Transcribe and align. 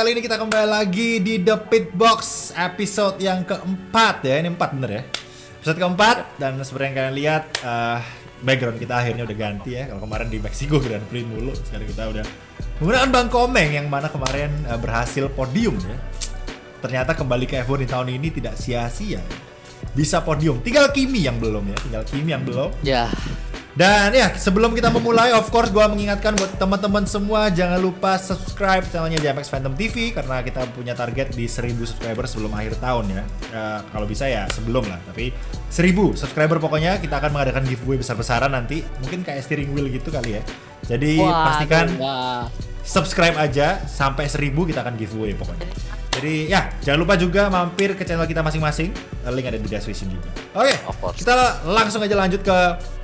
kali 0.00 0.16
ini 0.16 0.24
kita 0.24 0.40
kembali 0.40 0.64
lagi 0.64 1.20
di 1.20 1.44
The 1.44 1.60
Pit 1.60 1.92
Box 1.92 2.48
episode 2.56 3.20
yang 3.20 3.44
keempat 3.44 4.24
ya, 4.24 4.40
ini 4.40 4.48
empat 4.48 4.72
bener 4.72 4.90
ya. 4.96 5.02
Episode 5.60 5.76
keempat 5.76 6.40
dan 6.40 6.56
seperti 6.64 6.88
yang 6.88 6.96
kalian 6.96 7.16
lihat 7.20 7.44
uh, 7.60 8.00
background 8.40 8.80
kita 8.80 8.96
akhirnya 8.96 9.28
udah 9.28 9.36
ganti 9.36 9.76
ya. 9.76 9.92
Kalau 9.92 10.00
kemarin 10.00 10.32
di 10.32 10.40
Meksiko 10.40 10.80
Grand 10.80 11.04
Prix 11.04 11.28
mulu, 11.28 11.52
sekarang 11.52 11.84
kita 11.84 12.16
udah 12.16 12.24
menggunakan 12.80 13.08
Bang 13.12 13.28
Komeng 13.28 13.76
yang 13.76 13.92
mana 13.92 14.08
kemarin 14.08 14.48
uh, 14.72 14.80
berhasil 14.80 15.28
podium 15.36 15.76
ya. 15.84 16.00
Ternyata 16.80 17.12
kembali 17.12 17.44
ke 17.44 17.60
F1 17.60 17.84
di 17.84 17.88
tahun 17.92 18.08
ini 18.16 18.28
tidak 18.32 18.56
sia-sia. 18.56 19.20
Bisa 19.92 20.24
podium. 20.24 20.64
Tinggal 20.64 20.96
Kimi 20.96 21.28
yang 21.28 21.36
belum 21.36 21.68
ya, 21.68 21.76
tinggal 21.76 22.02
Kimi 22.08 22.32
yang 22.32 22.40
belum. 22.48 22.72
Ya, 22.80 23.04
Dan 23.80 24.12
ya 24.12 24.28
sebelum 24.36 24.76
kita 24.76 24.92
memulai, 24.92 25.32
of 25.32 25.48
course 25.48 25.72
gue 25.72 25.80
mengingatkan 25.80 26.36
buat 26.36 26.52
teman-teman 26.60 27.08
semua 27.08 27.48
jangan 27.48 27.80
lupa 27.80 28.20
subscribe 28.20 28.84
channelnya 28.84 29.16
JMX 29.24 29.48
Phantom 29.48 29.72
TV 29.72 30.12
karena 30.12 30.44
kita 30.44 30.68
punya 30.76 30.92
target 30.92 31.32
di 31.32 31.48
1000 31.48 31.80
subscriber 31.88 32.28
sebelum 32.28 32.52
akhir 32.52 32.76
tahun 32.76 33.08
ya. 33.08 33.22
Ya, 33.48 33.80
kalau 33.88 34.04
bisa 34.04 34.28
ya 34.28 34.44
sebelum 34.52 34.84
lah, 34.84 35.00
tapi 35.08 35.32
1000 35.72 36.12
subscriber 36.12 36.60
pokoknya 36.60 37.00
kita 37.00 37.24
akan 37.24 37.32
mengadakan 37.32 37.64
giveaway 37.64 37.96
besar-besaran 37.96 38.52
nanti, 38.52 38.84
mungkin 39.00 39.24
kayak 39.24 39.48
steering 39.48 39.72
wheel 39.72 39.88
gitu 39.88 40.12
kali 40.12 40.36
ya. 40.36 40.42
Jadi 40.84 41.16
Wah, 41.16 41.48
pastikan 41.48 41.88
subscribe 42.84 43.40
aja 43.40 43.80
sampai 43.88 44.28
1000 44.28 44.60
kita 44.60 44.84
akan 44.84 45.00
giveaway 45.00 45.32
pokoknya. 45.32 45.64
Jadi 46.20 46.52
ya 46.52 46.68
jangan 46.84 47.00
lupa 47.00 47.16
juga 47.16 47.48
mampir 47.48 47.96
ke 47.96 48.04
channel 48.04 48.28
kita 48.28 48.44
masing-masing. 48.44 48.92
Link 49.24 49.46
ada 49.48 49.56
di 49.56 49.64
description 49.64 50.12
juga. 50.12 50.28
Oke, 50.52 50.76
course. 51.00 51.16
kita 51.16 51.64
langsung 51.64 52.04
aja 52.04 52.12
lanjut 52.12 52.44
ke 52.44 52.58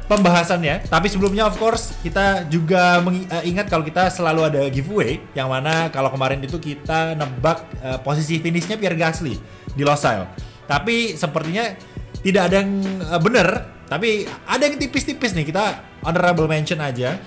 pembahasannya. 0.07 0.87
Tapi 0.87 1.07
sebelumnya 1.07 1.47
of 1.47 1.55
course 1.55 1.95
kita 2.01 2.47
juga 2.47 2.99
mengi- 2.99 3.27
eh, 3.27 3.45
ingat 3.47 3.67
kalau 3.67 3.83
kita 3.83 4.09
selalu 4.09 4.41
ada 4.47 4.63
giveaway 4.67 5.19
yang 5.35 5.47
mana 5.47 5.91
kalau 5.91 6.09
kemarin 6.09 6.39
itu 6.41 6.57
kita 6.57 7.15
nebak 7.15 7.63
eh, 7.79 7.99
posisi 8.01 8.39
finishnya 8.39 8.75
Pierre 8.75 8.97
Gasly 8.97 9.35
di 9.71 9.83
Losail. 9.83 10.27
Tapi 10.65 11.15
sepertinya 11.15 11.75
tidak 12.21 12.43
ada 12.49 12.57
yang 12.61 12.71
eh, 13.03 13.21
bener, 13.21 13.49
tapi 13.87 14.09
ada 14.47 14.63
yang 14.63 14.79
tipis-tipis 14.79 15.31
nih. 15.33 15.45
Kita 15.45 15.65
honorable 16.03 16.47
mention 16.47 16.79
aja. 16.79 17.19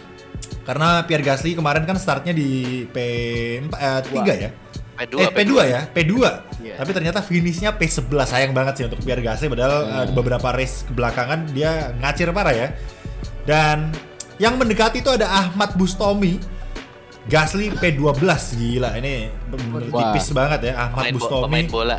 Karena 0.64 1.02
Pierre 1.04 1.26
Gasly 1.26 1.54
kemarin 1.54 1.84
kan 1.84 1.98
startnya 1.98 2.32
di 2.32 2.84
P3 2.86 4.08
ya. 4.38 4.52
P2, 5.00 5.16
eh, 5.18 5.32
P2, 5.32 5.54
ya, 5.64 5.82
P2. 5.88 6.14
Iya. 6.60 6.76
Tapi 6.76 6.92
ternyata 6.92 7.20
finishnya 7.20 7.72
P11 7.72 8.04
sayang 8.26 8.52
banget 8.52 8.74
sih 8.76 8.86
untuk 8.86 9.00
Pierre 9.00 9.22
Gasly 9.22 9.48
padahal 9.48 9.76
Hmm. 9.82 9.96
eh, 9.98 10.08
beberapa 10.12 10.48
race 10.50 10.84
kebelakangan 10.86 11.48
dia 11.50 11.72
ngacir 11.96 12.28
parah 12.30 12.52
ya. 12.52 12.68
Dan 13.42 13.96
yang 14.36 14.56
mendekati 14.56 15.00
itu 15.00 15.10
ada 15.10 15.26
Ahmad 15.26 15.74
Bustomi. 15.74 16.38
Gasly 17.26 17.70
P12 17.72 18.26
gila 18.56 18.90
ini 18.96 19.30
bener 19.46 19.86
Wah. 19.88 20.12
tipis 20.12 20.32
banget 20.32 20.66
ya 20.66 20.82
Ahmad 20.82 21.04
pemain, 21.04 21.14
bo- 21.14 21.20
Bustomi 21.22 21.44
pemain 21.46 21.66
bola. 21.70 21.98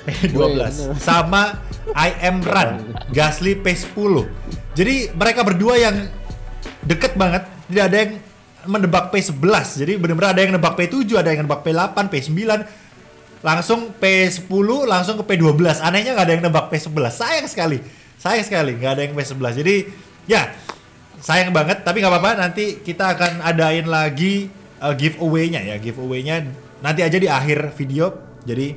P12 0.00 0.32
Wih, 0.32 0.56
bener. 0.56 0.96
sama 0.96 1.42
I 1.90 2.10
am 2.22 2.40
Run 2.40 2.70
Gasly 3.08 3.54
P10. 3.54 4.24
Jadi 4.72 4.94
mereka 5.12 5.42
berdua 5.42 5.76
yang 5.76 6.08
deket 6.80 7.12
banget, 7.12 7.42
tidak 7.66 7.84
ada 7.84 7.96
yang 7.98 8.12
mendebak 8.66 9.14
P11. 9.14 9.78
Jadi 9.78 9.92
benar-benar 10.00 10.34
ada 10.34 10.40
yang 10.42 10.52
nebak 10.56 10.74
P7, 10.74 11.06
ada 11.14 11.30
yang 11.30 11.46
nebak 11.46 11.62
P8, 11.62 11.94
P9, 12.10 12.38
langsung 13.44 13.94
P10, 13.94 14.68
langsung 14.88 15.16
ke 15.22 15.24
P12. 15.34 15.78
Anehnya 15.78 16.16
nggak 16.16 16.26
ada 16.26 16.34
yang 16.34 16.44
nebak 16.50 16.66
P11. 16.72 17.12
Sayang 17.14 17.46
sekali. 17.46 17.78
Sayang 18.18 18.44
sekali 18.46 18.74
nggak 18.74 18.92
ada 18.98 19.02
yang 19.06 19.14
P11. 19.14 19.62
Jadi 19.62 19.76
ya 20.26 20.50
sayang 21.18 21.50
banget 21.50 21.82
tapi 21.82 21.98
nggak 21.98 22.12
apa-apa 22.14 22.32
nanti 22.38 22.78
kita 22.82 23.14
akan 23.14 23.42
adain 23.42 23.86
lagi 23.86 24.50
uh, 24.82 24.94
giveaway-nya 24.94 25.62
ya. 25.62 25.76
Giveaway-nya 25.78 26.50
nanti 26.82 27.00
aja 27.06 27.18
di 27.18 27.30
akhir 27.30 27.74
video. 27.78 28.10
Jadi 28.42 28.74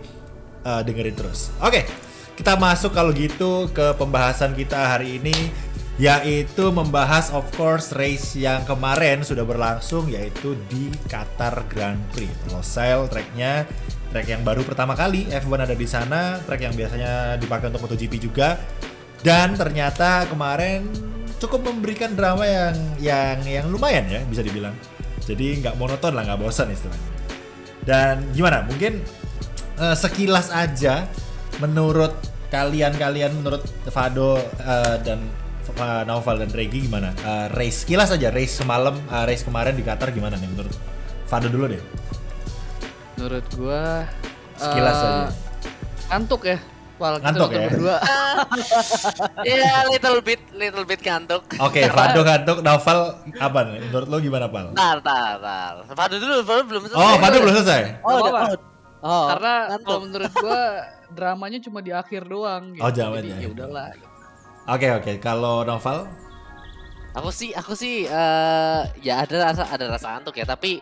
uh, 0.66 0.82
dengerin 0.86 1.16
terus. 1.18 1.50
Oke. 1.62 2.12
Kita 2.32 2.58
masuk 2.58 2.98
kalau 2.98 3.14
gitu 3.14 3.70
ke 3.70 3.94
pembahasan 4.02 4.58
kita 4.58 4.98
hari 4.98 5.22
ini 5.22 5.54
yaitu 6.02 6.74
membahas 6.74 7.30
of 7.30 7.46
course 7.54 7.94
race 7.94 8.34
yang 8.34 8.66
kemarin 8.66 9.22
sudah 9.22 9.46
berlangsung 9.46 10.10
yaitu 10.10 10.58
di 10.66 10.90
Qatar 11.06 11.54
Grand 11.70 12.02
Prix. 12.10 12.34
Losail 12.50 13.06
tracknya 13.06 13.70
track 14.10 14.26
yang 14.26 14.42
baru 14.42 14.66
pertama 14.66 14.98
kali 14.98 15.30
F1 15.30 15.70
ada 15.70 15.78
di 15.78 15.86
sana, 15.86 16.42
track 16.42 16.62
yang 16.66 16.74
biasanya 16.74 17.38
dipakai 17.38 17.70
untuk 17.70 17.86
MotoGP 17.86 18.18
juga. 18.18 18.58
Dan 19.22 19.54
ternyata 19.54 20.26
kemarin 20.26 20.90
cukup 21.38 21.70
memberikan 21.70 22.18
drama 22.18 22.50
yang 22.50 22.74
yang 22.98 23.38
yang 23.46 23.66
lumayan 23.70 24.10
ya 24.10 24.26
bisa 24.26 24.42
dibilang. 24.42 24.74
Jadi 25.22 25.62
nggak 25.62 25.78
monoton 25.78 26.18
lah, 26.18 26.26
nggak 26.26 26.42
bosan 26.42 26.74
istilahnya. 26.74 27.10
Dan 27.86 28.26
gimana? 28.34 28.66
Mungkin 28.66 29.06
eh, 29.78 29.96
sekilas 30.02 30.50
aja 30.50 31.06
menurut 31.62 32.18
kalian-kalian 32.50 33.38
menurut 33.38 33.62
Fado 33.94 34.42
eh, 34.42 34.98
dan 35.06 35.30
eh, 35.74 36.04
Naufal 36.04 36.40
dan 36.40 36.52
Regi 36.52 36.86
gimana? 36.86 37.12
Eh, 37.16 37.48
race 37.52 37.84
sekilas 37.84 38.12
aja 38.12 38.28
race 38.30 38.60
semalam 38.60 38.96
eh, 38.98 39.24
race 39.26 39.44
kemarin 39.44 39.74
di 39.74 39.84
Qatar 39.84 40.12
gimana 40.12 40.36
nih 40.36 40.50
menurut 40.50 40.74
Fado 41.26 41.48
dulu 41.48 41.72
deh. 41.72 41.82
Menurut 43.16 43.46
gua 43.56 44.04
Sekilas 44.58 44.98
eh, 44.98 45.06
aja. 45.08 45.28
Ngantuk 46.12 46.44
ya. 46.44 46.58
Wal, 47.02 47.18
kita 47.18 47.26
Ngantuk 47.34 47.50
ya? 47.50 47.62
berdua. 47.66 47.98
Ya, 49.42 49.84
little 49.90 50.22
bit, 50.22 50.42
little 50.54 50.86
bit 50.86 51.02
ngantuk. 51.02 51.42
Oke, 51.58 51.82
Fado 51.90 52.22
ngantuk, 52.22 52.62
Naufal 52.62 53.18
apa 53.40 53.60
nih? 53.66 53.82
Menurut 53.90 54.08
lo 54.12 54.18
gimana, 54.22 54.46
Pal? 54.46 54.70
Tar, 54.78 55.02
tar, 55.02 55.42
tar. 55.42 55.74
Fado 55.98 56.16
dulu, 56.22 56.46
Fado 56.46 56.62
belum 56.70 56.82
selesai. 56.86 57.02
Oh, 57.02 57.16
Fado 57.18 57.36
belum 57.42 57.54
selesai. 57.58 57.82
Oh, 58.06 58.16
udah. 58.22 58.30
apa-apa. 58.30 58.56
Oh, 59.02 59.26
Karena 59.34 59.54
ngantuk. 59.74 59.88
kalau 59.90 60.00
menurut 60.06 60.34
gua 60.38 60.62
dramanya 61.10 61.58
cuma 61.58 61.80
di 61.82 61.90
akhir 61.90 62.22
doang 62.30 62.78
gitu. 62.78 62.86
Oh, 62.86 62.92
di 62.94 63.02
ya 63.02 63.10
akhir. 63.10 63.50
udahlah. 63.58 63.90
Oke, 64.70 64.88
oke. 64.94 65.14
Kalau 65.18 65.66
Naufal? 65.66 66.06
Aku 67.12 67.28
sih, 67.28 67.52
aku 67.52 67.76
sih 67.76 68.08
eh, 68.08 68.82
ya 69.04 69.28
ada 69.28 69.52
rasa 69.52 69.68
ada 69.68 69.86
rasa 69.92 70.16
ngantuk 70.16 70.40
ya, 70.40 70.48
tapi 70.48 70.80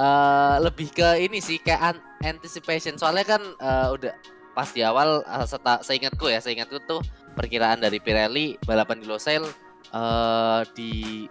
eh, 0.00 0.54
lebih 0.58 0.90
ke 0.90 1.22
ini 1.22 1.38
sih 1.38 1.62
kayak 1.62 1.94
an- 1.94 2.04
anticipation. 2.26 2.98
Soalnya 2.98 3.22
kan 3.22 3.42
eh, 3.44 3.88
udah 3.94 4.10
pas 4.50 4.66
di 4.74 4.82
awal 4.82 5.22
eh, 5.22 5.46
seta, 5.46 5.78
seingatku 5.84 6.26
ya, 6.26 6.42
seingatku 6.42 6.82
tuh 6.90 6.98
perkiraan 7.38 7.78
dari 7.78 8.02
Pirelli 8.02 8.58
balapan 8.66 8.98
di 8.98 9.06
Losail 9.06 9.46
eh 9.90 10.60
di 10.74 11.26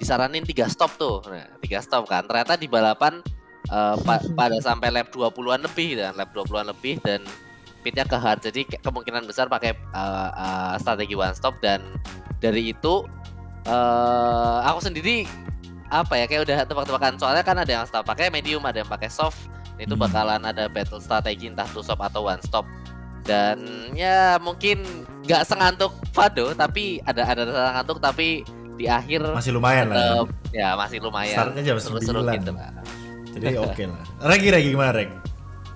disaranin 0.00 0.44
tiga 0.44 0.68
stop 0.72 0.96
tuh. 0.96 1.20
Nah, 1.28 1.48
tiga 1.60 1.84
stop 1.84 2.08
kan. 2.08 2.24
Ternyata 2.24 2.56
di 2.56 2.72
balapan 2.72 3.20
eh, 3.68 3.96
pa- 4.00 4.24
pada 4.32 4.56
sampai 4.56 4.88
lap 4.88 5.12
20-an 5.12 5.68
lebih 5.68 6.00
dan 6.00 6.16
lap 6.16 6.32
20-an 6.32 6.72
lebih 6.72 6.96
dan 7.04 7.20
pitnya 7.82 8.02
ke 8.02 8.14
hard. 8.14 8.40
Jadi 8.40 8.64
ke- 8.64 8.80
kemungkinan 8.80 9.22
besar 9.24 9.46
pakai 9.46 9.74
eh, 9.74 10.30
eh, 10.32 10.74
strategi 10.78 11.12
one 11.12 11.34
stop 11.34 11.58
dan 11.58 11.82
dari 12.38 12.70
itu 12.70 13.02
eh 13.62 14.58
aku 14.64 14.80
sendiri 14.80 15.26
apa 15.86 16.16
ya 16.16 16.24
kayak 16.24 16.42
udah 16.42 16.56
tebak-tebakan 16.64 17.14
soalnya 17.14 17.44
kan 17.44 17.54
ada 17.54 17.68
yang 17.70 17.84
stop 17.84 18.02
pakai 18.02 18.26
medium 18.26 18.64
ada 18.64 18.80
yang 18.80 18.88
pakai 18.88 19.06
soft 19.06 19.38
itu 19.76 19.92
Hmm. 19.92 20.02
bakalan 20.02 20.40
ada 20.40 20.66
battle 20.66 20.98
strategi 20.98 21.46
entah 21.46 21.68
two 21.68 21.78
stop 21.78 22.00
atau 22.00 22.24
one 22.24 22.40
stop 22.40 22.64
dan 23.22 23.60
ya 23.92 24.34
mungkin 24.38 24.82
nggak 25.22 25.44
sengantuk 25.44 25.94
Fado 26.10 26.50
tapi 26.52 26.98
ada 27.02 27.22
ada 27.22 27.42
rasa 27.44 27.70
ngantuk 27.72 27.98
tapi 27.98 28.42
di 28.72 28.90
akhir 28.90 29.30
Masih 29.30 29.52
lumayan 29.52 29.86
lah. 29.86 29.94
ya. 29.94 30.06
tetep, 30.24 30.74
masih 30.74 30.98
lumayan 30.98 31.36
Startnya 31.36 31.62
jam 31.62 31.76
seru-seru 31.78 32.20
9. 32.20 32.34
gitu 32.34 32.50
lah. 32.50 32.72
Jadi 33.30 33.46
oke 33.54 33.82
lah. 33.86 34.04
Regi, 34.26 34.48
Regi 34.48 34.68
gimana, 34.70 34.90
Reg? 34.90 35.10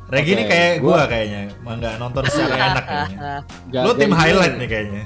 Regi 0.07 0.31
ini 0.33 0.45
Oke, 0.45 0.51
kayak 0.53 0.73
gua 0.79 0.91
gua- 0.93 1.07
kayaknya, 1.09 1.41
mah 1.61 1.75
nggak 1.75 1.95
nonton 1.99 2.23
secara 2.27 2.55
enak 2.71 2.85
kayaknya. 2.85 3.33
Gak- 3.69 3.83
Lu 3.83 3.91
gak 3.91 3.99
tim 3.99 4.07
ini- 4.07 4.17
highlight 4.17 4.55
nih 4.57 4.69
kayaknya. 4.69 5.05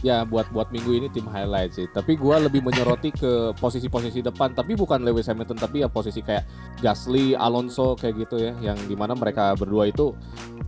Ya 0.00 0.20
buat 0.20 0.44
buat 0.52 0.68
minggu 0.68 0.90
ini 0.94 1.08
tim 1.08 1.24
highlight 1.24 1.72
sih. 1.72 1.88
Tapi 1.88 2.14
gua 2.14 2.36
lebih 2.38 2.60
menyoroti 2.60 3.08
ke 3.08 3.32
posisi-posisi 3.56 4.20
depan. 4.20 4.52
Tapi 4.52 4.74
bukan 4.74 5.00
Lewis 5.00 5.26
Hamilton, 5.26 5.56
tapi 5.56 5.80
ya 5.80 5.88
posisi 5.88 6.20
kayak 6.20 6.44
Gasly, 6.78 7.32
Alonso 7.34 7.96
kayak 7.96 8.22
gitu 8.22 8.36
ya. 8.38 8.52
Yang 8.62 8.84
di 8.84 8.94
mana 8.94 9.12
mereka 9.12 9.56
berdua 9.56 9.88
itu 9.88 10.12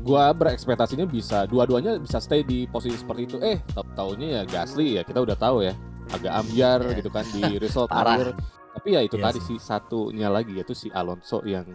gua 0.01 0.33
berekspektasinya 0.33 1.05
bisa 1.05 1.45
dua-duanya 1.45 2.01
bisa 2.01 2.17
stay 2.17 2.43
di 2.43 2.65
posisi 2.65 2.97
seperti 2.97 3.23
itu. 3.27 3.37
Eh, 3.39 3.61
tau 3.71 3.85
taunya 3.95 4.41
ya 4.41 4.43
Gasly 4.43 4.97
ya 4.97 5.03
kita 5.05 5.21
udah 5.21 5.37
tahu 5.37 5.63
ya 5.63 5.77
agak 6.09 6.33
ambiar 6.35 6.81
Ya. 6.83 6.97
gitu 6.97 7.11
kan 7.11 7.25
di 7.29 7.61
result 7.61 7.93
Parah. 7.95 8.33
Tapi 8.73 8.89
ya 8.91 9.01
itu 9.01 9.17
Iya 9.17 9.25
tadi 9.29 9.41
sih. 9.45 9.59
satunya 9.59 10.29
lagi 10.29 10.57
yaitu 10.57 10.73
si 10.73 10.89
Alonso 10.89 11.45
yang 11.45 11.69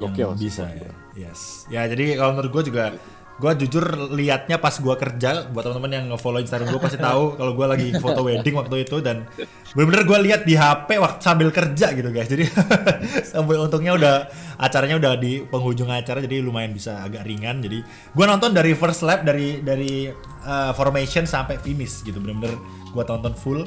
gokil 0.00 0.36
sih 0.36 0.48
bisa 0.48 0.64
ya. 0.72 0.90
Yes. 1.12 1.68
Ya 1.68 1.84
jadi 1.84 2.16
kalau 2.16 2.38
menurut 2.38 2.50
gue 2.60 2.72
juga 2.72 2.96
gue 3.42 3.52
jujur 3.64 4.12
liatnya 4.14 4.60
pas 4.62 4.70
gue 4.70 4.94
kerja 4.94 5.50
buat 5.50 5.66
teman-teman 5.66 5.90
yang 5.90 6.04
nge-follow 6.14 6.38
Instagram 6.38 6.68
gue 6.68 6.82
pasti 6.84 6.98
tahu 7.00 7.32
kalau 7.40 7.52
gue 7.58 7.66
lagi 7.66 7.88
foto 7.98 8.22
wedding 8.22 8.54
waktu 8.54 8.86
itu 8.86 9.02
dan 9.02 9.26
bener-bener 9.74 10.04
gue 10.04 10.18
lihat 10.30 10.40
di 10.46 10.54
HP 10.54 11.00
waktu 11.00 11.18
sambil 11.18 11.48
kerja 11.48 11.90
gitu 11.96 12.08
guys. 12.12 12.28
Jadi 12.28 12.46
sampai 13.32 13.56
untungnya 13.56 13.96
udah 13.96 14.14
acaranya 14.60 15.00
udah 15.00 15.12
di 15.18 15.42
penghujung 15.42 15.90
acara 15.90 16.22
jadi 16.22 16.44
lumayan 16.44 16.76
bisa 16.76 17.02
agak 17.02 17.24
ringan. 17.24 17.64
Jadi 17.64 17.82
gue 18.12 18.24
nonton 18.24 18.52
dari 18.52 18.76
first 18.76 19.02
lap 19.02 19.24
dari 19.26 19.64
dari 19.64 20.06
uh, 20.46 20.70
formation 20.76 21.24
sampai 21.24 21.58
finish 21.58 22.04
gitu. 22.06 22.20
Bener-bener 22.20 22.54
gue 22.92 23.04
tonton 23.04 23.34
full. 23.34 23.64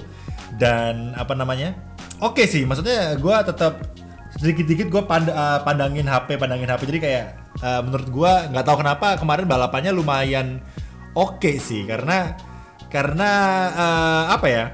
Dan 0.56 1.18
apa 1.20 1.36
namanya? 1.36 1.76
Oke 2.24 2.48
sih 2.48 2.64
maksudnya 2.64 3.18
gue 3.20 3.36
tetap 3.44 3.82
sedikit-sedikit 4.36 4.88
gue 4.92 5.04
pand 5.08 5.28
uh, 5.32 5.64
pandangin 5.64 6.08
HP, 6.08 6.36
pandangin 6.36 6.68
HP. 6.68 6.82
Jadi 6.92 7.00
kayak 7.00 7.26
uh, 7.64 7.82
menurut 7.84 8.08
gue 8.12 8.32
nggak 8.52 8.66
tahu 8.68 8.78
kenapa 8.84 9.16
kemarin 9.16 9.46
balapannya 9.48 9.92
lumayan 9.96 10.60
oke 11.16 11.52
sih 11.60 11.88
karena 11.88 12.36
karena 12.92 13.30
uh, 13.72 14.24
apa 14.36 14.48
ya? 14.48 14.66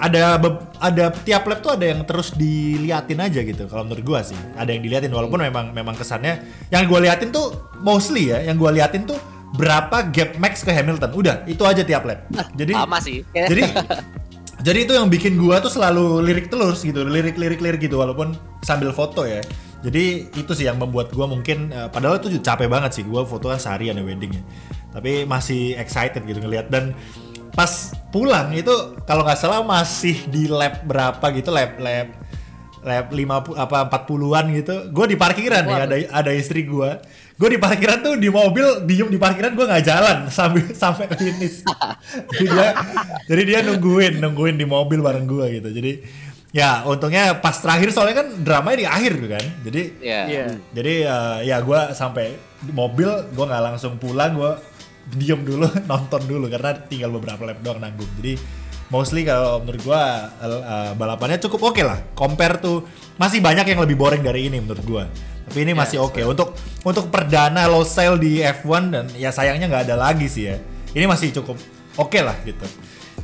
Ada 0.00 0.40
ada 0.80 1.12
tiap 1.12 1.44
lap 1.44 1.60
tuh 1.60 1.76
ada 1.76 1.84
yang 1.84 2.08
terus 2.08 2.32
diliatin 2.32 3.20
aja 3.20 3.44
gitu. 3.44 3.68
Kalau 3.68 3.84
menurut 3.84 4.00
gue 4.00 4.20
sih 4.32 4.40
ada 4.56 4.72
yang 4.72 4.80
diliatin 4.80 5.12
walaupun 5.12 5.44
memang 5.44 5.76
memang 5.76 5.92
kesannya 5.92 6.40
yang 6.72 6.88
gue 6.88 7.04
liatin 7.04 7.28
tuh 7.28 7.52
mostly 7.84 8.32
ya, 8.32 8.40
yang 8.40 8.56
gue 8.56 8.80
liatin 8.80 9.04
tuh 9.04 9.20
berapa 9.60 10.08
gap 10.08 10.40
max 10.40 10.64
ke 10.64 10.72
Hamilton. 10.72 11.10
Udah 11.12 11.36
itu 11.44 11.60
aja 11.68 11.84
tiap 11.84 12.08
lap. 12.08 12.24
Jadi 12.56 12.72
Sama 12.72 12.96
sih. 13.04 13.20
jadi 13.36 13.68
jadi 14.60 14.84
itu 14.84 14.92
yang 14.92 15.08
bikin 15.08 15.40
gua 15.40 15.60
tuh 15.64 15.72
selalu 15.72 16.20
lirik 16.24 16.52
terus 16.52 16.84
gitu 16.84 17.00
lirik 17.04 17.36
lirik 17.40 17.80
gitu 17.80 17.96
walaupun 17.96 18.36
sambil 18.60 18.92
foto 18.92 19.24
ya. 19.24 19.40
Jadi 19.80 20.28
itu 20.36 20.52
sih 20.52 20.68
yang 20.68 20.76
membuat 20.76 21.08
gua 21.16 21.24
mungkin 21.24 21.72
eh, 21.72 21.88
padahal 21.88 22.20
itu 22.20 22.36
capek 22.44 22.68
banget 22.68 23.00
sih 23.00 23.04
gua 23.08 23.24
foto 23.24 23.48
kan 23.48 23.56
seharian 23.56 23.96
ya 23.96 24.04
weddingnya 24.04 24.44
tapi 24.90 25.24
masih 25.26 25.78
excited 25.78 26.22
gitu 26.26 26.42
ngelihat 26.42 26.68
dan 26.68 26.94
pas 27.54 27.94
pulang 28.14 28.50
itu 28.54 28.70
kalau 29.06 29.26
nggak 29.26 29.38
salah 29.38 29.62
masih 29.62 30.18
di 30.30 30.46
lap 30.46 30.82
berapa 30.86 31.22
gitu 31.34 31.50
lap 31.50 31.78
lap 31.78 32.10
lap 32.80 33.12
50 33.12 33.56
apa 33.56 33.76
40-an 33.88 34.44
gitu. 34.56 34.74
Gue 34.92 35.06
di 35.12 35.16
parkiran 35.20 35.62
nih 35.68 35.78
ada 35.84 35.96
ada 36.24 36.30
istri 36.32 36.64
gue. 36.64 36.90
Gue 37.36 37.48
di 37.52 37.58
parkiran 37.60 38.04
tuh 38.04 38.14
di 38.20 38.28
mobil 38.28 38.84
diem 38.84 39.08
di 39.08 39.16
parkiran 39.20 39.52
gue 39.56 39.66
nggak 39.68 39.84
jalan 39.84 40.16
sampai 40.38 40.62
sampai 40.72 41.06
finish. 41.16 41.64
jadi 42.32 42.44
dia 42.48 42.68
jadi 43.28 43.42
dia 43.44 43.58
nungguin 43.64 44.20
nungguin 44.20 44.56
di 44.56 44.66
mobil 44.68 45.00
bareng 45.04 45.26
gue 45.28 45.46
gitu. 45.60 45.68
Jadi 45.72 45.92
ya 46.50 46.82
untungnya 46.82 47.38
pas 47.38 47.54
terakhir 47.54 47.94
soalnya 47.94 48.26
kan 48.26 48.28
dramanya 48.42 48.78
di 48.82 48.86
akhir 48.88 49.12
tuh 49.20 49.30
kan. 49.30 49.44
Jadi 49.64 49.82
Iya. 50.00 50.20
Iya. 50.28 50.44
jadi 50.72 50.94
eh, 51.04 51.38
ya 51.52 51.56
gue 51.60 51.80
sampai 51.92 52.26
di 52.60 52.72
mobil 52.72 53.08
gue 53.32 53.44
nggak 53.44 53.64
langsung 53.72 53.96
pulang 53.96 54.36
gue 54.36 54.52
diem 55.16 55.40
dulu 55.42 55.66
nonton 55.90 56.22
dulu 56.28 56.46
karena 56.46 56.76
tinggal 56.86 57.10
beberapa 57.12 57.42
lap 57.48 57.58
doang 57.64 57.80
nanggung 57.82 58.08
jadi 58.20 58.36
mostly 58.90 59.24
kalau 59.24 59.62
menurut 59.62 59.82
gue 59.82 60.02
eh, 60.42 60.92
balapannya 60.98 61.38
cukup 61.38 61.72
oke 61.72 61.82
lah. 61.82 61.98
Compare 62.12 62.60
tuh 62.60 62.84
masih 63.16 63.40
banyak 63.40 63.66
yang 63.66 63.80
lebih 63.82 63.96
boring 63.96 64.22
dari 64.22 64.50
ini 64.50 64.58
menurut 64.60 64.84
gue 64.84 65.04
tapi 65.50 65.66
ini 65.66 65.74
masih 65.74 65.98
oke. 65.98 66.22
untuk 66.22 66.54
untuk 66.86 67.10
perdana 67.10 67.66
low 67.66 67.82
sale 67.82 68.22
di 68.22 68.38
F1 68.38 68.82
dan 68.94 69.10
ya 69.18 69.34
sayangnya 69.34 69.66
nggak 69.66 69.90
ada 69.90 69.98
lagi 69.98 70.30
sih 70.30 70.46
ya. 70.46 70.62
Ini 70.94 71.10
masih 71.10 71.34
cukup 71.42 71.58
oke 71.98 72.22
lah 72.22 72.38
gitu. 72.46 72.62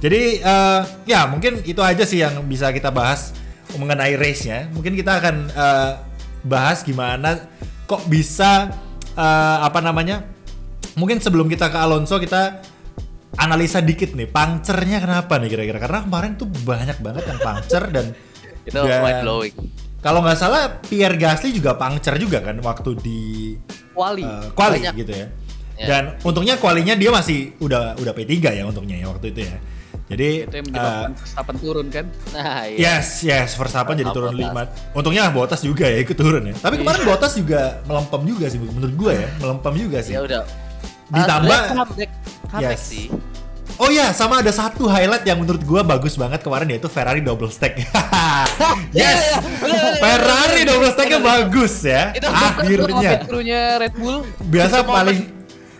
Jadi 0.02 0.42
eh, 0.42 0.80
ya 1.06 1.30
mungkin 1.30 1.62
itu 1.62 1.78
aja 1.78 2.02
sih 2.02 2.26
yang 2.26 2.42
bisa 2.50 2.74
kita 2.74 2.90
bahas 2.90 3.30
mengenai 3.78 4.18
race-nya. 4.18 4.66
Mungkin 4.74 4.98
kita 4.98 5.22
akan 5.22 5.36
eh, 5.54 5.92
bahas 6.42 6.82
gimana 6.82 7.46
kok 7.86 8.02
bisa 8.10 8.74
eh, 9.14 9.58
apa 9.62 9.78
namanya? 9.78 10.26
Mungkin 10.98 11.22
sebelum 11.22 11.46
kita 11.46 11.70
ke 11.70 11.78
Alonso 11.78 12.18
kita 12.18 12.58
analisa 13.34 13.82
dikit 13.82 14.14
nih, 14.14 14.30
puncture-nya 14.30 15.02
kenapa 15.02 15.36
nih 15.36 15.48
kira-kira? 15.50 15.78
Karena 15.82 15.98
kemarin 16.06 16.32
tuh 16.34 16.46
banyak 16.46 16.98
banget 17.02 17.24
yang 17.26 17.38
puncture 17.38 17.86
dan 17.90 18.06
Itu 18.66 18.82
mind 18.82 19.22
blowing. 19.22 19.54
Kalau 19.98 20.22
nggak 20.22 20.38
salah 20.38 20.62
Pierre 20.82 21.18
Gasly 21.18 21.50
juga 21.50 21.74
puncture 21.74 22.14
juga 22.14 22.38
kan 22.38 22.54
waktu 22.62 22.94
di 22.98 23.20
Wali. 23.94 24.22
eh, 24.22 24.50
quali 24.54 24.78
Banyak. 24.78 24.94
gitu 24.94 25.12
ya. 25.12 25.26
Ya. 25.76 25.86
Dan 25.86 26.02
untungnya 26.22 26.56
kualinya 26.56 26.94
dia 26.94 27.10
masih 27.10 27.52
udah 27.58 27.98
udah 27.98 28.12
P3 28.14 28.32
ya 28.54 28.64
untungnya 28.64 28.96
ya 28.96 29.06
waktu 29.10 29.34
itu 29.34 29.44
ya. 29.44 29.56
Jadi 30.06 30.46
itu 30.46 30.54
yang 30.54 30.66
eh, 30.66 30.70
menyebabkan 30.70 31.12
Verstappen 31.18 31.56
turun 31.58 31.86
kan. 31.90 32.06
Nah, 32.34 32.62
iya. 32.64 33.02
Yes, 33.02 33.22
yes, 33.22 33.58
Verstappen 33.58 33.98
jadi 33.98 34.10
turun 34.10 34.32
Bottas. 34.32 34.94
5. 34.94 34.96
Untungnya 34.98 35.22
Bottas 35.30 35.60
juga 35.62 35.86
ya 35.90 35.98
ikut 35.98 36.14
turun 36.14 36.42
ya. 36.46 36.54
Tapi 36.54 36.74
kemarin 36.78 37.00
Iya. 37.02 37.08
Bottas 37.10 37.32
juga 37.34 37.60
melempem 37.84 38.20
juga 38.24 38.46
sih 38.46 38.58
menurut 38.58 38.94
gue 38.94 39.12
ya, 39.14 39.28
melempem 39.38 39.74
juga 39.76 39.98
sih. 40.00 40.14
Ya 40.14 40.22
udah. 40.22 40.42
Ditambah- 41.06 41.46
Ah, 41.46 41.64
sebenarnya 41.64 41.86
comeback, 41.86 42.10
comeback 42.46 42.74
Yes. 42.74 42.82
sih. 42.82 43.06
Oh 43.76 43.92
ya, 43.92 44.08
sama 44.10 44.40
ada 44.40 44.48
satu 44.48 44.88
highlight 44.88 45.20
yang 45.22 45.36
menurut 45.36 45.60
gue 45.60 45.80
bagus 45.84 46.16
banget 46.16 46.40
kemarin 46.40 46.64
yaitu 46.66 46.88
Ferrari 46.88 47.20
double 47.20 47.46
stack. 47.46 47.76
yes, 47.82 47.84
Iya, 48.90 49.10
iya, 49.12 49.36
bener, 49.60 49.92
Ferrari 50.00 50.60
double 50.64 50.90
stacknya 50.90 51.20
bagus 51.20 51.74
ya. 51.84 52.02
Itu 52.10 52.24
Akhirnya. 52.26 53.12
Krunya 53.22 53.76
Red 53.76 53.94
Bull. 53.94 54.24
Biasa 54.42 54.80
Itu 54.80 54.88
paling 54.88 55.20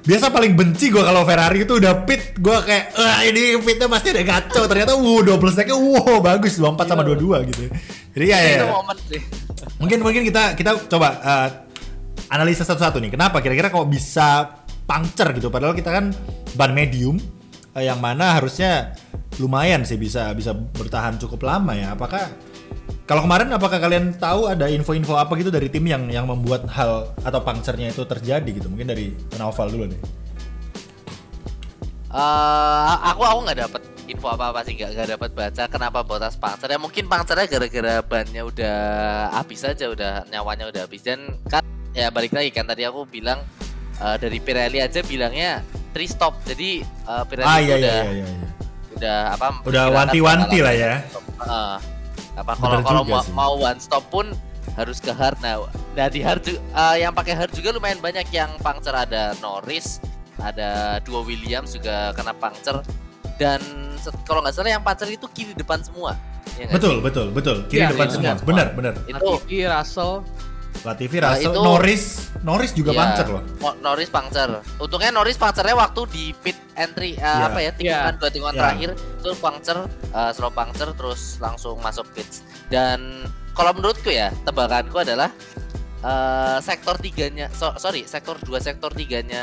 biasa 0.07 0.31
paling 0.31 0.55
benci 0.55 0.87
gue 0.87 1.03
kalau 1.03 1.27
Ferrari 1.27 1.67
itu 1.67 1.83
udah 1.83 2.07
pit 2.07 2.39
gue 2.39 2.57
kayak 2.63 2.95
wah 2.95 3.27
ini 3.27 3.59
pitnya 3.59 3.91
pasti 3.91 4.15
ada 4.15 4.23
kacau 4.23 4.71
ternyata 4.71 4.95
wow 4.95 5.19
double 5.19 5.51
stacknya 5.51 5.75
wow 5.75 6.23
bagus 6.23 6.55
24 6.55 6.87
sama 6.87 7.03
22 7.03 7.43
gitu 7.51 7.67
jadi 8.15 8.27
ya, 8.31 8.39
ya, 8.39 8.55
Itu 8.55 8.67
ya. 8.71 9.21
mungkin 9.83 9.99
mungkin 10.07 10.23
kita 10.23 10.55
kita 10.55 10.79
coba 10.87 11.09
eh, 11.11 11.49
analisa 12.29 12.63
satu-satu 12.63 12.99
nih. 12.99 13.11
Kenapa 13.13 13.39
kira-kira 13.39 13.67
kok 13.67 13.83
bisa 13.87 14.63
puncture 14.87 15.35
gitu? 15.35 15.51
Padahal 15.53 15.75
kita 15.75 15.91
kan 15.93 16.15
ban 16.55 16.73
medium 16.73 17.19
eh, 17.75 17.85
yang 17.85 18.01
mana 18.01 18.39
harusnya 18.39 18.97
lumayan 19.37 19.85
sih 19.85 20.01
bisa 20.01 20.33
bisa 20.33 20.55
bertahan 20.55 21.21
cukup 21.21 21.45
lama 21.45 21.77
ya. 21.77 21.93
Apakah 21.93 22.33
kalau 23.07 23.23
kemarin 23.23 23.53
apakah 23.55 23.79
kalian 23.79 24.17
tahu 24.19 24.51
ada 24.51 24.67
info-info 24.67 25.15
apa 25.15 25.37
gitu 25.39 25.51
dari 25.53 25.71
tim 25.71 25.87
yang 25.87 26.11
yang 26.11 26.27
membuat 26.27 26.67
hal 26.73 27.15
atau 27.23 27.41
puncture-nya 27.45 27.93
itu 27.93 28.03
terjadi 28.03 28.51
gitu? 28.51 28.67
Mungkin 28.67 28.89
dari 28.89 29.15
Naufal 29.37 29.71
dulu 29.71 29.91
nih. 29.91 30.01
Eh, 32.17 32.95
aku 33.13 33.23
aku 33.23 33.39
nggak 33.45 33.59
dapat 33.69 33.83
info 34.07 34.31
apa 34.31 34.55
apa 34.55 34.61
sih 34.65 34.79
nggak 34.79 34.91
nggak 34.95 35.09
dapat 35.19 35.31
baca 35.35 35.63
kenapa 35.67 35.99
Bottas 36.07 36.39
puncture 36.39 36.71
ya 36.71 36.79
mungkin 36.79 37.11
puncture 37.11 37.43
gara-gara 37.45 37.95
bannya 38.07 38.43
udah 38.47 38.79
habis 39.35 39.67
aja 39.67 39.91
udah 39.91 40.25
nyawanya 40.31 40.71
udah 40.71 40.87
habis 40.87 41.03
dan 41.03 41.37
kan 41.51 41.67
ya 41.93 42.09
balik 42.15 42.33
lagi 42.33 42.55
kan 42.55 42.65
tadi 42.65 42.87
aku 42.87 43.05
bilang 43.11 43.43
eh, 43.97 44.17
dari 44.17 44.39
Pirelli 44.39 44.79
aja 44.79 45.01
bilangnya 45.01 45.61
three 45.91 46.07
stop 46.07 46.37
jadi 46.45 46.83
eh, 46.83 47.23
Pirelli 47.27 47.49
Ah 47.49 47.59
iya 47.59 47.67
iya 47.67 47.77
udah 47.77 47.97
iya 47.97 48.13
iya. 48.13 48.27
iya. 48.27 48.49
udah 48.97 49.19
apa 49.33 49.47
Udah 49.65 49.85
wanti-wanti 49.93 50.59
lah 50.65 50.75
ya. 50.75 50.93
Heeh. 51.43 51.77
apa 52.37 52.53
kalau 52.53 52.81
kalau 52.85 53.03
mau, 53.03 53.21
sih. 53.25 53.33
mau 53.33 53.53
one 53.57 53.81
stop 53.81 54.05
pun 54.09 54.29
harus 54.77 55.01
ke 55.01 55.09
hard 55.09 55.41
nah, 55.41 55.57
nah 55.93 56.09
di 56.09 56.21
hard 56.21 56.45
eh, 56.53 56.97
yang 57.01 57.13
pakai 57.13 57.33
hard 57.33 57.49
juga 57.53 57.73
lumayan 57.73 57.97
banyak 57.97 58.29
yang 58.29 58.53
puncture 58.61 58.93
ada 58.93 59.33
Norris 59.41 60.05
ada 60.37 61.01
dua 61.01 61.25
Williams 61.25 61.73
juga 61.73 62.13
kena 62.13 62.37
puncture 62.37 62.85
dan 63.41 63.61
kalau 64.29 64.45
nggak 64.45 64.53
salah 64.53 64.69
yang 64.69 64.85
puncture 64.85 65.09
itu 65.09 65.25
kiri 65.33 65.57
depan 65.57 65.81
semua 65.81 66.13
ya 66.57 66.69
Betul 66.73 67.05
betul 67.05 67.33
betul. 67.37 67.57
Kiri 67.69 67.85
Iya, 67.85 67.93
depan 67.93 68.07
iya, 68.09 68.15
semua. 68.17 68.33
iya. 68.33 68.45
Benar 68.45 68.67
benar. 68.73 68.93
sih? 68.97 69.13
itu 69.13 69.29
Russell. 69.69 70.13
Latifi, 70.83 71.17
Nah, 71.17 71.33
Russell, 71.33 71.51
itu- 71.51 71.63
Norris, 71.63 72.03
Norris 72.41 72.73
juga 72.73 72.91
Iya. 72.91 72.99
puncture 72.99 73.29
loh. 73.31 73.43
Norris 73.79 74.09
puncture 74.09 74.53
untungnya 74.77 75.11
Norris 75.11 75.35
puncture 75.35 75.67
waktu 75.69 76.01
di 76.09 76.25
pit 76.37 76.57
entry 76.75 77.15
eh, 77.15 77.23
Iya. 77.23 77.47
apa 77.47 77.59
ya 77.59 77.71
tikungan 77.73 78.15
dua 78.17 78.29
tikungan 78.29 78.53
Iya. 78.53 78.61
terakhir 78.61 78.91
itu 78.95 79.31
puncture 79.37 79.81
eh, 80.09 80.31
slow 80.33 80.51
puncture 80.51 80.91
terus 80.93 81.39
langsung 81.39 81.79
masuk 81.79 82.05
pits 82.13 82.41
dan 82.67 83.25
kalau 83.53 83.73
menurutku 83.73 84.09
ya 84.09 84.29
tebakanku 84.43 84.97
adalah 84.97 85.33
eh, 85.99 86.59
sektor 86.61 86.95
tiganya 86.97 87.49
so- 87.51 87.75
sorry 87.77 88.05
sektor 88.05 88.37
dua 88.39 88.59
sektor 88.59 88.91
tiganya 88.91 89.43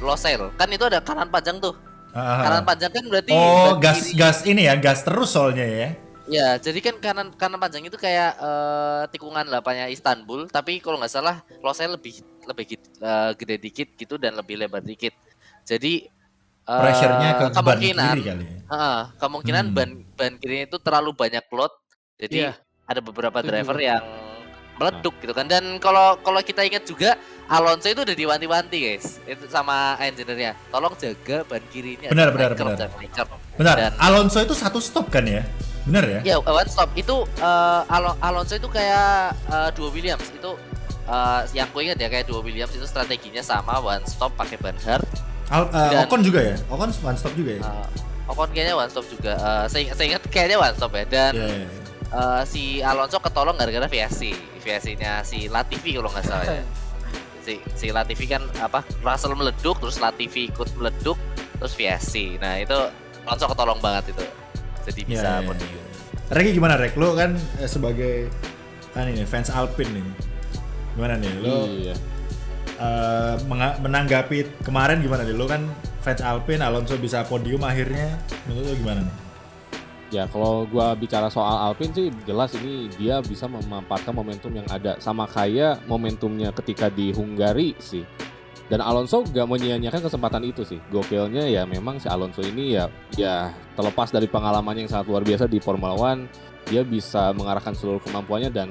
Losail 0.00 0.50
kan 0.54 0.66
itu 0.66 0.82
ada 0.82 0.98
kanan 0.98 1.28
panjang 1.28 1.58
tuh 1.58 1.76
Ah, 2.10 2.18
ah, 2.18 2.38
kanan 2.42 2.62
panjang 2.64 2.90
kan 2.90 3.04
berarti 3.06 3.30
Oh, 3.30 3.78
ban 3.78 3.78
gas 3.80 3.98
kiri. 4.02 4.18
gas 4.18 4.38
ini 4.42 4.62
ya, 4.66 4.74
gas 4.74 5.00
terus 5.00 5.30
soalnya 5.30 5.62
ya. 5.62 5.88
Ya 6.30 6.56
jadi 6.62 6.78
kan 6.78 6.94
kanan 7.02 7.28
kanan 7.34 7.58
panjang 7.58 7.84
itu 7.90 7.98
kayak 7.98 8.38
eh, 8.38 9.02
tikungan 9.10 9.50
lapanya 9.50 9.90
Istanbul 9.90 10.46
tapi 10.46 10.78
kalau 10.78 11.02
nggak 11.02 11.10
salah 11.10 11.42
Losail 11.60 11.98
lebih 11.98 12.22
lebih 12.46 12.78
eh, 12.78 13.30
gede 13.34 13.56
dikit 13.58 13.88
gitu 13.98 14.14
dan 14.14 14.38
lebih 14.38 14.54
lebar 14.62 14.80
dikit 14.80 15.12
jadi 15.66 16.06
eh, 16.70 16.80
Pressure-nya 16.80 17.30
ke 17.34 17.44
ban 17.50 17.54
kemungkinan 17.58 18.14
kiri 18.14 18.24
kali 18.30 18.44
ya. 18.46 18.58
Heeh, 18.70 19.00
kemungkinan 19.18 19.64
Hmm. 19.66 19.74
ban 19.74 19.90
ban 20.14 20.32
kirinya 20.38 20.64
itu 20.70 20.78
terlalu 20.78 21.10
banyak 21.10 21.42
load. 21.50 21.74
Jadi 22.14 22.46
Iya. 22.46 22.54
ada 22.86 23.00
beberapa 23.02 23.42
driver 23.42 23.74
yang 23.82 23.98
meleduk 24.80 25.12
gitu 25.20 25.30
kan. 25.30 25.44
Dan 25.44 25.76
kalau 25.76 26.16
kalau 26.18 26.40
kita 26.40 26.64
ingat 26.64 26.82
juga 26.82 27.20
Alonso 27.46 27.86
itu 27.86 28.00
udah 28.00 28.16
diwanti-wanti 28.16 28.78
guys. 28.80 29.20
Itu 29.22 29.44
sama 29.46 30.00
engineer-nya. 30.00 30.56
Tolong 30.70 30.96
jaga 30.96 31.44
ban 31.44 31.60
kirinya. 31.68 32.08
Benar, 32.08 32.32
benar, 32.32 32.50
benar. 32.54 32.76
jangan 32.78 32.96
ngeker." 32.98 33.26
Benar, 33.54 33.76
Dan- 33.76 33.98
Alonso 34.00 34.40
itu 34.40 34.54
satu 34.54 34.80
stop 34.80 35.12
kan 35.12 35.22
ya? 35.22 35.44
Benar 35.84 36.04
ya? 36.06 36.20
Ya, 36.24 36.36
one 36.38 36.66
stop 36.66 36.88
itu 36.94 37.26
Alo- 37.86 38.16
Alonso 38.18 38.54
itu 38.54 38.66
kayak 38.66 39.36
eh, 39.46 39.70
dua 39.74 39.88
Williams 39.90 40.24
itu 40.26 40.50
eh, 41.04 41.40
yang 41.52 41.68
gue 41.68 41.82
ingat 41.82 41.98
ya 41.98 42.08
kayak 42.08 42.24
dua 42.24 42.40
Williams 42.40 42.70
itu 42.70 42.86
strateginya 42.86 43.42
sama 43.42 43.76
one 43.76 44.00
stop 44.04 44.32
pakai 44.34 44.56
ban 44.56 44.76
hard. 44.80 45.04
Al- 45.50 45.68
eh, 45.68 45.90
Dan- 45.92 46.06
Ocon 46.06 46.22
juga 46.22 46.40
ya? 46.40 46.56
Ocon 46.70 46.88
one 47.02 47.18
stop 47.18 47.34
juga 47.34 47.58
ya? 47.58 47.62
Eh, 47.62 47.86
Ocon 48.30 48.48
kayaknya 48.54 48.78
one 48.78 48.86
stop 48.86 49.02
juga. 49.10 49.34
Eh, 49.34 49.64
saya, 49.66 49.80
ingat- 49.82 49.96
saya 49.98 50.06
ingat 50.08 50.22
kayaknya 50.30 50.56
one 50.56 50.74
stop 50.74 50.92
ya. 50.94 51.04
Dan 51.04 51.32
Iya, 51.34 51.46
iya, 51.50 51.58
iya. 51.58 51.68
Eh, 52.10 52.42
si 52.42 52.62
Alonso 52.80 53.18
ketolong 53.18 53.54
gara-gara 53.54 53.86
VSC, 53.86 54.34
VSC-nya 54.58 55.22
si 55.22 55.46
Latifi 55.46 55.94
kalau 55.94 56.10
nggak 56.10 56.26
salah 56.26 56.46
ya. 56.48 56.64
Si, 57.40 57.56
si 57.72 57.88
Latifi 57.88 58.28
kan 58.28 58.44
apa 58.60 58.84
Russell 59.00 59.32
meleduk, 59.32 59.80
terus 59.80 59.96
Latifi 59.96 60.52
ikut 60.52 60.76
meleduk, 60.76 61.16
terus 61.56 61.72
VSC. 61.72 62.36
Nah 62.36 62.60
itu 62.60 62.76
Alonso 63.24 63.48
ketolong 63.48 63.80
banget 63.80 64.12
itu, 64.12 64.24
jadi 64.84 65.00
bisa 65.08 65.24
Iya, 65.24 65.32
iya, 65.38 65.48
podium. 65.48 65.70
iya. 65.72 65.84
Reki 66.30 66.50
gimana 66.52 66.74
Rek? 66.76 66.94
Lu 66.94 67.14
kan 67.14 67.30
eh, 67.56 67.64
sebagai 67.64 68.28
ah, 68.92 69.02
ini 69.02 69.16
nih, 69.16 69.24
fans 69.24 69.48
Alpine 69.48 69.88
nih. 69.94 70.04
Gimana 70.92 71.14
nih? 71.16 71.32
Lo 71.40 71.64
Iya. 71.64 71.94
eh, 72.76 73.34
menga- 73.46 73.78
menanggapi 73.78 74.60
kemarin 74.60 75.00
gimana 75.00 75.24
nih? 75.24 75.32
Lo 75.32 75.46
kan 75.46 75.64
fans 76.00 76.20
Alpine, 76.20 76.60
Alonso 76.60 76.92
bisa 76.96 77.24
podium 77.24 77.64
akhirnya. 77.64 78.20
Menurut 78.44 78.66
lo 78.66 78.74
gimana 78.76 79.00
nih? 79.00 79.14
Ya 80.10 80.26
kalau 80.26 80.66
gua 80.66 80.98
bicara 80.98 81.30
soal 81.30 81.70
Alpine 81.70 81.94
sih 81.94 82.06
jelas 82.26 82.50
ini 82.58 82.90
dia 82.98 83.22
bisa 83.22 83.46
memanfaatkan 83.46 84.10
momentum 84.10 84.50
yang 84.50 84.66
ada 84.66 84.98
sama 84.98 85.30
kayak 85.30 85.86
momentumnya 85.86 86.50
ketika 86.50 86.90
di 86.90 87.14
Hungari 87.14 87.78
sih. 87.78 88.02
Dan 88.70 88.78
Alonso 88.78 89.26
gak 89.26 89.50
menyia-nyiakan 89.50 90.06
kesempatan 90.06 90.46
itu 90.46 90.62
sih. 90.62 90.78
Gokilnya 90.94 91.42
ya 91.50 91.66
memang 91.66 91.98
si 91.98 92.06
Alonso 92.06 92.38
ini 92.38 92.78
ya 92.78 92.86
ya 93.18 93.50
terlepas 93.74 94.14
dari 94.14 94.30
pengalamannya 94.30 94.86
yang 94.86 94.92
sangat 94.94 95.10
luar 95.10 95.26
biasa 95.26 95.50
di 95.50 95.58
Formula 95.58 95.98
One, 95.98 96.30
dia 96.70 96.86
bisa 96.86 97.34
mengarahkan 97.34 97.74
seluruh 97.74 97.98
kemampuannya 98.06 98.50
dan 98.54 98.70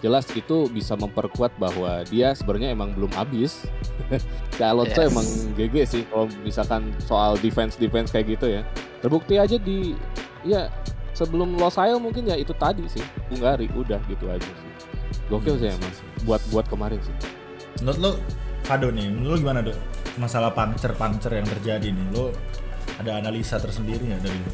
jelas 0.00 0.30
itu 0.38 0.70
bisa 0.70 0.94
memperkuat 0.94 1.50
bahwa 1.58 2.06
dia 2.06 2.30
sebenarnya 2.30 2.70
emang 2.78 2.94
belum 2.94 3.10
habis. 3.18 3.66
si 4.56 4.62
Alonso 4.62 5.02
Yes. 5.02 5.10
emang 5.10 5.26
GG 5.58 5.74
sih 5.86 6.02
kalau 6.06 6.30
misalkan 6.46 6.94
soal 7.02 7.34
defense 7.42 7.74
defense 7.74 8.14
kayak 8.14 8.38
gitu 8.38 8.46
ya. 8.54 8.62
Terbukti 9.00 9.34
aja 9.36 9.56
di 9.56 9.96
ya 10.44 10.68
sebelum 11.12 11.56
Losail 11.56 11.96
mungkin 12.00 12.24
ya 12.24 12.36
itu 12.36 12.52
tadi 12.56 12.84
sih 12.88 13.00
Hungari 13.28 13.68
udah 13.72 14.00
gitu 14.08 14.28
aja 14.28 14.44
sih. 14.44 14.70
Gokil 15.28 15.56
sih 15.56 15.68
emang 15.72 15.92
buat 16.24 16.42
buat 16.50 16.66
kemarin 16.68 17.00
sih. 17.00 17.14
Menurut 17.80 17.98
lo, 17.98 18.10
Fado 18.66 18.92
nih, 18.92 19.08
menurut 19.08 19.30
lo 19.30 19.38
gimana 19.40 19.60
dok? 19.64 19.76
Masalah 20.18 20.52
pancer-pancer 20.52 21.32
yang 21.32 21.48
terjadi 21.48 21.88
nih, 21.90 22.06
lo 22.12 22.34
ada 23.00 23.16
analisa 23.16 23.56
tersendiri 23.56 24.04
nggak 24.04 24.20
dari 24.20 24.36
lo? 24.36 24.52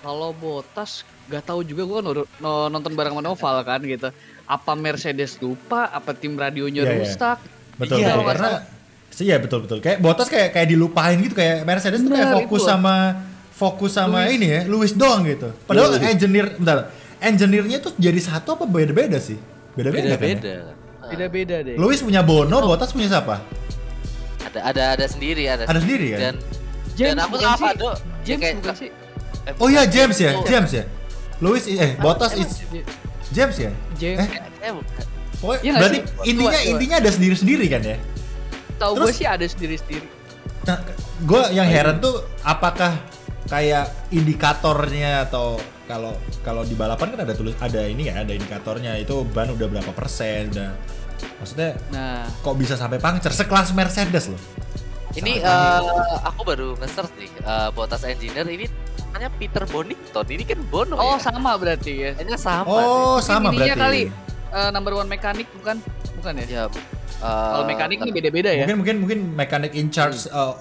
Kalau 0.00 0.32
Botas 0.32 1.04
gak 1.28 1.44
tahu 1.44 1.60
juga 1.62 1.84
gue 1.84 1.98
kan 2.00 2.24
nonton 2.72 2.92
bareng 2.96 3.12
sama 3.14 3.22
Noval 3.22 3.56
kan 3.62 3.80
gitu. 3.84 4.08
Apa 4.48 4.72
Mercedes 4.72 5.36
lupa? 5.38 5.92
Apa 5.92 6.16
tim 6.16 6.34
radionya 6.34 6.82
Iya, 6.82 6.90
iya. 6.90 6.98
rusak? 7.04 7.38
Betul, 7.76 8.00
Iya, 8.00 8.16
betul. 8.16 8.26
karena 8.32 8.50
sih 9.12 9.26
ya 9.28 9.36
betul 9.36 9.58
betul. 9.68 9.78
Kayak 9.84 10.00
Bottas 10.00 10.32
kayak 10.32 10.56
kayak 10.56 10.68
dilupain 10.72 11.20
gitu 11.20 11.36
kayak 11.36 11.68
Mercedes 11.68 12.00
tuh 12.00 12.10
kayak 12.10 12.32
fokus 12.32 12.64
itu. 12.64 12.70
sama 12.72 12.96
fokus 13.60 13.92
sama 13.92 14.24
Lewis. 14.24 14.40
ini 14.40 14.46
ya, 14.48 14.60
Lewis 14.64 14.92
doang 14.96 15.20
gitu. 15.22 15.52
Padahal 15.68 15.92
Lewis. 15.92 16.08
engineer 16.08 16.56
bentar. 16.56 16.88
Engineer-nya 17.20 17.78
tuh 17.78 17.92
jadi 18.00 18.16
satu 18.16 18.56
apa 18.56 18.64
beda-beda 18.64 19.20
sih? 19.20 19.36
Beda-beda 19.76 20.16
kan. 20.16 20.16
ya? 20.16 20.16
Beda-beda. 20.16 20.54
Beda-beda 21.04 21.56
deh. 21.60 21.76
Lewis 21.76 22.00
punya 22.00 22.24
Bono, 22.24 22.64
Bottas 22.64 22.96
punya 22.96 23.12
siapa? 23.12 23.44
Ada 24.40 24.60
ada 24.64 24.82
ada 24.96 25.04
sendiri 25.04 25.44
ada. 25.44 25.68
Ada 25.68 25.80
sendiri 25.84 26.16
kan? 26.16 26.18
Dan 26.18 26.34
James 26.96 27.12
dan 27.12 27.18
aku 27.20 27.34
sama 27.36 27.52
sih? 27.52 27.60
Fado. 27.60 27.90
ya 27.92 27.96
James 28.24 28.40
kayak- 28.40 28.56
bukan 28.56 28.74
sih? 28.74 28.90
eh, 29.44 29.54
Oh 29.60 29.68
iya 29.68 29.82
James 29.84 30.16
ya, 30.16 30.30
James 30.42 30.70
ya. 30.72 30.84
Lewis 31.40 31.64
i- 31.68 31.76
eh 31.76 31.90
Emang 31.96 32.16
is 32.32 32.50
James- 33.30 33.58
ya? 33.60 33.70
James. 33.94 34.18
Eh? 34.18 34.28
Eh, 34.60 34.72
bukan. 34.72 35.04
Pokoknya 35.40 35.60
Iya 35.64 35.72
berarti 35.76 35.98
intinya 36.24 36.60
intinya 36.66 36.96
ada 37.00 37.10
sendiri-sendiri 37.10 37.64
kan 37.68 37.80
ya? 37.80 37.96
Tahu 38.76 38.92
gue 38.98 39.12
sih 39.12 39.24
ada 39.24 39.44
sendiri-sendiri. 39.44 40.04
Nah, 40.68 40.76
gue 41.20 41.42
yang 41.52 41.64
heran 41.64 41.96
tuh 41.96 42.20
apakah 42.42 42.96
kayak 43.50 44.14
indikatornya 44.14 45.26
atau 45.26 45.58
kalau 45.90 46.14
kalau 46.46 46.62
di 46.62 46.78
balapan 46.78 47.18
kan 47.18 47.20
ada 47.26 47.34
tulis 47.34 47.58
ada 47.58 47.82
ini 47.82 48.06
ya 48.06 48.22
ada 48.22 48.30
indikatornya 48.30 48.94
itu 48.94 49.26
ban 49.26 49.50
udah 49.50 49.66
berapa 49.66 49.90
persen 49.90 50.54
udah 50.54 50.70
maksudnya 51.42 51.74
Nah, 51.90 52.24
kok 52.40 52.54
bisa 52.54 52.78
sampai 52.78 53.02
puncture 53.02 53.34
sekelas 53.34 53.74
Mercedes 53.74 54.30
loh 54.30 54.40
Ini 55.10 55.42
eh, 55.42 55.80
aku 56.22 56.46
baru 56.46 56.78
nge-search 56.78 57.10
nih 57.18 57.30
eh, 57.42 57.68
Bottas 57.74 58.06
Engineer 58.06 58.46
ini 58.46 58.70
namanya 59.10 59.26
Peter 59.42 59.66
Bonington. 59.66 60.22
Ini 60.22 60.44
kan 60.46 60.62
Bono 60.70 60.94
oh 60.94 61.18
ya. 61.18 61.34
sama 61.34 61.58
berarti 61.58 61.92
ya. 61.98 62.10
Kayaknya 62.14 62.38
sama 62.38 62.70
oh 62.70 63.18
Mungkin 63.18 63.26
sama 63.26 63.48
ininya 63.50 63.74
berarti 63.74 63.82
kali. 63.82 64.02
Eh, 64.54 64.70
number 64.70 64.92
one 64.94 65.10
mekanik 65.10 65.50
bukan? 65.58 65.82
Bukan 66.14 66.32
ya? 66.38 66.46
nih. 66.46 66.54
Ya. 66.54 66.64
Kalau 67.18 67.66
mekanik 67.66 67.98
ini 68.06 68.10
beda-beda 68.14 68.50
ya. 68.54 68.64
mungkin 68.64 68.78
mungkin 68.78 68.96
mungkin 69.02 69.18
mekanik 69.34 69.74
in 69.74 69.90
charge 69.90 70.30
uh, 70.30 70.54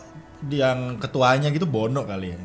yang 0.49 0.97
ketuanya 0.97 1.53
gitu 1.53 1.69
Bono 1.69 2.03
kali 2.09 2.33
ya 2.33 2.41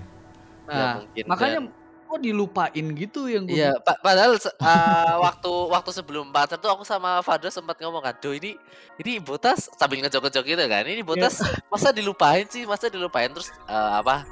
Nah, 0.65 1.05
mungkin, 1.05 1.25
makanya 1.29 1.61
kok 2.05 2.21
dilupain 2.21 2.87
gitu 2.95 3.27
yang 3.27 3.45
gue 3.49 3.57
Iya, 3.59 3.77
pa- 3.83 3.99
padahal 4.01 4.37
eh, 4.71 5.15
waktu 5.19 5.53
waktu 5.73 5.91
sebelum 5.93 6.31
pacar 6.31 6.57
tuh 6.61 6.71
aku 6.73 6.85
sama 6.87 7.21
Fado 7.21 7.49
sempat 7.51 7.77
ngomong 7.81 8.01
kan, 8.01 8.15
"Do 8.21 8.33
ini 8.33 8.57
ini 9.01 9.19
Botas 9.21 9.69
sambil 9.77 10.01
ngejok-ngejok 10.05 10.45
gitu 10.47 10.65
kan. 10.65 10.85
Ini 10.87 11.03
Botas 11.05 11.41
masa 11.73 11.91
dilupain 11.93 12.47
sih? 12.49 12.65
Masa 12.65 12.89
dilupain 12.89 13.29
terus 13.33 13.51
eh, 13.67 13.91
apa? 14.01 14.25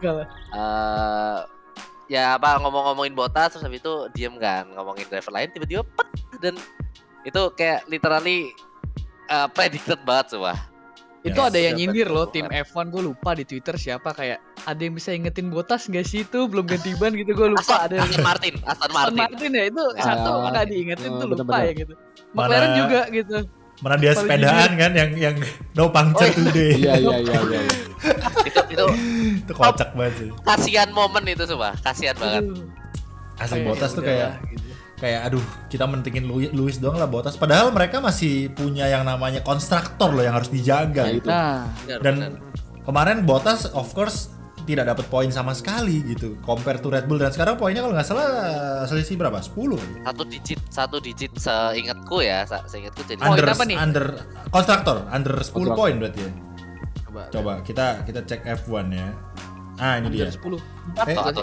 Eh 0.55 1.39
ya 2.11 2.37
apa 2.37 2.61
ngomong-ngomongin 2.61 3.17
Botas 3.17 3.57
terus 3.57 3.65
habis 3.65 3.81
itu 3.81 3.95
diem 4.13 4.37
kan, 4.37 4.69
ngomongin 4.73 5.09
driver 5.09 5.33
lain 5.33 5.49
tiba-tiba 5.49 5.83
pet 5.85 6.09
dan 6.41 6.55
itu 7.25 7.43
kayak 7.57 7.85
literally 7.89 8.53
eh, 9.29 9.49
predicted 9.53 10.01
banget 10.05 10.37
coba. 10.37 10.57
Itu 11.23 11.39
Yes. 11.39 11.49
ada 11.49 11.59
yang 11.61 11.75
nyindir 11.77 12.09
loh 12.09 12.27
tim 12.27 12.45
F1 12.45 12.91
gue 12.91 13.03
lupa 13.05 13.31
di 13.33 13.45
Twitter 13.45 13.75
siapa 13.77 14.11
kayak 14.11 14.39
ada 14.61 14.81
yang 14.81 14.91
bisa 14.93 15.11
ingetin 15.11 15.49
Botas 15.49 15.87
gak 15.87 16.03
sih 16.03 16.23
itu 16.23 16.39
belum 16.45 16.67
ganti 16.67 16.91
ban 16.95 17.11
gitu 17.13 17.31
gue 17.31 17.49
lupa 17.49 17.63
Aston, 17.63 17.79
ada 17.81 17.95
yang 17.95 18.11
Aston 18.11 18.25
Martin, 18.25 18.55
Aston 18.57 18.67
Aston 18.67 18.91
Martin. 18.91 19.19
Martin 19.23 19.51
ya 19.53 19.65
itu 19.65 19.83
Ah, 19.93 20.03
satu 20.03 20.31
nggak 20.45 20.65
diingetin 20.67 21.09
oh, 21.09 21.19
tuh 21.19 21.27
lupa 21.33 21.57
ya 21.61 21.73
gitu. 21.73 21.95
McLaren 22.33 22.43
Mana- 22.65 22.75
juga 22.77 23.01
gitu. 23.09 23.37
mana 23.79 23.95
dia 23.97 24.13
Paling 24.13 24.23
sepedaan 24.25 24.71
kan 24.77 24.93
yang 24.93 25.11
yang 25.17 25.37
no 25.73 25.85
puncture 25.89 26.27
Oh, 26.29 26.35
today 26.45 26.71
Iya 26.77 26.93
iya 27.03 27.17
iya 27.19 27.39
iya. 27.41 27.61
iya. 27.61 27.61
itu 28.45 28.61
itu 28.69 28.85
itu 29.41 29.53
kocak 29.53 29.91
banget 29.93 30.15
sih 30.17 30.29
kasihan 30.41 30.89
momen 30.91 31.23
itu 31.25 31.43
coba, 31.49 31.75
kasihan 31.81 32.15
banget. 32.15 32.43
Asli 33.35 33.59
kayak 33.59 33.65
Bottas 33.65 33.91
ya 33.91 33.97
tuh 33.97 34.03
kayak 34.05 34.31
gitu. 34.45 34.62
Kayak 35.03 35.27
aduh 35.27 35.43
kita 35.67 35.83
mentingin 35.83 36.23
Louis, 36.23 36.49
Louis 36.51 36.79
doang 36.79 36.95
lah 36.95 37.05
Bottas 37.05 37.35
padahal 37.35 37.69
mereka 37.69 37.99
masih 37.99 38.47
punya 38.49 38.87
yang 38.87 39.03
namanya 39.03 39.43
konstruktor 39.43 40.09
loh 40.09 40.23
yang 40.23 40.33
harus 40.33 40.47
dijaga 40.47 41.03
Nah, 41.03 41.11
gitu. 41.11 41.27
Nah, 41.27 41.67
Benar, 41.83 41.99
dan 41.99 42.15
benar. 42.17 42.31
kemarin 42.81 43.17
Bottas 43.23 43.67
of 43.69 43.91
course 43.91 44.31
tidak 44.63 44.87
dapat 44.87 45.11
poin 45.11 45.27
sama 45.27 45.51
sekali 45.53 46.07
gitu 46.07 46.39
compare 46.39 46.79
to 46.79 46.87
Red 46.87 47.05
Bull. 47.05 47.19
Dan 47.19 47.35
sekarang 47.35 47.59
poinnya 47.59 47.83
kalau 47.83 47.99
nggak 47.99 48.07
salah 48.07 48.29
selisih 48.87 49.19
berapa? 49.19 49.35
10 49.35 49.51
kali 49.75 49.95
satu 50.07 50.23
digit 50.23 50.61
satu 50.71 50.97
digit 50.97 51.35
seingatku 51.35 52.23
ya 52.23 52.47
se- 52.47 52.63
seingatku 52.71 53.03
jadi 53.03 53.19
under 53.21 53.43
apa 53.45 53.65
nih? 53.67 53.75
under 53.75 54.07
konstruktor 54.49 55.03
under 55.11 55.35
10 55.35 55.51
Konstruktor. 55.51 55.75
poin 55.75 55.95
berarti 55.99 56.21
ya? 56.23 56.31
Coba. 57.03 57.23
coba 57.29 57.53
kita 57.67 57.87
kita 58.07 58.21
cek 58.23 58.41
F1 58.63 58.87
ya. 58.89 59.11
Ah 59.77 59.99
ini 59.99 60.15
dia. 60.15 60.31
Under 60.31 60.39
10. 60.39 60.63
Eh, 61.03 61.17
atau, 61.19 61.43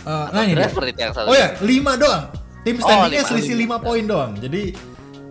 Eh, 0.00 0.26
nah 0.30 0.40
ini 0.40 0.52
dia. 0.52 0.64
Driver 0.64 0.84
itu 0.86 1.00
yang 1.00 1.12
satu 1.12 1.26
oh 1.26 1.36
ya 1.36 1.48
5 1.54 1.66
doang. 1.96 2.24
Tim 2.60 2.76
Oh, 2.76 2.82
standingnya 2.82 3.20
lima. 3.20 3.28
selisih 3.28 3.54
5 3.58 3.76
poin 3.78 4.02
doang. 4.02 4.32
Jadi 4.34 4.62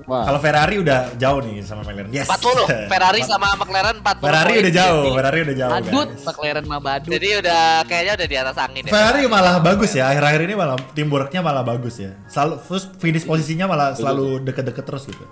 Wah. 0.03 0.25
kalau 0.25 0.39
Ferrari 0.39 0.75
udah 0.79 1.13
jauh 1.15 1.39
nih 1.39 1.61
sama 1.61 1.81
McLaren. 1.81 2.09
Yes. 2.09 2.25
40 2.25 2.65
Ferrari 2.91 3.21
sama 3.21 3.53
McLaren 3.53 3.97
40 3.99 4.17
Ferrari 4.19 4.53
udah 4.59 4.73
jauh 4.75 5.01
Jadi- 5.03 5.13
Ferrari 5.15 5.39
udah 5.39 5.55
jauh 5.55 5.71
Badut, 5.71 6.07
guys. 6.07 6.23
McLaren 6.25 6.65
mah 6.65 6.79
badut. 6.79 7.09
jadi 7.11 7.27
udah 7.39 7.61
kayaknya 7.85 8.13
udah 8.15 8.27
di 8.27 8.37
atas 8.39 8.57
angin 8.57 8.81
ya. 8.83 8.91
Ferrari 8.91 9.21
malah 9.25 9.55
bagus 9.59 9.91
ya. 9.91 10.03
Akhir-akhir 10.07 10.41
ini 10.43 10.55
malah 10.55 10.75
teamworknya 10.91 11.39
malah 11.39 11.61
bagus 11.61 11.95
ya. 11.99 12.17
Selalu 12.25 12.53
terus 12.63 12.83
finish 12.97 13.23
posisinya 13.23 13.65
malah 13.65 13.93
selalu 13.93 14.41
deket-deket 14.43 14.81
terus 14.83 15.05
gitu. 15.05 15.25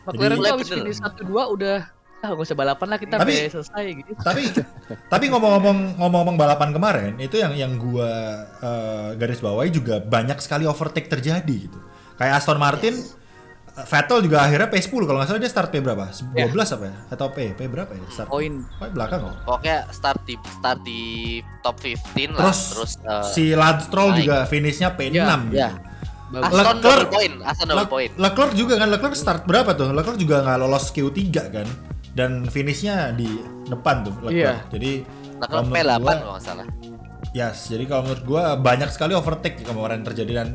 McLaren 0.00 0.30
Jadi- 0.32 0.38
tuh 0.40 0.52
habis 0.52 0.68
finish 0.68 0.98
1-2 0.98 1.26
udah 1.50 1.76
ah 2.20 2.28
gak 2.30 2.42
usah 2.42 2.52
balapan 2.54 2.86
lah 2.86 2.98
kita 2.98 3.16
Tapi- 3.16 3.48
selesai 3.48 3.84
gitu. 3.94 4.12
tapi 4.20 4.42
tapi 5.12 5.24
ngomong-ngomong 5.26 5.96
ngomong-ngomong 5.96 6.36
balapan 6.36 6.68
kemarin 6.70 7.12
itu 7.16 7.34
yang 7.34 7.52
yang 7.52 7.72
gua 7.74 8.08
eh, 8.58 9.08
garis 9.14 9.38
bawahi 9.38 9.68
juga 9.68 9.98
banyak 9.98 10.36
sekali 10.38 10.64
overtake 10.64 11.06
terjadi 11.06 11.40
gitu. 11.62 11.78
Kayak 12.14 12.38
Aston 12.38 12.56
Martin 12.56 13.00
eh, 13.72 13.84
Vettel 13.86 14.20
juga 14.20 14.42
akhirnya 14.42 14.68
P10 14.68 14.92
kalau 15.00 15.16
nggak 15.16 15.28
salah 15.28 15.40
dia 15.40 15.48
start 15.48 15.68
P 15.68 15.80
berapa? 15.80 16.12
12 16.12 16.36
apa 16.52 16.84
ya? 16.84 16.96
Atau 17.08 17.26
P 17.30 17.38
P 17.50 17.60
berapa 17.66 17.88
ya? 17.90 18.04
Start 18.06 18.28
Poin. 18.28 18.52
Pokoknya 18.68 18.92
belakang 18.92 19.20
kok. 19.22 19.34
Pokoknya 19.42 19.76
start 19.88 20.20
di 20.22 20.34
start 20.36 20.80
di 20.82 21.02
top 21.58 21.76
15 21.78 21.96
lah. 22.30 22.40
Terus, 22.44 22.60
terus 22.68 22.92
eh, 23.00 23.24
si 23.26 23.44
Lance 23.54 23.88
Stroll 23.88 24.12
juga 24.14 24.44
finishnya 24.44 24.92
P6 24.92 25.08
Ya, 25.10 25.24
gitu. 25.40 25.56
ya. 25.56 25.70
Bagus. 26.30 26.46
Aston 26.46 26.62
Leclerc- 26.62 26.84
double 27.02 27.10
point 27.10 27.34
Aston 27.42 27.66
double 27.66 27.80
Le- 27.80 27.90
point. 27.90 28.12
Leclerc 28.14 28.52
juga 28.54 28.74
kan 28.76 28.88
Leclerc 28.88 29.14
start 29.14 29.42
berapa 29.44 29.70
tuh? 29.72 29.90
Leclerc 29.90 30.14
juga 30.14 30.36
nggak 30.40 30.58
lolos 30.58 30.92
Q3 30.92 31.18
kan 31.48 31.66
dan 32.12 32.30
finishnya 32.44 33.10
di 33.10 33.28
depan 33.64 34.02
tuh 34.02 34.14
Leclerc 34.20 34.34
Iya. 34.34 34.54
jadi 34.68 34.92
Leclerc 35.36 35.46
kalau 35.46 35.62
menurut 35.62 35.78
P8 35.78 35.96
gua- 35.96 36.16
kalau 36.16 36.32
nggak 36.32 36.44
salah 36.44 36.66
Yes, 37.30 37.56
jadi 37.64 37.84
kalau 37.84 38.02
menurut 38.04 38.24
gua 38.24 38.44
banyak 38.56 38.90
sekali 38.90 39.12
overtake 39.12 39.62
kemarin 39.62 40.02
terjadi 40.02 40.32
dan 40.36 40.48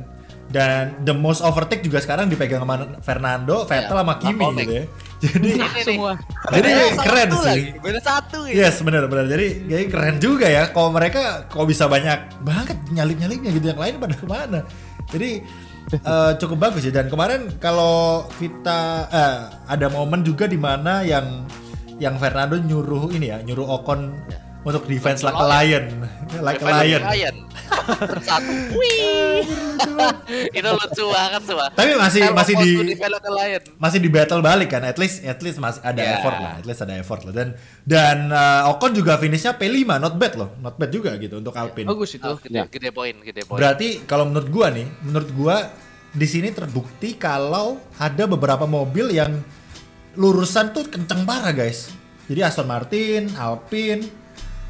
dan 0.45 0.83
the 1.01 1.15
most 1.15 1.39
overtake 1.39 1.81
juga 1.81 1.97
sekarang 1.97 2.27
dipegang 2.27 2.61
sama 2.61 2.99
Fernando, 2.99 3.63
Vettel 3.63 3.95
Ya, 3.95 3.97
sama 3.97 4.13
Kimi 4.17 4.45
gitu 4.55 4.73
ya. 4.73 4.85
Jadi 5.25 5.49
Nah, 5.55 5.71
nih. 5.71 5.83
semua. 5.87 6.13
jadi 6.51 6.69
keren 6.93 7.29
satu 7.31 7.37
sih. 7.47 7.59
beda 7.79 7.99
satu 7.99 8.37
ya 8.45 8.53
Yes, 8.61 8.77
benar 8.79 9.07
benar. 9.07 9.25
Jadi 9.25 9.47
jadi 9.65 9.83
keren 9.87 10.19
juga 10.19 10.45
ya 10.45 10.67
kalau 10.67 10.91
mereka 10.91 11.47
kok 11.47 11.63
bisa 11.63 11.87
banyak 11.87 12.43
banget 12.43 12.77
nyalip-nyalipnya 12.89 13.49
gitu 13.51 13.65
yang 13.65 13.79
lain 13.79 13.95
pada 13.97 14.13
ke 14.13 14.25
mana. 14.27 14.59
Jadi 15.07 15.41
eh, 15.97 16.31
cukup 16.35 16.57
bagus 16.59 16.83
ya 16.83 16.93
dan 16.93 17.07
kemarin 17.07 17.47
kalau 17.57 18.25
kita 18.35 18.79
eh, 19.07 19.37
ada 19.65 19.87
momen 19.87 20.21
juga 20.21 20.45
di 20.45 20.57
mana 20.57 21.01
yang 21.01 21.45
yang 21.95 22.19
Fernando 22.19 22.59
nyuruh 22.59 23.07
ini 23.09 23.31
ya, 23.31 23.39
nyuruh 23.39 23.71
Ocon 23.71 24.11
untuk 24.65 24.83
defense 24.83 25.21
like 25.21 25.31
a 25.31 25.45
Lion. 25.45 25.85
lion, 25.93 26.41
like 26.41 26.57
a 26.57 26.65
lion. 26.65 27.01
Satu. 28.19 28.51
Wih. 28.73 29.45
Itu 30.51 30.69
lucu 30.73 31.05
banget 31.07 31.41
semua. 31.45 31.69
Tapi 31.69 31.93
masih 31.95 32.33
masih 32.33 32.53
di 32.57 32.71
masih 33.77 33.99
di 34.01 34.09
battle 34.09 34.41
balik 34.41 34.73
kan 34.73 34.81
at 34.81 34.97
least 34.97 35.21
at 35.21 35.37
least 35.39 35.61
masih 35.61 35.79
ada 35.81 36.01
Yeah. 36.01 36.17
effort 36.19 36.37
lah 36.37 36.53
at 36.57 36.65
least 36.65 36.81
ada 36.81 36.93
effort 36.97 37.21
lah 37.23 37.33
dan 37.33 37.47
dan 37.85 38.17
uh, 38.27 38.73
Ocon 38.73 38.91
juga 38.91 39.15
finishnya 39.15 39.53
P5 39.53 39.85
not 39.97 40.17
bad 40.17 40.33
loh 40.33 40.49
not 40.59 40.75
bad 40.75 40.89
juga 40.89 41.13
gitu 41.15 41.39
untuk 41.39 41.53
Alpine 41.53 41.85
Bagus 41.87 42.17
itu. 42.17 42.25
Oh, 42.25 42.35
gede, 42.35 42.57
Ya. 42.57 42.65
gede 42.65 42.89
poin, 42.89 43.15
gede 43.21 43.45
poin. 43.45 43.61
berarti 43.61 44.03
kalau 44.03 44.25
menurut 44.25 44.49
gua 44.49 44.67
nih 44.69 44.89
menurut 45.01 45.29
gua 45.31 45.55
di 46.15 46.23
sini 46.25 46.49
terbukti 46.49 47.19
kalau 47.19 47.75
ada 47.99 48.23
beberapa 48.25 48.63
mobil 48.63 49.11
yang 49.11 49.43
lurusan 50.15 50.71
tuh 50.71 50.87
kenceng 50.87 51.27
parah 51.27 51.51
guys 51.51 51.91
jadi 52.25 52.47
Aston 52.47 52.65
Martin 52.65 53.27
Alpine 53.35 54.07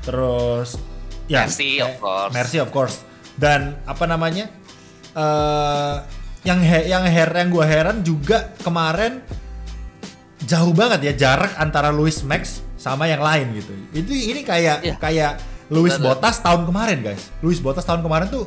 terus 0.01 0.75
ya 1.25 1.45
Mercy, 1.45 1.81
of 1.81 1.93
eh, 1.93 1.97
course. 2.01 2.31
Mercy 2.33 2.57
of 2.57 2.69
course 2.69 2.95
dan 3.37 3.77
apa 3.85 4.05
namanya 4.05 4.49
eh 5.13 5.95
yang 6.45 6.61
he- 6.61 6.87
yang 6.89 7.01
her 7.05 7.29
yang 7.29 7.49
gua 7.49 7.65
heran 7.65 8.01
juga 8.01 8.53
kemarin 8.61 9.21
jauh 10.45 10.73
banget 10.73 10.99
ya 11.01 11.13
jarak 11.17 11.57
antara 11.57 11.89
Lewis 11.89 12.21
Max 12.21 12.61
sama 12.77 13.09
yang 13.09 13.17
lain 13.17 13.49
gitu. 13.57 13.73
Itu 13.97 14.13
ini 14.13 14.45
kayak 14.45 14.85
Iya. 14.85 14.95
kayak 15.01 15.31
Lewis 15.73 15.97
Benar. 15.97 16.21
Bottas 16.21 16.37
tahun 16.37 16.69
kemarin 16.69 17.01
guys. 17.01 17.33
Lewis 17.41 17.57
Bottas 17.57 17.81
tahun 17.81 18.05
kemarin 18.05 18.29
tuh 18.29 18.45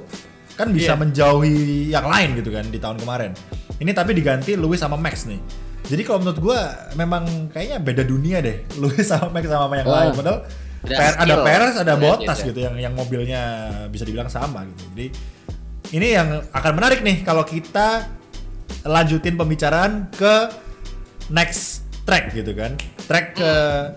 kan 0.58 0.68
bisa 0.68 0.92
Iya. 0.92 0.98
menjauhi 0.98 1.56
yang 1.88 2.04
lain 2.04 2.34
gitu 2.34 2.50
kan 2.50 2.66
di 2.66 2.76
tahun 2.76 2.98
kemarin. 2.98 3.30
Ini 3.78 3.94
tapi 3.94 4.10
diganti 4.10 4.58
Lewis 4.58 4.82
sama 4.82 4.98
Max 4.98 5.22
nih. 5.24 5.38
Jadi 5.86 6.02
kalau 6.02 6.18
menurut 6.18 6.40
gua 6.42 6.58
memang 6.92 7.22
kayaknya 7.48 7.78
beda 7.78 8.02
dunia 8.02 8.42
deh 8.42 8.66
Lewis 8.82 9.06
sama 9.06 9.30
Max 9.30 9.46
sama 9.46 9.72
yang 9.72 9.86
Wah. 9.86 9.96
lain. 10.04 10.12
Padahal 10.12 10.38
Per- 10.78 11.18
ada. 11.18 11.34
Perez, 11.42 11.74
ada 11.76 11.94
Beda, 11.94 12.02
Bottas 12.04 12.38
beda. 12.38 12.48
gitu 12.48 12.58
yang 12.60 12.74
yang 12.76 12.94
mobilnya 12.94 13.42
bisa 13.86 14.02
dibilang 14.02 14.26
sama 14.26 14.62
gitu. 14.64 14.82
Jadi 14.92 15.06
ini 15.90 16.08
yang 16.10 16.28
akan 16.50 16.72
menarik 16.74 17.00
nih 17.00 17.22
kalau 17.22 17.42
kita 17.42 18.06
lanjutin 18.82 19.34
pembicaraan 19.34 20.06
ke 20.12 20.34
next 21.28 21.82
track 22.02 22.32
gitu 22.32 22.52
kan. 22.52 22.72
Track 23.04 23.26
ke 23.36 23.52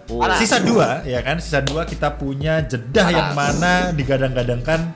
Oh. 0.10 0.24
sisa 0.36 0.60
dua 0.60 1.04
ya 1.06 1.22
kan. 1.22 1.38
Sisa 1.38 1.60
dua 1.60 1.84
kita 1.84 2.12
punya 2.14 2.60
jedah 2.62 3.08
yang 3.10 3.30
mana 3.34 3.92
digadang-gadangkan 3.92 4.92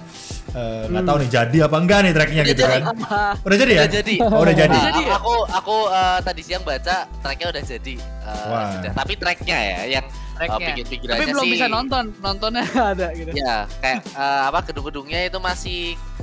eh, 0.55 0.83
nggak 0.87 1.03
tahu 1.03 1.17
nih 1.17 1.29
jadi 1.29 1.57
apa 1.61 1.77
enggak 1.77 1.99
nih 2.01 2.11
tracknya 2.11 2.41
Udah 2.41 2.49
gitu 2.49 2.61
jadi. 2.61 2.79
kan. 2.79 2.95
Udah 3.37 3.57
jadi 3.57 3.71
ya? 3.71 3.81
Udah 3.81 3.91
jadi. 3.93 4.15
Oh, 4.23 4.39
udah 4.39 4.55
jadi. 4.55 4.71
Nah, 4.73 4.83
Jadi 4.87 5.03
aku 5.11 5.33
aku 5.45 5.75
eh, 5.89 6.19
tadi 6.23 6.41
siang 6.41 6.63
baca 6.63 6.95
tracknya 7.19 7.47
udah 7.49 7.63
jadi. 7.65 7.95
Eh, 7.99 8.45
Wah. 8.47 8.67
sudah. 8.73 8.91
Tapi 8.93 9.13
tracknya 9.15 9.57
ya 9.59 9.79
yang 9.91 10.05
eh, 10.07 10.37
Tracknya. 10.37 10.67
pinggir-pinggirannya 10.67 11.15
Tapi 11.17 11.31
belum 11.31 11.43
sih. 11.43 11.51
bisa 11.53 11.65
nonton, 11.67 12.03
nontonnya 12.19 12.63
ada 12.91 13.07
gitu. 13.11 13.29
Ya, 13.31 13.67
kayak 13.79 13.99
eh, 14.03 14.41
apa 14.45 14.59
gedung-gedungnya 14.65 15.19
itu 15.27 15.39
masih 15.39 15.79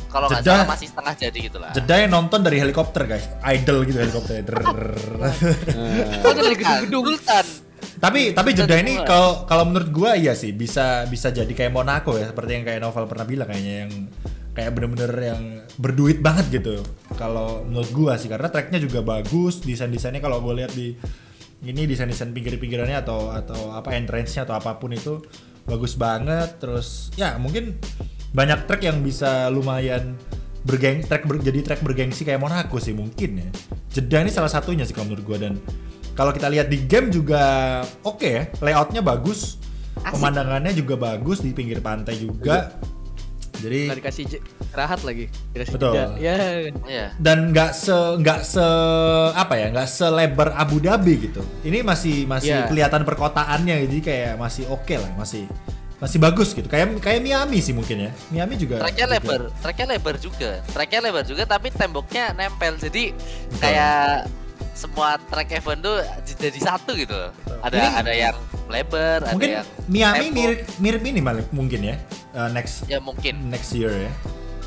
kalau 0.09 0.29
nggak 0.29 0.45
salah 0.45 0.69
masih 0.69 0.87
setengah 0.89 1.15
jadi 1.17 1.39
gitu 1.49 1.57
lah. 1.57 1.73
Jeda 1.73 1.95
yang 1.99 2.12
nonton 2.12 2.41
dari 2.41 2.57
helikopter 2.57 3.03
guys. 3.05 3.25
Idle 3.43 3.85
gitu 3.85 3.99
helikopter. 3.99 4.37
Oh, 6.23 6.33
dari 6.33 6.55
gedung-gedung. 6.55 7.05
Sultan. 7.17 7.47
Tapi 8.02 8.35
tapi 8.35 8.50
jeda 8.50 8.75
ini 8.82 8.99
kalau 9.06 9.47
kalau 9.47 9.62
menurut 9.71 9.94
gua 9.94 10.18
iya 10.18 10.35
sih 10.35 10.50
bisa 10.50 11.06
bisa 11.06 11.30
jadi 11.30 11.49
kayak 11.54 11.71
Monaco 11.71 12.18
ya 12.18 12.26
seperti 12.35 12.59
yang 12.59 12.64
kayak 12.66 12.82
Novel 12.82 13.06
pernah 13.06 13.23
bilang 13.23 13.47
kayaknya 13.47 13.87
yang 13.87 13.92
kayak 14.52 14.71
bener-bener 14.76 15.12
yang 15.16 15.42
berduit 15.80 16.21
banget 16.21 16.61
gitu 16.61 16.85
kalau 17.16 17.64
menurut 17.64 17.90
gua 17.92 18.12
sih. 18.21 18.28
Karena 18.28 18.52
tracknya 18.52 18.82
juga 18.82 19.00
bagus 19.00 19.64
desain 19.64 19.88
desainnya 19.88 20.20
kalau 20.20 20.44
gue 20.44 20.55
lihat 20.61 20.72
di 20.77 20.92
ini 21.62 21.87
desain 21.87 22.11
desain 22.11 22.35
pinggir 22.35 22.59
pinggirannya 22.61 23.00
atau 23.00 23.33
atau 23.33 23.72
apa 23.72 23.94
entrance-nya 23.96 24.44
atau 24.44 24.59
apa 24.59 24.77
pun 24.77 24.92
itu 24.92 25.22
bagus 25.64 25.96
banget. 25.96 26.61
Terus 26.61 27.14
ya 27.16 27.40
mungkin 27.40 27.81
banyak 28.37 28.68
track 28.68 28.83
yang 28.85 29.00
bisa 29.00 29.48
lumayan 29.48 30.16
bergeng 30.62 31.03
track 31.03 31.27
ber- 31.27 31.42
jadi 31.42 31.59
track 31.64 31.81
bergengsi 31.81 32.22
kayak 32.29 32.42
Monaco 32.42 32.77
sih 32.77 32.92
mungkin 32.92 33.40
ya. 33.40 33.48
Jeddah 33.92 34.20
ini 34.27 34.31
salah 34.33 34.53
satunya 34.53 34.85
sih 34.85 34.92
kalau 34.92 35.12
menurut 35.12 35.24
gua 35.24 35.38
dan 35.40 35.57
kalau 36.12 36.31
kita 36.31 36.46
lihat 36.46 36.66
di 36.66 36.83
game 36.83 37.09
juga 37.09 37.42
oke 38.03 38.25
ya 38.25 38.42
layoutnya 38.59 39.01
bagus 39.01 39.57
Asik. 39.98 40.16
pemandangannya 40.16 40.72
juga 40.72 40.94
bagus 40.96 41.38
di 41.38 41.51
pinggir 41.51 41.79
pantai 41.79 42.16
juga 42.16 42.72
jadi 43.55 43.94
Nggak 43.94 43.98
dikasih 44.03 44.25
rahat 44.75 45.01
lagi. 45.07 45.31
Dikasih 45.55 45.72
Betul. 45.79 45.92
jeda. 45.94 46.07
Ya. 46.18 46.35
Iya. 46.83 47.07
dan 47.14 47.55
nggak 47.55 47.70
se 47.70 47.94
nggak 48.18 48.40
se 48.42 48.66
apa 49.33 49.55
ya 49.55 49.70
nggak 49.70 49.87
selebar 49.87 50.51
Abu 50.53 50.83
Dhabi 50.83 51.31
gitu 51.31 51.46
ini 51.62 51.79
masih 51.81 52.27
masih 52.27 52.51
Iya. 52.51 52.66
kelihatan 52.66 53.07
perkotaannya 53.07 53.87
jadi 53.87 53.98
kayak 54.03 54.33
masih 54.35 54.66
oke 54.66 54.90
lah 54.92 55.12
masih 55.14 55.46
masih 55.96 56.18
bagus 56.18 56.51
gitu 56.51 56.66
kayak 56.66 56.98
kayak 56.98 57.22
Miami 57.22 57.62
sih 57.62 57.70
mungkin 57.70 58.03
ya 58.03 58.11
Miami 58.35 58.59
juga 58.59 58.83
Tracknya 58.83 59.07
juga- 59.07 59.14
lebar, 59.14 59.40
tracknya 59.62 59.87
lebar 59.88 60.14
juga. 60.18 60.51
Tracknya 60.66 61.01
lebar 61.01 61.22
juga 61.22 61.42
tapi 61.46 61.68
temboknya 61.70 62.25
nempel. 62.35 62.75
Jadi 62.75 63.14
kayak 63.62 64.27
semua 64.83 65.14
track 65.31 65.55
event 65.55 65.81
tuh 65.81 65.97
jadi 66.27 66.59
satu 66.59 66.99
gitu. 66.99 67.14
loh. 67.14 67.31
Ada 67.62 67.77
Ini- 67.79 67.95
ada 68.03 68.12
yang 68.12 68.37
lebar, 68.66 69.18
mungkin 69.31 69.49
ada 69.53 69.62
yang 69.62 69.68
Miami 69.87 70.27
tempo. 70.27 70.38
mirip 70.40 70.61
mirip 70.81 71.03
ini 71.05 71.21
malah 71.21 71.45
mungkin 71.53 71.81
ya 71.85 71.97
uh, 72.33 72.49
next 72.51 72.88
ya 72.88 72.99
mungkin. 72.99 73.53
next 73.53 73.71
year 73.77 73.92
ya 73.92 74.12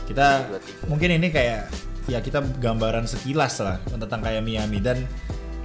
kita 0.06 0.45
mungkin 0.86 1.17
ini 1.17 1.34
kayak 1.34 1.65
ya 2.06 2.21
kita 2.21 2.38
gambaran 2.62 3.10
sekilas 3.10 3.58
lah 3.65 3.82
tentang 3.89 4.21
kayak 4.21 4.45
Miami 4.45 4.78
dan 4.78 5.01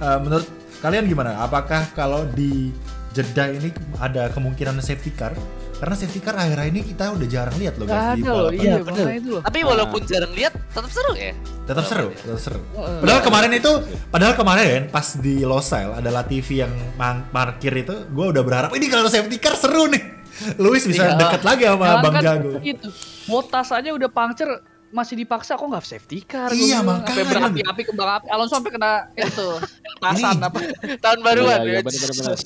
uh, 0.01 0.17
menurut 0.17 0.49
kalian 0.81 1.05
gimana 1.05 1.37
apakah 1.45 1.85
kalau 1.93 2.25
di 2.25 2.73
Jeddah 3.13 3.53
ini 3.53 3.69
ada 4.01 4.31
kemungkinan 4.33 4.81
safety 4.81 5.13
car 5.13 5.37
karena 5.81 5.95
safety 5.97 6.21
car 6.21 6.37
akhir 6.37 6.61
ini 6.67 6.85
kita 6.85 7.09
udah 7.09 7.25
jarang 7.25 7.57
lihat 7.57 7.73
loh 7.75 7.85
guys 7.85 8.13
di 8.13 8.21
ada 8.21 8.31
loh, 8.31 8.49
iya 8.53 8.77
bener. 8.79 9.05
itu 9.11 9.29
loh. 9.31 9.41
Tapi 9.41 9.59
walaupun 9.61 10.01
jarang 10.05 10.29
lihat 10.31 10.53
tetap 10.53 10.87
seru 10.87 11.11
ya. 11.13 11.33
tetap 11.63 11.83
seru 11.83 12.07
tetap 12.11 12.37
seru 12.37 12.61
padahal 13.01 13.21
kemarin 13.21 13.51
itu 13.51 13.71
padahal 14.07 14.33
kemarin 14.33 14.79
pas 14.87 15.07
di 15.15 15.41
Losail 15.41 15.89
ada 15.91 16.09
Latifi 16.09 16.59
yang 16.59 16.69
mang- 16.95 17.25
parkir 17.27 17.73
itu 17.73 18.05
gue 18.05 18.25
udah 18.27 18.39
berharap 18.39 18.69
ini 18.71 18.85
kalau 18.85 19.07
safety 19.07 19.35
car 19.35 19.55
seru 19.55 19.87
nih 19.87 20.21
Luis 20.63 20.83
bisa 20.83 21.01
Iya. 21.03 21.17
deket 21.17 21.41
lagi 21.41 21.63
sama 21.65 21.81
Jangan 21.83 22.03
Bang 22.03 22.13
kan 22.13 22.23
Jago 22.23 22.51
Gitu. 22.61 22.87
Botas 23.25 23.67
aja 23.69 23.89
udah 23.89 24.07
puncture 24.07 24.53
masih 24.91 25.15
dipaksa 25.15 25.55
kok 25.55 25.63
nggak 25.63 25.81
safety 25.83 26.19
car 26.21 26.47
gua 26.47 26.59
Iya, 26.59 26.79
makanya. 26.81 27.07
sampai 27.09 27.23
berapi-api 27.25 27.81
kembang 27.83 28.09
api 28.13 28.27
Alonso 28.27 28.53
sampai 28.53 28.71
kena 28.71 28.91
itu 29.13 29.47
tasan 30.03 30.37
apa 30.37 30.59
Tahun 30.99 31.19
baruan 31.21 31.57
Iya, 31.57 31.65
iya, 31.65 31.73
ya. 31.73 31.81
bener-bener. 31.81 32.37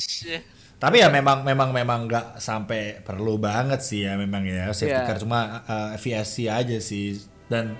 Tapi 0.85 1.01
ya 1.01 1.09
memang 1.09 1.41
memang 1.41 1.73
memang 1.73 2.05
nggak 2.05 2.37
sampai 2.37 3.01
perlu 3.01 3.41
banget 3.41 3.81
sih 3.81 4.05
ya 4.05 4.13
memang 4.13 4.45
ya 4.45 4.69
safety 4.69 4.93
Iya. 4.93 5.09
car. 5.09 5.17
Cuma 5.17 5.65
uh, 5.65 5.97
VSC 5.97 6.45
aja 6.45 6.77
sih. 6.77 7.17
Dan 7.49 7.73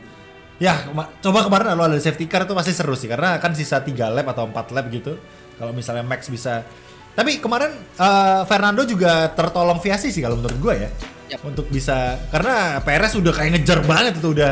ya 0.58 0.90
coba 1.22 1.46
kemarin 1.46 1.78
kalau 1.78 1.86
ada 1.86 2.02
safety 2.02 2.26
car 2.26 2.50
itu 2.50 2.58
pasti 2.58 2.74
seru 2.74 2.98
sih. 2.98 3.06
Karena 3.06 3.38
kan 3.38 3.54
sisa 3.54 3.78
3 3.78 4.10
lap 4.10 4.26
atau 4.34 4.50
4 4.50 4.74
lap 4.74 4.90
gitu. 4.90 5.22
Kalau 5.56 5.70
misalnya 5.70 6.02
Max 6.02 6.26
bisa. 6.28 6.66
Tapi 7.14 7.38
kemarin 7.38 7.70
uh, 7.96 8.42
Fernando 8.44 8.82
juga 8.84 9.30
tertolong 9.32 9.78
VSC 9.78 10.10
sih 10.10 10.26
kalau 10.26 10.42
menurut 10.42 10.58
gue 10.58 10.76
ya. 10.90 10.90
Yap. 11.26 11.42
untuk 11.42 11.66
bisa 11.74 12.22
karena 12.30 12.78
Perez 12.86 13.18
udah 13.18 13.34
kayak 13.34 13.58
ngejar 13.58 13.82
banget 13.82 14.22
itu 14.22 14.30
udah 14.30 14.52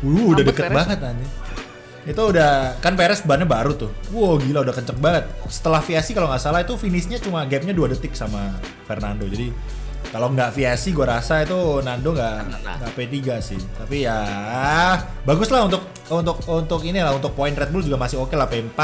uh 0.00 0.24
udah 0.32 0.44
deket 0.48 0.64
Perez. 0.64 0.76
banget 0.80 0.98
nanti 1.04 1.26
itu 2.06 2.22
udah 2.22 2.78
kan 2.78 2.94
Perez 2.94 3.20
bannya 3.26 3.50
baru 3.50 3.74
tuh. 3.74 3.90
Wow 4.14 4.38
gila 4.38 4.62
udah 4.62 4.74
kenceng 4.74 5.02
banget. 5.02 5.26
Setelah 5.50 5.82
VSC 5.82 6.14
kalau 6.14 6.30
nggak 6.30 6.42
salah 6.42 6.62
itu 6.62 6.78
finishnya 6.78 7.18
cuma 7.18 7.42
gapnya 7.50 7.74
2 7.74 7.98
detik 7.98 8.14
sama 8.14 8.54
Fernando. 8.86 9.26
Jadi 9.26 9.50
kalau 10.14 10.30
nggak 10.30 10.54
VSC 10.54 10.94
gue 10.94 11.02
rasa 11.02 11.42
itu 11.42 11.82
Nando 11.82 12.14
nggak 12.14 12.62
nggak 12.62 12.92
P3 12.94 13.14
sih. 13.42 13.58
Tapi 13.58 14.06
ya 14.06 14.22
bagus 15.26 15.50
lah 15.50 15.66
untuk 15.66 15.82
untuk 16.06 16.38
untuk 16.46 16.80
ini 16.86 17.02
lah 17.02 17.10
untuk 17.10 17.34
poin 17.34 17.50
Red 17.50 17.74
Bull 17.74 17.82
juga 17.82 17.98
masih 17.98 18.22
oke 18.22 18.38
lah 18.38 18.46
P4 18.46 18.80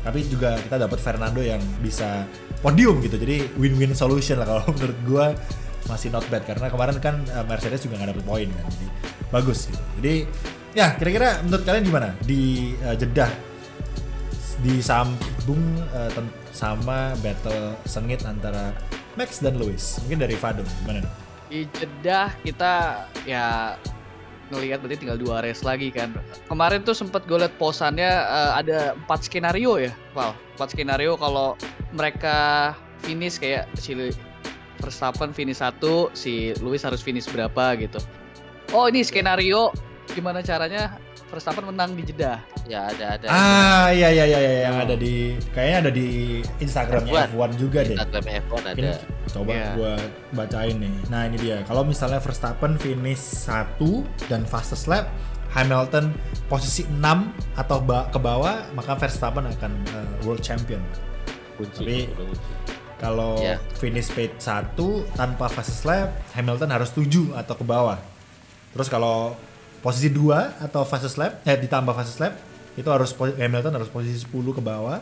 tapi 0.00 0.24
juga 0.24 0.56
kita 0.56 0.80
dapat 0.80 0.96
Fernando 1.02 1.42
yang 1.42 1.58
bisa 1.82 2.22
podium 2.62 3.02
gitu. 3.02 3.18
Jadi 3.18 3.50
win-win 3.58 3.98
solution 3.98 4.38
lah 4.38 4.46
kalau 4.46 4.62
menurut 4.78 4.98
gue 5.02 5.26
masih 5.90 6.14
not 6.14 6.22
bad. 6.30 6.46
Karena 6.46 6.70
kemarin 6.70 6.94
kan 7.02 7.18
eh, 7.26 7.44
Mercedes 7.50 7.82
juga 7.82 7.98
nggak 7.98 8.14
dapet 8.14 8.24
poin 8.24 8.46
kan. 8.46 8.64
Jadi 8.70 8.86
bagus 9.34 9.66
gitu. 9.66 9.82
Jadi 9.98 10.14
ya 10.72 10.94
kira-kira 10.96 11.42
menurut 11.42 11.64
kalian 11.66 11.84
gimana? 11.86 12.08
Di 12.22 12.74
eh, 12.78 12.96
Jeddah 12.98 13.30
disambung 14.60 15.62
eh, 15.96 16.10
ten- 16.12 16.34
sama 16.52 17.14
battle 17.22 17.78
sengit 17.86 18.26
antara 18.26 18.74
Max 19.16 19.40
dan 19.40 19.56
Lewis 19.56 20.02
mungkin 20.04 20.20
dari 20.26 20.34
Fadon 20.36 20.66
gimana? 20.84 21.06
Nih? 21.06 21.12
di 21.50 21.60
Jeddah 21.74 22.30
kita 22.46 22.72
ya 23.26 23.74
ngelihat 24.54 24.82
berarti 24.82 25.02
tinggal 25.02 25.18
dua 25.18 25.42
race 25.42 25.62
lagi 25.66 25.90
kan. 25.90 26.14
Kemarin 26.46 26.82
tuh 26.82 26.94
sempat 26.94 27.26
gue 27.26 27.38
liat 27.38 27.54
posannya 27.58 28.06
eh, 28.06 28.52
ada 28.54 28.78
empat 28.94 29.26
skenario 29.26 29.78
ya 29.78 29.94
wow 30.14 30.34
empat 30.58 30.74
skenario 30.74 31.14
kalau 31.18 31.54
mereka 31.94 32.70
finish 33.02 33.40
kayak 33.40 33.66
si 33.78 33.96
Verstappen 34.80 35.34
finish 35.34 35.58
satu 35.60 36.08
si 36.16 36.54
Lewis 36.60 36.84
harus 36.84 37.00
finish 37.00 37.26
berapa 37.28 37.76
gitu. 37.80 37.98
Oh 38.70 38.86
ini 38.86 39.02
skenario 39.02 39.74
gimana 40.10 40.38
caranya 40.40 40.98
Verstappen 41.26 41.62
menang 41.64 41.94
di 41.94 42.02
Jeddah. 42.02 42.42
Ya 42.66 42.90
ada 42.90 43.14
ada. 43.14 43.26
Ah 43.26 43.88
iya 43.90 44.10
iya 44.10 44.26
iya 44.26 44.38
iya, 44.38 44.52
yang 44.66 44.76
Oh. 44.76 44.84
ada 44.84 44.94
di 44.94 45.14
kayaknya 45.50 45.76
ada 45.80 45.90
di 45.90 46.06
Instagramnya 46.58 47.30
F1, 47.30 47.50
juga 47.54 47.78
deh. 47.80 47.94
Instagram 47.94 48.24
F1 48.26 48.50
Mungkin 48.50 48.84
ada. 48.84 48.92
coba 49.28 49.52
Iya. 49.52 49.68
gua 49.78 49.92
bacain 50.34 50.76
nih. 50.76 50.94
Nah 51.06 51.22
ini 51.24 51.36
dia. 51.38 51.62
Kalau 51.62 51.82
misalnya 51.82 52.18
Verstappen 52.18 52.74
finish 52.76 53.22
1 53.46 54.02
dan 54.26 54.42
fastest 54.42 54.86
lap, 54.86 55.06
Hamilton 55.50 56.10
posisi 56.46 56.82
6 56.84 57.30
atau 57.54 57.78
ke 58.06 58.18
bawah, 58.18 58.66
maka 58.72 58.94
Verstappen 58.96 59.46
akan 59.48 59.72
uh, 59.88 60.26
world 60.26 60.42
champion. 60.42 60.82
Kunci. 61.54 61.78
Tapi- 61.78 62.10
kunci. 62.10 62.50
Kalau 62.96 63.38
Iya. 63.38 63.56
finish 63.74 64.10
page 64.10 64.34
1 64.36 64.76
tanpa 65.14 65.46
fastest 65.46 65.86
lap, 65.86 66.10
Hamilton 66.34 66.68
harus 66.68 66.90
7 66.90 67.32
atau 67.32 67.54
ke 67.54 67.62
bawah. 67.62 67.96
Terus 68.70 68.86
kalau 68.86 69.38
posisi 69.80 70.12
2 70.12 70.60
atau 70.60 70.84
fastest 70.84 71.16
lap, 71.16 71.40
eh 71.42 71.56
ditambah 71.56 71.92
fastest 71.92 72.20
lap, 72.20 72.34
itu 72.76 72.86
harus 72.86 73.10
Hamilton 73.16 73.72
harus 73.74 73.88
posisi 73.88 74.20
10 74.20 74.28
ke 74.52 74.60
bawah. 74.60 75.00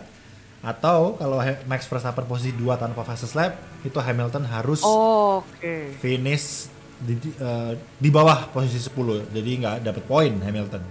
Atau 0.59 1.15
kalau 1.15 1.39
Max 1.67 1.87
Verstappen 1.87 2.27
posisi 2.27 2.51
2 2.51 2.75
tanpa 2.75 3.03
fastest 3.03 3.35
lap, 3.35 3.55
itu 3.83 3.95
Hamilton 3.95 4.43
harus 4.43 4.83
Oke. 4.83 5.95
finish 6.03 6.67
di, 6.99 7.15
di- 7.15 7.37
eh, 7.39 7.73
di 7.95 8.11
bawah 8.11 8.51
posisi 8.51 8.83
10. 8.83 9.31
Jadi 9.31 9.51
nggak 9.63 9.77
dapat 9.87 10.03
poin 10.03 10.33
Hamilton. 10.35 10.83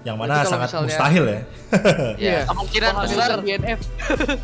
Yang 0.00 0.16
mana 0.16 0.40
sangat 0.40 0.72
misalnya- 0.72 0.84
mustahil 0.88 1.24
ya. 1.28 1.40
Ya, 2.16 2.38
kemungkinan 2.48 2.92
Kalau 2.96 3.04
besar 3.04 3.28
DNF. 3.44 3.80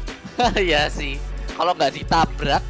ya 0.76 0.82
sih. 0.92 1.16
Kalau 1.56 1.72
nggak 1.72 1.92
ditabrak 1.96 2.60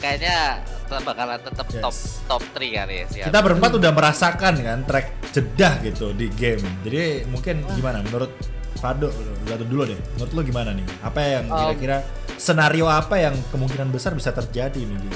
kayaknya 0.00 0.64
bakalan 0.88 1.40
tetap 1.40 1.66
Yes. 1.72 1.82
top 1.82 1.96
top 2.28 2.42
3 2.54 2.84
kali 2.84 2.94
ya 3.02 3.06
sih. 3.10 3.20
Kita 3.24 3.40
berempat 3.40 3.70
udah 3.76 3.90
merasakan 3.90 4.54
kan 4.60 4.78
track 4.84 5.06
jedah 5.32 5.72
gitu 5.82 6.12
di 6.12 6.28
game. 6.30 6.62
Jadi 6.84 7.26
mungkin 7.26 7.64
gimana 7.74 8.04
menurut 8.04 8.30
Fado, 8.78 9.08
Fado 9.48 9.64
dulu 9.64 9.88
deh. 9.88 9.98
Menurut 10.18 10.32
lu 10.36 10.40
gimana 10.44 10.70
nih? 10.76 10.84
Apa 11.00 11.20
yang 11.24 11.44
Um, 11.48 11.56
kira-kira 11.56 11.96
senario 12.36 12.84
apa 12.84 13.16
yang 13.16 13.32
kemungkinan 13.48 13.88
besar 13.88 14.12
bisa 14.12 14.28
terjadi 14.28 14.76
nih 14.76 14.98
di 15.00 15.10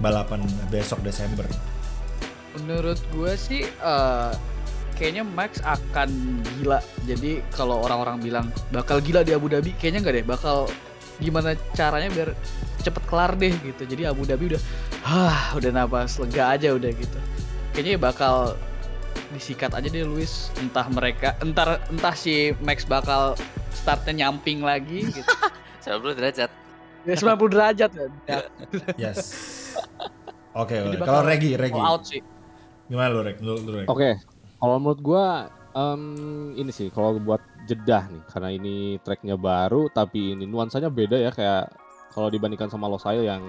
balapan 0.00 0.40
besok 0.72 1.04
Desember? 1.04 1.44
Menurut 2.56 3.00
gue 3.12 3.32
sih 3.36 3.64
eh, 3.64 4.30
kayaknya 4.96 5.24
Max 5.24 5.60
akan 5.60 6.08
gila. 6.56 6.80
Jadi 7.04 7.40
kalau 7.52 7.80
orang-orang 7.80 8.20
bilang 8.20 8.46
bakal 8.70 9.00
gila 9.00 9.24
di 9.24 9.32
Abu 9.32 9.48
Dhabi, 9.48 9.72
kayaknya 9.76 10.00
nggak 10.04 10.14
deh. 10.20 10.26
Bakal 10.26 10.56
gimana 11.22 11.54
caranya 11.72 12.10
biar 12.10 12.34
cepet 12.82 13.02
kelar 13.06 13.32
deh 13.38 13.54
gitu. 13.62 13.82
Jadi 13.86 14.02
Abu 14.04 14.26
Dhabi 14.26 14.52
udah, 14.54 14.62
hah, 15.06 15.54
udah 15.54 15.70
napas 15.70 16.18
lega 16.18 16.58
aja 16.58 16.74
udah 16.74 16.90
gitu. 16.90 17.18
Kayaknya 17.72 17.96
bakal 18.02 18.58
disikat 19.32 19.72
aja 19.72 19.86
deh 19.88 20.04
Luis. 20.04 20.50
Entah 20.58 20.84
mereka, 20.90 21.38
entar 21.40 21.80
entah 21.88 22.12
si 22.12 22.52
Max 22.60 22.84
bakal 22.84 23.38
startnya 23.72 24.26
nyamping 24.26 24.60
lagi 24.60 25.08
gitu. 25.08 25.30
90 25.86 26.18
derajat. 26.18 26.50
Ya 27.02 27.14
90 27.18 27.54
derajat 27.54 27.90
kan. 27.90 28.10
Ya, 28.28 28.38
Yes. 28.94 29.18
Oke, 30.52 30.76
bakal 31.00 31.06
kalau 31.08 31.22
Regi, 31.24 31.56
Regi. 31.56 31.80
out 31.80 32.04
sih. 32.04 32.20
Gimana 32.92 33.08
lu, 33.08 33.20
Reg? 33.24 33.36
Lu, 33.40 33.56
lu, 33.56 33.70
Reg? 33.82 33.86
Oke, 33.88 34.20
kalau 34.60 34.76
menurut 34.76 35.00
gua 35.00 35.48
em, 35.72 36.02
ini 36.54 36.70
sih 36.70 36.88
kalau 36.88 37.16
buat 37.16 37.40
Jeddah 37.62 38.06
nih 38.06 38.22
karena 38.26 38.48
ini 38.50 38.74
tracknya 38.98 39.34
baru 39.34 39.86
tapi 39.88 40.34
ini 40.34 40.44
nuansanya 40.44 40.88
beda 40.88 41.14
ya 41.16 41.30
kayak 41.30 41.70
kalau 42.10 42.28
dibandingkan 42.28 42.66
sama 42.66 42.86
Losail 42.86 43.22
yang 43.22 43.40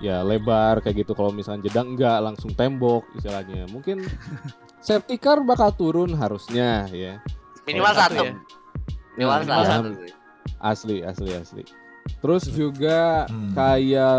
ya 0.00 0.20
lebar 0.20 0.80
kayak 0.80 1.06
gitu. 1.06 1.14
Kalau 1.14 1.30
misalnya 1.30 1.68
Jeddah 1.68 1.84
enggak 1.84 2.18
langsung 2.20 2.50
tembok 2.50 3.06
istilahnya. 3.14 3.70
Mungkin 3.70 4.02
safety 4.82 5.14
car 5.14 5.38
bakal 5.40 5.70
turun 5.70 6.10
harusnya 6.12 6.90
ya. 6.90 7.22
Minimal 7.62 7.94
satu. 7.94 8.22
ya? 8.26 8.34
Minimal 9.14 9.38
Ya, 9.38 9.46
satu. 9.46 9.88
ya, 9.94 10.14
asli 10.58 10.96
asli 11.00 11.30
asli. 11.32 11.62
Terus 12.18 12.50
juga 12.50 13.30
Hmm. 13.30 13.54
kayak 13.54 14.18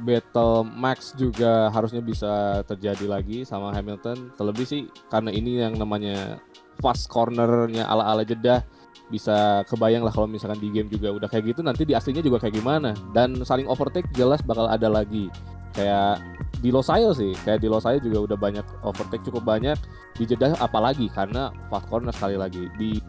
battle 0.00 0.64
max 0.64 1.12
juga 1.12 1.68
harusnya 1.68 2.00
bisa 2.00 2.64
terjadi 2.64 3.04
lagi 3.04 3.44
sama 3.44 3.68
Hamilton. 3.68 4.32
Terlebih 4.32 4.64
sih 4.64 4.82
karena 5.12 5.28
ini 5.28 5.60
yang 5.60 5.76
namanya 5.76 6.40
fast 6.78 7.10
cornernya 7.10 7.84
ala 7.86 8.06
ala 8.08 8.22
Jeddah 8.22 8.62
bisa 9.08 9.64
kebayang 9.64 10.04
lah 10.04 10.12
kalau 10.12 10.28
misalkan 10.28 10.60
di 10.60 10.68
game 10.68 10.88
juga 10.92 11.08
udah 11.08 11.28
kayak 11.32 11.56
gitu 11.56 11.60
nanti 11.64 11.88
di 11.88 11.96
aslinya 11.96 12.20
juga 12.20 12.44
kayak 12.44 12.60
gimana 12.60 12.92
dan 13.16 13.32
saling 13.40 13.64
overtake 13.64 14.04
jelas 14.12 14.44
bakal 14.44 14.68
ada 14.68 14.84
lagi 14.84 15.32
kayak 15.72 16.20
di 16.60 16.68
Losail 16.68 17.16
sih 17.16 17.32
kayak 17.46 17.64
di 17.64 17.68
Losail 17.72 18.04
juga 18.04 18.28
udah 18.28 18.36
banyak 18.36 18.66
overtake 18.84 19.24
cukup 19.24 19.48
banyak 19.48 19.78
di 20.20 20.28
Jeddah 20.28 20.60
apalagi 20.60 21.08
karena 21.08 21.48
fast 21.72 21.88
corner 21.88 22.12
sekali 22.12 22.36
lagi 22.36 22.68
di 22.76 23.00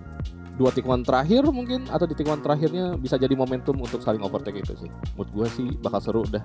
dua 0.56 0.72
tikungan 0.72 1.04
terakhir 1.04 1.44
mungkin 1.52 1.88
atau 1.88 2.04
di 2.08 2.16
tikungan 2.16 2.44
terakhirnya 2.44 2.96
bisa 2.96 3.16
jadi 3.16 3.32
momentum 3.36 3.76
untuk 3.80 4.00
saling 4.00 4.24
overtake 4.24 4.60
itu 4.60 4.76
sih 4.76 4.92
menurut 5.16 5.32
gue 5.36 5.48
sih 5.52 5.68
bakal 5.84 6.00
seru 6.00 6.24
dah 6.28 6.44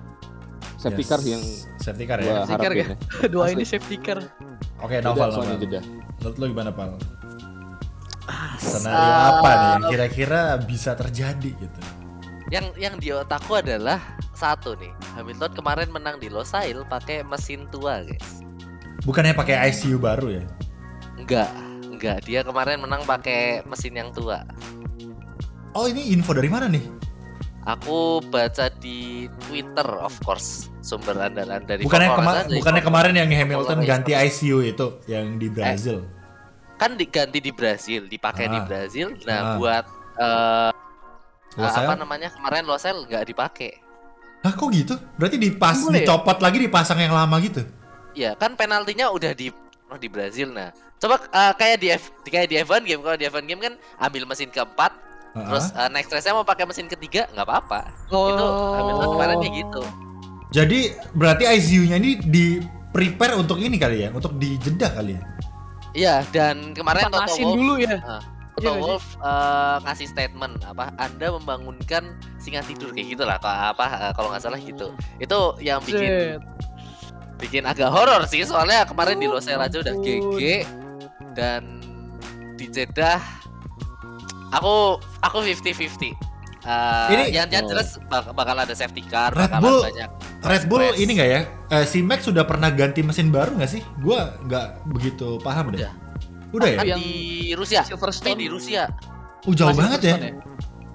safety 0.75 1.03
Yes. 1.03 1.09
car 1.11 1.19
sih 1.23 1.31
yang 1.31 1.43
safety 1.79 2.05
car 2.05 2.19
ya. 2.19 2.43
Safety 2.43 2.55
car 2.59 2.71
harapin 2.71 2.79
ya? 2.79 2.87
ya 3.23 3.27
Dua 3.31 3.43
Asli. 3.47 3.53
ini 3.55 3.63
safety 3.65 3.97
car. 3.97 4.19
Oke, 4.83 4.99
Beda 4.99 5.07
Noval, 5.07 5.29
soalnya 5.31 5.55
Noval. 5.57 5.81
Menurut 6.25 6.41
lu 6.41 6.57
gimana, 6.57 6.73
Pal? 6.73 6.97
Ah, 8.25 8.57
Senario 8.57 9.13
apa 9.29 9.49
nih 9.53 9.69
yang 9.69 9.83
kira-kira 9.93 10.41
bisa 10.57 10.97
terjadi 10.97 11.53
gitu? 11.53 11.79
Yang 12.49 12.65
yang 12.81 12.97
di 12.97 13.13
otakku 13.13 13.53
adalah 13.53 14.01
satu 14.33 14.73
nih. 14.73 14.89
Hamilton 15.13 15.53
kemarin 15.53 15.93
menang 15.93 16.17
di 16.17 16.33
Losail 16.33 16.81
pakai 16.89 17.21
mesin 17.21 17.69
tua, 17.69 18.01
guys. 18.01 18.41
Bukannya 19.05 19.37
pakai 19.37 19.69
ICU 19.69 20.01
baru 20.01 20.41
ya? 20.41 20.43
Enggak, 21.21 21.53
enggak. 21.93 22.25
Dia 22.25 22.41
kemarin 22.41 22.81
menang 22.81 23.05
pakai 23.05 23.61
mesin 23.69 23.93
yang 23.93 24.09
tua. 24.09 24.41
Oh, 25.77 25.85
ini 25.85 26.09
info 26.09 26.33
dari 26.33 26.49
mana 26.49 26.65
nih? 26.65 27.04
Aku 27.65 28.21
baca 28.23 28.69
di 28.71 29.25
Twitter, 29.41 29.87
of 29.97 30.13
course, 30.21 30.69
sumber 30.79 31.17
andalan 31.17 31.65
dari 31.65 31.81
Bukannya, 31.81 32.13
kema- 32.13 32.45
dari 32.45 32.61
bukannya 32.61 32.83
kemarin 32.83 33.13
yang 33.17 33.25
Hamilton 33.27 33.81
ganti. 33.81 34.13
ICU 34.13 34.61
itu 34.63 34.87
yang 35.05 35.35
di 35.35 35.49
Brazil. 35.49 36.05
kan 36.75 36.91
diganti 36.93 37.39
di 37.39 37.49
Brasil, 37.49 38.03
dipakai 38.03 38.45
di 38.45 38.59
Ah. 38.59 38.67
Brasil. 38.67 39.07
Nah, 39.23 39.39
Ah. 39.39 39.55
buat 39.55 39.85
eh, 40.15 40.71
Losail? 41.55 41.87
apa 41.87 41.93
namanya 41.95 42.27
kemarin 42.29 42.63
Losail 42.63 42.99
nggak 43.01 43.25
dipakai. 43.25 43.79
Hah 44.43 44.51
kok 44.51 44.69
gitu? 44.69 44.93
Berarti 45.15 45.39
dipas 45.39 45.79
Boleh 45.81 46.03
dicopot 46.03 46.37
lagi 46.37 46.59
dipasang 46.59 46.99
yang 46.99 47.11
lama 47.11 47.39
gitu? 47.39 47.63
Ya 48.11 48.35
kan 48.35 48.53
penaltinya 48.53 49.07
udah 49.07 49.31
di 49.31 49.55
oh, 49.87 49.95
di 49.95 50.05
Brasil. 50.05 50.51
Nah, 50.51 50.69
coba 50.99 51.17
eh, 51.23 51.53
kayak 51.55 51.77
di 51.79 51.87
F, 51.89 52.03
kayak 52.21 52.47
di 52.47 52.55
F1 52.59 52.83
game 52.83 52.99
kalau 52.99 53.15
di 53.15 53.25
F1 53.25 53.43
game 53.45 53.61
kan 53.63 53.73
ambil 53.97 54.27
mesin 54.27 54.51
keempat, 54.51 54.91
Heeh. 55.35 55.47
terus 55.51 55.67
eh, 55.75 55.89
next 55.91 56.09
race-nya 56.15 56.31
mau 56.31 56.47
pakai 56.47 56.63
mesin 56.63 56.87
ketiga 56.87 57.27
nggak 57.35 57.43
apa-apa. 57.43 57.91
Oh. 58.07 58.31
Itu 58.31 58.45
Hamilton 58.47 59.07
kemarin 59.19 59.37
kayak 59.43 59.55
gitu. 59.59 59.81
Jadi 60.55 60.79
berarti 61.11 61.43
ICU-nya 61.43 61.97
ini 61.99 62.11
di 62.23 62.45
prepare 62.95 63.35
untuk 63.35 63.59
ini 63.59 63.75
kali 63.75 64.07
ya, 64.07 64.09
untuk 64.15 64.39
di 64.39 64.55
jeda 64.55 64.87
kali 64.95 65.19
ya. 65.19 65.21
Iya, 65.95 66.15
dan 66.31 66.71
kemarin 66.71 67.11
Toto 67.11 67.19
Panasin 67.19 67.43
Wolff 67.43 67.55
dulu 67.59 67.73
ya. 67.79 67.99
Iya 67.99 68.19
Toto 68.55 68.71
sih? 68.71 68.79
Wolff 68.79 69.05
eh, 69.19 69.75
ngasih 69.83 70.07
statement 70.07 70.55
apa 70.63 70.95
Anda 70.95 71.27
membangunkan 71.35 72.03
singa 72.39 72.63
tidur 72.63 72.95
kayak 72.95 73.19
gitulah 73.19 73.35
kalau 73.43 73.75
apa 73.75 73.85
eh, 74.07 74.11
kalau 74.15 74.27
nggak 74.31 74.43
salah 74.43 74.59
gitu. 74.59 74.95
Itu 75.19 75.59
yang 75.59 75.83
bikin 75.83 76.39
Set. 76.39 76.39
bikin 77.35 77.63
agak 77.67 77.91
horor 77.91 78.23
sih 78.31 78.47
soalnya 78.47 78.87
kemarin 78.87 79.19
di 79.19 79.27
Losail 79.27 79.59
aja 79.59 79.83
udah. 79.83 79.95
GG 79.99 80.63
dan 81.35 81.83
di 82.55 82.71
Jeddah 82.71 83.19
aku 84.49 84.75
aku 85.19 85.37
50-50. 85.39 86.13
Eh, 86.59 87.09
Ini- 87.11 87.29
yang 87.31 87.45
yang 87.47 87.65
Oh. 87.65 87.69
jelas 87.69 88.01
bak- 88.03 88.33
bakal 88.33 88.57
ada 88.57 88.73
safety 88.73 89.05
car, 89.05 89.29
Red 89.29 89.47
bakalan 89.47 89.61
Bull- 89.61 89.85
banyak 89.85 90.09
Red 90.41 90.63
Bull 90.65 90.81
Express. 90.83 90.97
ini 90.99 91.11
nggak 91.13 91.29
ya? 91.29 91.41
Eh, 91.71 91.85
si 91.85 91.99
Max 92.01 92.19
sudah 92.23 92.43
pernah 92.43 92.69
ganti 92.69 92.99
mesin 92.99 93.29
baru 93.29 93.53
nggak 93.53 93.69
sih? 93.69 93.81
Gua 93.99 94.33
nggak 94.41 94.67
begitu 94.87 95.37
paham 95.39 95.69
deh. 95.69 95.85
Udah. 95.85 95.93
Udah 96.51 96.67
ya? 96.67 96.77
Yang 96.87 96.99
di 96.99 97.13
Rusia. 97.53 97.81
Silverstone 97.83 98.33
di 98.35 98.47
Rusia. 98.47 98.89
Oh, 99.43 99.53
jauh 99.53 99.69
Masih 99.69 99.77
banget 99.77 99.99
ya. 100.01 100.15
Silverstone 100.17 100.43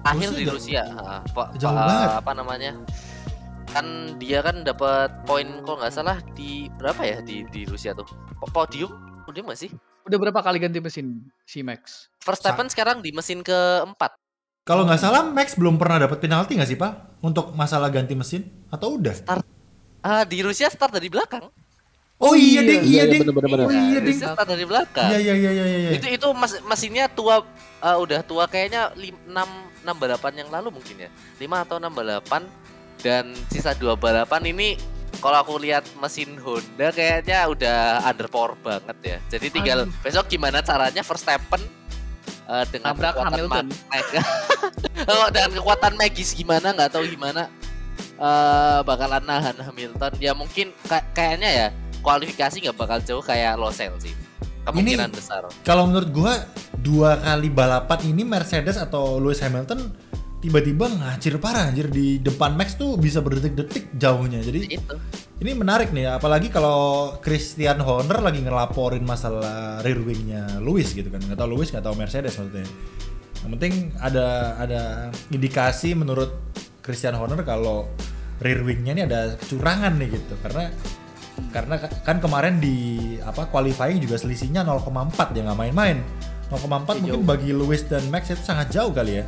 akhir 0.01 0.27
Rusia 0.27 0.35
di 0.35 0.43
jauh- 0.43 0.55
Rusia 0.57 0.81
Heeh, 0.83 1.19
po- 1.29 1.51
jauh 1.55 1.71
po- 1.71 1.79
banget. 1.79 2.09
apa 2.17 2.31
namanya 2.33 2.71
kan 3.69 3.85
dia 4.17 4.39
kan 4.41 4.55
dapat 4.61 5.09
poin 5.23 5.47
kalau 5.61 5.77
nggak 5.79 5.93
salah 5.93 6.17
di 6.33 6.67
berapa 6.75 6.99
ya 6.99 7.17
di 7.21 7.47
di 7.47 7.63
Rusia 7.63 7.93
tuh 7.93 8.03
Po- 8.35 8.51
podium 8.51 8.91
podium 9.23 9.47
nggak 9.47 9.61
sih 9.61 9.71
Udah 10.01 10.17
berapa 10.17 10.39
kali 10.41 10.57
ganti 10.57 10.81
mesin 10.81 11.21
si 11.45 11.61
Max? 11.61 12.09
Verstappen 12.21 12.67
sekarang 12.67 13.01
di 13.01 13.13
mesin 13.13 13.41
keempat 13.41 14.17
Kalau 14.61 14.85
nggak 14.85 15.01
salah 15.01 15.25
Max 15.29 15.53
belum 15.57 15.77
pernah 15.77 16.05
dapat 16.05 16.21
penalti 16.21 16.57
nggak 16.57 16.69
sih 16.69 16.77
Pak? 16.77 17.21
Untuk 17.21 17.53
masalah 17.53 17.89
ganti 17.93 18.17
mesin? 18.17 18.45
Atau 18.69 18.97
udah? 18.97 19.13
ah 20.01 20.25
di 20.25 20.41
Rusia 20.41 20.65
start 20.65 20.97
dari 20.97 21.13
belakang 21.13 21.45
Oh 22.21 22.37
iya 22.37 22.61
ding, 22.61 22.85
iya 22.85 23.01
Iya, 23.01 23.01
iya, 23.01 23.11
ding. 23.17 23.21
bener-bener. 23.25 23.65
Oh 23.65 23.73
iya 23.73 23.97
Nah, 23.97 24.01
ding. 24.05 24.17
Rusia 24.17 24.27
start 24.33 24.49
dari 24.49 24.65
belakang 24.65 25.09
Iya 25.09 25.19
iya 25.21 25.33
iya 25.37 25.51
iya 25.53 25.65
iya. 25.65 25.89
itu 25.97 26.05
itu 26.09 26.27
mas, 26.33 26.53
mesinnya 26.65 27.05
tua 27.09 27.45
eh, 27.81 27.97
udah 27.97 28.21
tua 28.25 28.45
kayaknya 28.45 28.93
6 28.97 29.29
6 29.29 29.85
balapan 29.97 30.33
yang 30.45 30.49
lalu 30.49 30.69
mungkin 30.73 31.05
ya 31.05 31.09
5 31.37 31.65
atau 31.65 31.75
6 31.81 31.89
balapan 31.93 32.45
dan 33.01 33.33
sisa 33.49 33.73
dua 33.73 33.97
balapan 33.97 34.45
ini 34.45 34.77
kalau 35.21 35.37
aku 35.39 35.53
lihat 35.61 35.85
mesin 36.01 36.33
Honda 36.41 36.89
kayaknya 36.89 37.45
udah 37.45 38.01
underpower 38.09 38.57
banget 38.59 38.97
ya 39.05 39.17
jadi 39.37 39.47
tinggal 39.53 39.79
Aduh. 39.85 39.93
besok 40.01 40.25
gimana 40.27 40.65
caranya 40.65 41.05
Verstappen 41.05 41.61
eh, 42.49 42.65
dengan 42.73 42.97
Nabrak 42.97 43.13
kekuatan 43.15 43.31
Hamilton. 43.31 43.65
Mag- 43.69 44.25
oh, 45.13 45.27
dengan 45.29 45.51
kekuatan 45.61 45.93
magis 45.95 46.29
gimana 46.33 46.67
nggak 46.73 46.91
tahu 46.91 47.05
gimana 47.07 47.47
eh 48.21 48.79
bakalan 48.85 49.23
nahan 49.25 49.57
Hamilton. 49.57 50.13
Ya 50.21 50.37
mungkin 50.37 50.69
ka- 50.85 51.05
kayaknya 51.13 51.49
ya 51.49 51.67
kualifikasi 52.05 52.61
nggak 52.61 52.77
bakal 52.77 52.97
jauh 53.01 53.23
kayak 53.23 53.57
Losel 53.57 53.93
sih. 53.97 54.13
Kemungkinan 54.61 55.09
besar. 55.09 55.41
Kalau 55.65 55.89
menurut 55.89 56.09
gua 56.13 56.33
dua 56.77 57.17
kali 57.17 57.49
balapan 57.49 57.99
ini 58.05 58.21
Mercedes 58.21 58.77
atau 58.77 59.17
Lewis 59.17 59.41
Hamilton 59.41 59.89
tiba-tiba 60.41 60.89
ngacir 60.89 61.37
parah 61.37 61.69
anjir 61.69 61.85
di 61.87 62.17
depan 62.17 62.57
Max 62.57 62.73
tuh 62.73 62.97
bisa 62.97 63.21
berdetik-detik 63.21 63.93
jauhnya. 63.93 64.41
Jadi 64.41 64.73
Itu. 64.73 64.97
ini 65.37 65.51
menarik 65.53 65.93
nih 65.93 66.17
apalagi 66.17 66.49
kalau 66.49 67.13
Christian 67.21 67.77
Horner 67.79 68.19
lagi 68.25 68.41
ngelaporin 68.41 69.05
masalah 69.05 69.85
rear 69.85 70.01
wingnya 70.01 70.57
Lewis 70.57 70.97
gitu 70.97 71.13
kan. 71.13 71.21
Nggak 71.21 71.37
tahu 71.37 71.49
Lewis 71.53 71.69
nggak 71.69 71.85
tahu 71.85 71.95
Mercedes 71.95 72.33
maksudnya. 72.35 72.65
Yang 73.45 73.51
penting 73.57 73.73
ada 74.01 74.27
ada 74.57 74.81
indikasi 75.29 75.93
menurut 75.93 76.33
Christian 76.81 77.13
Horner 77.13 77.45
kalau 77.45 77.85
rear 78.41 78.65
wingnya 78.65 78.97
ini 78.97 79.03
ada 79.05 79.37
kecurangan 79.37 79.93
nih 80.01 80.09
gitu 80.17 80.33
karena 80.41 80.73
karena 81.53 81.75
ka- 81.77 81.93
kan 82.01 82.17
kemarin 82.17 82.57
di 82.57 82.97
apa 83.21 83.45
qualifying 83.45 84.01
juga 84.01 84.17
selisihnya 84.17 84.65
0,4 84.65 85.37
ya 85.37 85.41
nggak 85.45 85.59
main-main 85.61 86.01
0,4 86.49 86.57
Ya, 86.57 87.01
mungkin 87.05 87.21
bagi 87.23 87.53
Lewis 87.53 87.85
dan 87.85 88.01
Max 88.09 88.33
itu 88.33 88.41
sangat 88.41 88.73
jauh 88.73 88.89
kali 88.89 89.21
ya 89.21 89.25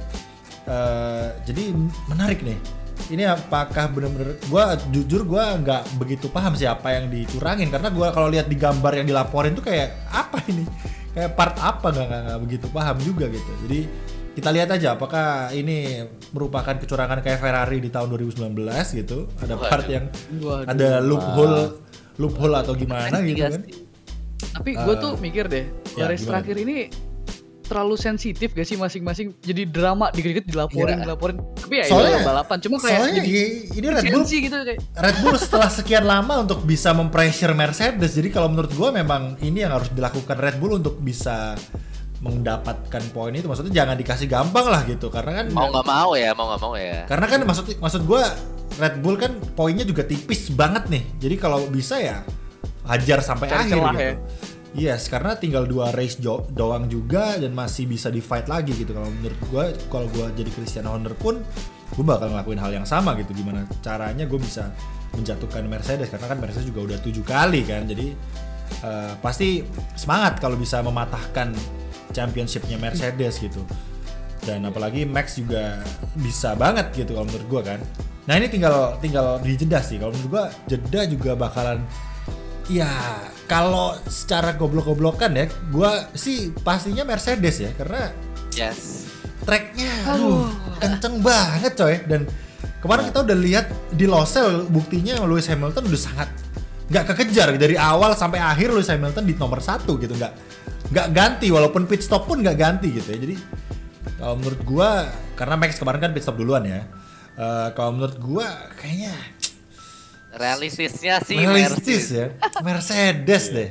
Eh, 0.64 1.28
jadi 1.44 1.76
menarik 2.08 2.40
nih. 2.40 2.56
Ini 3.04 3.28
apakah 3.28 3.92
bener-bener 3.92 4.40
gua 4.48 4.80
jujur 4.88 5.28
gua 5.28 5.60
nggak 5.60 6.00
begitu 6.00 6.32
paham 6.32 6.56
siapa 6.56 6.94
yang 6.94 7.12
dicurangin. 7.12 7.68
Karena 7.68 7.92
gua 7.92 8.10
kalau 8.10 8.32
lihat 8.32 8.48
di 8.48 8.56
gambar 8.56 9.04
yang 9.04 9.08
dilaporin 9.08 9.52
tuh 9.52 9.66
kayak 9.66 10.08
apa 10.08 10.40
ini? 10.48 10.64
Kayak 11.12 11.36
part 11.36 11.58
apa? 11.60 11.92
Nggak 11.92 12.08
nggak 12.08 12.40
begitu 12.48 12.66
paham 12.72 12.98
juga 13.02 13.28
gitu. 13.28 13.52
Jadi 13.68 13.80
kita 14.34 14.50
lihat 14.50 14.70
aja 14.72 14.96
apakah 14.96 15.52
ini 15.52 16.02
merupakan 16.32 16.74
kecurangan 16.74 17.20
kayak 17.20 17.38
Ferrari 17.38 17.78
di 17.78 17.90
tahun 17.92 18.08
2019 18.10 18.56
gitu. 18.96 19.28
Ada 19.38 19.56
part 19.60 19.86
yang 19.86 20.08
Waduh. 20.40 20.66
ada 20.66 20.90
loophole 21.04 21.60
loophole 22.16 22.56
atau 22.56 22.74
gimana 22.74 23.20
gitu 23.20 23.42
kan. 23.44 23.62
Tapi 24.54 24.70
gue 24.74 24.96
Eh, 24.96 25.02
tuh 25.02 25.12
mikir 25.18 25.46
deh, 25.48 25.66
ya, 25.94 26.06
race 26.06 26.24
gimana? 26.24 26.40
terakhir 26.40 26.56
ini 26.62 26.78
terlalu 27.74 27.98
sensitif 27.98 28.54
gak 28.54 28.64
sih 28.64 28.78
masing-masing? 28.78 29.34
Jadi 29.42 29.66
drama 29.66 30.14
dikit-dikit 30.14 30.46
dilaporin 30.46 31.02
Iya. 31.02 31.04
dilaporin. 31.04 31.38
Tapi 31.58 31.74
ya 31.82 31.86
Soalnya- 31.90 32.22
itu 32.22 32.30
balapan. 32.30 32.58
Cuma 32.62 32.76
kayak 32.78 32.94
soalnya 32.94 33.14
jadi 33.18 33.34
ini 33.74 33.88
Red 33.90 34.04
Bull 34.08 34.24
gitu 34.24 34.56
kayak. 34.56 34.80
Red 34.94 35.18
Bull 35.20 35.36
setelah 35.36 35.70
sekian 35.70 36.06
lama 36.06 36.34
untuk 36.40 36.62
bisa 36.62 36.94
mempressure 36.94 37.52
Mercedes. 37.52 38.14
Jadi 38.14 38.30
kalau 38.30 38.46
menurut 38.48 38.70
gua 38.78 38.94
memang 38.94 39.42
ini 39.42 39.66
yang 39.66 39.74
harus 39.74 39.90
dilakukan 39.90 40.38
Red 40.38 40.62
Bull 40.62 40.78
untuk 40.78 41.02
bisa 41.02 41.58
mendapatkan 42.22 43.04
poin 43.12 43.34
itu. 43.34 43.50
Maksudnya 43.50 43.74
jangan 43.74 43.98
dikasih 43.98 44.28
gampang 44.28 44.70
lah 44.70 44.86
gitu. 44.86 45.10
Karena 45.10 45.42
kan 45.42 45.46
Mau 45.50 45.68
nggak 45.68 45.84
mau 45.84 46.12
ya, 46.14 46.32
mau 46.32 46.46
nggak 46.54 46.62
mau 46.62 46.74
ya. 46.78 47.04
karena 47.04 47.26
kan 47.26 47.40
maksud 47.44 47.66
maksud 47.82 48.02
gua 48.06 48.24
Red 48.78 49.02
Bull 49.02 49.18
kan 49.18 49.34
poinnya 49.54 49.84
juga 49.84 50.06
tipis 50.06 50.48
banget 50.50 50.88
nih. 50.88 51.04
Jadi 51.20 51.36
kalau 51.36 51.66
bisa 51.68 51.98
ya 51.98 52.24
hajar 52.84 53.20
sampai 53.20 53.48
Cari 53.48 53.60
akhir 53.68 53.76
gitu. 53.80 54.00
ya. 54.00 54.14
Yes, 54.74 55.06
karena 55.06 55.38
tinggal 55.38 55.70
dua 55.70 55.94
race 55.94 56.18
jo- 56.18 56.50
doang 56.50 56.90
juga 56.90 57.38
dan 57.38 57.54
masih 57.54 57.86
bisa 57.86 58.10
di 58.10 58.26
fight 58.26 58.50
lagi 58.50 58.74
gitu. 58.74 58.90
Kalau 58.98 59.06
menurut 59.06 59.40
gua, 59.54 59.70
kalau 59.94 60.10
gua 60.10 60.34
jadi 60.34 60.50
Christian 60.50 60.90
Horner 60.90 61.14
pun, 61.14 61.46
gua 61.94 62.18
bakal 62.18 62.34
ngelakuin 62.34 62.58
hal 62.58 62.72
yang 62.82 62.88
sama 62.90 63.14
gitu. 63.22 63.38
Gimana 63.38 63.70
caranya 63.86 64.26
gue 64.26 64.40
bisa 64.42 64.74
menjatuhkan 65.14 65.70
Mercedes 65.70 66.10
karena 66.10 66.26
kan 66.26 66.42
Mercedes 66.42 66.66
juga 66.66 66.90
udah 66.90 66.98
tujuh 67.06 67.22
kali 67.22 67.62
kan. 67.70 67.86
Jadi 67.86 68.18
eh, 68.82 69.14
pasti 69.22 69.62
semangat 69.94 70.42
kalau 70.42 70.58
bisa 70.58 70.82
mematahkan 70.82 71.54
championshipnya 72.10 72.82
Mercedes 72.82 73.38
gitu. 73.38 73.62
Dan 74.42 74.66
apalagi 74.66 75.06
Max 75.06 75.38
juga 75.38 75.86
bisa 76.18 76.58
banget 76.58 76.90
gitu 76.98 77.14
kalau 77.14 77.30
menurut 77.30 77.46
gua 77.46 77.62
kan. 77.62 77.80
Nah 78.26 78.42
ini 78.42 78.50
tinggal 78.50 78.98
tinggal 78.98 79.38
di 79.38 79.54
jeda 79.54 79.86
sih. 79.86 80.02
Kalau 80.02 80.18
menurut 80.18 80.34
gua 80.34 80.46
jeda 80.66 81.06
juga 81.06 81.38
bakalan 81.38 81.86
Ya, 82.72 82.88
kalau 83.44 83.92
secara 84.08 84.56
goblok-goblokan 84.56 85.36
ya, 85.36 85.52
gua 85.68 86.08
sih 86.16 86.56
pastinya 86.64 87.04
Mercedes 87.04 87.60
ya, 87.60 87.72
karena 87.76 88.16
Yes. 88.56 89.12
tracknya, 89.44 89.92
aduh, 90.08 90.48
kenceng 90.80 91.20
banget 91.20 91.76
coy. 91.76 91.96
Dan 92.08 92.24
kemarin 92.80 93.12
kita 93.12 93.20
udah 93.28 93.38
lihat 93.38 93.66
di 93.92 94.08
Losail 94.08 94.64
buktinya 94.72 95.20
Lewis 95.28 95.52
Hamilton 95.52 95.84
udah 95.92 96.02
sangat 96.02 96.30
nggak 96.88 97.04
kekejar 97.12 97.52
dari 97.60 97.76
awal 97.76 98.16
sampai 98.16 98.40
akhir 98.40 98.72
Lewis 98.72 98.88
Hamilton 98.88 99.28
di 99.28 99.36
nomor 99.36 99.60
satu 99.60 100.00
gitu, 100.00 100.16
nggak 100.16 100.34
nggak 100.96 101.08
ganti 101.12 101.48
walaupun 101.52 101.84
pit 101.84 102.00
stop 102.00 102.30
pun 102.32 102.40
nggak 102.40 102.56
ganti 102.56 102.96
gitu 102.96 103.12
ya. 103.12 103.20
Jadi 103.20 103.36
kalau 104.16 104.40
menurut 104.40 104.62
gua, 104.64 105.12
karena 105.36 105.60
Max 105.60 105.76
kemarin 105.76 106.00
kan 106.00 106.12
pit 106.16 106.24
stop 106.24 106.40
duluan 106.40 106.64
ya. 106.64 106.88
eh, 107.34 107.68
kalau 107.76 107.98
menurut 107.98 108.16
gua 108.24 108.48
kayaknya 108.80 109.12
Realistisnya 110.34 111.22
sih 111.22 111.38
realistis 111.38 112.10
Mercedes. 112.10 112.12
ya. 112.12 112.28
Mercedes 112.62 113.44
deh. 113.50 113.70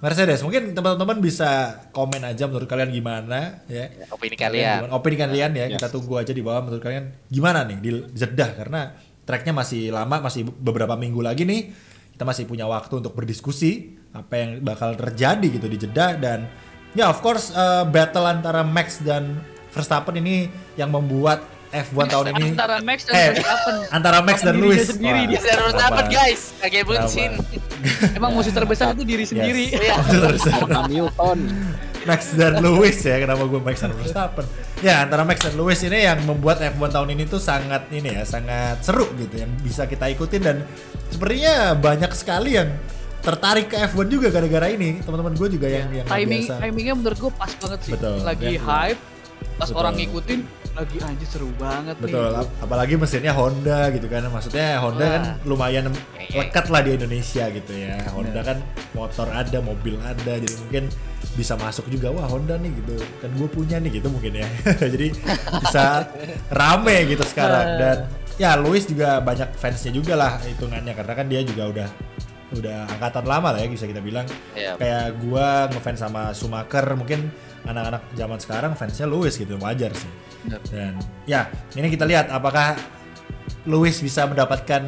Mercedes. 0.00 0.40
Mungkin 0.40 0.72
teman-teman 0.72 1.20
bisa 1.20 1.76
komen 1.92 2.24
aja 2.24 2.48
menurut 2.48 2.66
kalian 2.66 2.88
gimana 2.88 3.62
ya. 3.68 3.86
Opini 4.10 4.34
kalian. 4.34 4.88
gimana- 4.88 4.94
opini 4.96 5.16
kalian 5.16 5.50
ya. 5.54 5.64
Yes. 5.68 5.78
kita 5.78 5.88
tunggu 5.88 6.16
aja 6.16 6.32
di 6.32 6.40
bawah 6.40 6.64
menurut 6.64 6.82
kalian 6.82 7.04
gimana 7.28 7.62
nih 7.62 7.78
di 7.78 7.90
Jeddah. 8.10 8.50
Karena 8.56 8.90
tracknya 9.22 9.52
masih 9.52 9.92
lama 9.92 10.18
masih 10.18 10.48
beberapa 10.48 10.96
minggu 10.96 11.20
lagi 11.20 11.44
nih. 11.44 11.70
Kita 12.16 12.24
masih 12.24 12.44
punya 12.44 12.66
waktu 12.66 13.00
untuk 13.00 13.14
berdiskusi 13.14 13.96
apa 14.10 14.34
yang 14.34 14.50
bakal 14.60 14.96
terjadi 14.96 15.46
gitu 15.46 15.68
di 15.68 15.78
Jeddah. 15.78 16.16
Dan 16.16 16.48
ya 16.96 17.12
of 17.12 17.20
course 17.20 17.52
eh, 17.52 17.84
battle 17.86 18.26
antara 18.26 18.64
Max 18.64 19.04
dan 19.04 19.38
Verstappen 19.70 20.18
ini 20.18 20.50
yang 20.74 20.90
membuat 20.90 21.44
F1 21.70 22.02
tahun 22.04 22.26
ini 22.32 22.44
antara 22.50 22.76
Max 22.80 22.98
dan 23.04 23.14
eh, 23.14 23.26
Verstappen 23.32 23.74
antara 23.88 24.18
Max 24.20 24.36
dan 24.40 24.54
Lewis 24.54 24.90
sendiri 24.90 25.20
dia. 25.24 25.38
Bisa 25.38 25.50
harus 25.54 25.72
dapat 25.72 26.04
kenapa? 26.04 26.18
guys, 26.18 26.40
kayak 26.60 26.84
buncin. 26.84 27.30
emang 28.12 28.30
musuh 28.32 28.50
terbesar 28.50 28.92
itu 28.92 29.04
diri 29.04 29.22
sendiri 29.22 29.70
Iya. 29.70 29.94
Hamilton. 30.66 31.38
Max 32.00 32.32
dan 32.32 32.58
Lewis 32.58 32.96
ya 32.98 33.16
kenapa 33.18 33.44
gue 33.44 33.60
Max 33.60 33.76
dan 33.78 33.92
Verstappen 33.92 34.48
ya 34.80 35.04
antara 35.04 35.20
Max 35.20 35.44
dan 35.44 35.52
Lewis 35.52 35.78
ini 35.80 36.00
yang 36.00 36.18
membuat 36.24 36.58
F1 36.58 36.88
tahun 36.88 37.08
ini 37.12 37.24
tuh 37.24 37.36
sangat 37.36 37.86
ini 37.90 38.08
ya 38.10 38.24
sangat 38.24 38.80
seru 38.80 39.04
gitu 39.14 39.36
yang 39.36 39.52
bisa 39.60 39.84
kita 39.84 40.08
ikutin 40.08 40.40
dan 40.40 40.56
sepertinya 41.06 41.76
banyak 41.76 42.08
sekali 42.10 42.56
yang 42.56 42.72
tertarik 43.20 43.68
ke 43.68 43.76
F1 43.86 44.08
juga 44.08 44.32
gara-gara 44.32 44.66
ini 44.66 44.96
teman-teman 44.98 45.36
gue 45.36 45.48
juga 45.52 45.68
yang 45.68 45.92
yang 45.92 46.08
timing 46.08 46.48
biasa 46.48 46.54
timingnya 46.58 46.94
menurut 46.96 47.18
gue 47.20 47.32
pas 47.36 47.52
banget 47.54 47.80
sih 47.84 47.92
Betul. 47.92 48.16
lagi 48.24 48.48
Ya. 48.50 48.60
hype 48.64 49.00
pas 49.54 49.68
Betul. 49.68 49.76
orang 49.76 49.94
ngikutin 49.94 50.40
lagi 50.70 50.96
anjir 50.98 51.26
seru 51.26 51.50
banget 51.54 51.98
betul 51.98 52.30
nih 52.30 52.40
ap- 52.40 52.54
apalagi 52.62 52.94
mesinnya 52.94 53.32
Honda 53.32 53.90
gitu 53.90 54.06
kan. 54.06 54.22
Maksudnya 54.24 54.78
Honda 54.78 55.02
Wah. 55.02 55.12
kan 55.12 55.22
lumayan 55.42 55.84
Iya. 56.16 56.40
lekat 56.40 56.66
lah 56.68 56.80
di 56.80 56.90
Indonesia 56.94 57.44
gitu 57.48 57.72
ya. 57.72 57.98
Honda 58.08 58.40
kan 58.40 58.58
motor 58.90 59.26
ada 59.28 59.58
mobil 59.58 59.98
ada 59.98 60.32
jadi 60.36 60.56
mungkin 60.60 60.84
bisa 61.32 61.54
masuk 61.54 61.86
juga 61.86 62.10
wah 62.10 62.24
Honda 62.24 62.54
nih 62.56 62.70
gitu. 62.76 62.96
Kan 63.18 63.30
gue 63.34 63.46
punya 63.46 63.76
nih 63.76 63.98
gitu 63.98 64.08
mungkin 64.08 64.32
ya. 64.36 64.48
Jadi 64.94 65.10
bisa 65.58 66.06
rame 66.48 66.96
gitu 67.08 67.24
sekarang. 67.24 67.66
Dan 67.76 67.96
ya 68.36 68.56
Louis 68.56 68.82
juga 68.82 69.20
banyak 69.20 69.52
fansnya 69.54 69.90
juga 69.90 70.14
lah 70.14 70.40
hitungannya 70.40 70.94
karena 70.94 71.12
kan 71.12 71.26
dia 71.26 71.40
juga 71.42 71.62
udah 71.68 71.88
udah 72.50 72.88
angkatan 72.88 73.24
lama 73.24 73.54
lah 73.54 73.60
ya 73.60 73.68
bisa 73.68 73.84
kita 73.84 73.98
bilang 73.98 74.26
Iya. 74.52 74.74
kayak 74.74 75.06
gua 75.20 75.70
ngefans 75.70 75.98
sama 75.98 76.30
Schumacher 76.30 76.82
mungkin 76.92 77.30
anak-anak 77.62 78.02
zaman 78.12 78.38
sekarang 78.38 78.72
fansnya 78.74 79.06
Lewis 79.06 79.34
gitu 79.34 79.54
wajar 79.56 79.92
sih 79.92 80.10
Benar. 80.42 80.60
dan 80.66 80.94
ya 81.24 81.46
ini 81.74 81.86
kita 81.88 82.02
lihat 82.04 82.26
apakah 82.28 82.74
Lewis 83.64 84.00
bisa 84.00 84.24
mendapatkan 84.24 84.82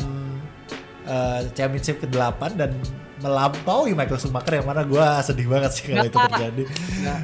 eh, 1.05 1.41
championship 1.53 2.01
ke-8 2.01 2.41
dan 2.55 2.75
melampaui 3.19 3.95
Michael 3.95 4.19
Schumacher 4.19 4.59
yang 4.59 4.67
mana 4.67 4.83
gua 4.83 5.23
sedih 5.23 5.47
banget 5.47 5.71
sih 5.73 5.85
kalau 5.87 6.03
itu 6.03 6.19
terjadi. 6.19 6.63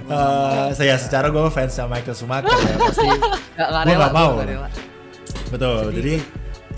Eh, 0.06 0.66
saya 0.70 0.94
secara 0.94 1.26
gua 1.26 1.50
fans 1.50 1.74
sama 1.74 1.98
Michael 1.98 2.14
Schumacher 2.14 2.54
ya 2.54 2.76
pasti 2.78 3.06
nggak 3.10 3.28
nggak 3.58 3.68
Gua 3.74 3.82
rela 3.82 3.98
nggak 3.98 4.14
mau. 4.14 4.30
betul. 5.48 5.84
Jadi 5.90 6.14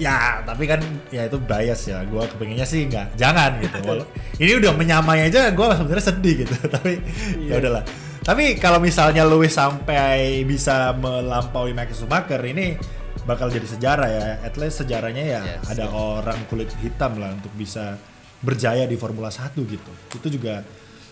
ya 0.01 0.41
tapi 0.41 0.65
kan 0.65 0.81
ya 1.13 1.29
itu 1.29 1.37
bias 1.37 1.85
ya. 1.85 2.01
Gua 2.09 2.25
kepengennya 2.25 2.65
sih 2.65 2.89
nggak 2.89 3.15
jangan 3.15 3.61
gitu. 3.61 3.77
Walau- 3.85 4.09
ini 4.41 4.53
udah 4.57 4.73
menyamai 4.73 5.29
aja 5.29 5.53
gua 5.53 5.77
sebenarnya 5.77 6.07
sedih 6.09 6.49
gitu. 6.49 6.55
tapi 6.75 7.05
ya 7.45 7.61
udahlah. 7.61 7.85
Tapi 8.21 8.57
kalau 8.57 8.81
misalnya 8.81 9.25
Lewis 9.25 9.53
sampai 9.53 10.41
bisa 10.45 10.93
melampaui 10.97 11.73
Michael 11.73 11.97
Schumacher 11.97 12.41
ini 12.45 12.81
bakal 13.25 13.53
jadi 13.53 13.69
sejarah 13.69 14.09
ya. 14.09 14.25
At 14.41 14.57
least 14.57 14.81
sejarahnya 14.81 15.25
ya 15.25 15.41
Yes. 15.45 15.69
ada 15.69 15.85
orang 15.89 16.41
kulit 16.49 16.73
hitam 16.81 17.21
lah 17.21 17.37
untuk 17.37 17.53
bisa 17.53 18.01
berjaya 18.41 18.89
di 18.89 18.97
Formula 18.97 19.29
1 19.29 19.53
gitu. 19.69 19.93
Itu 20.17 20.29
juga 20.33 20.65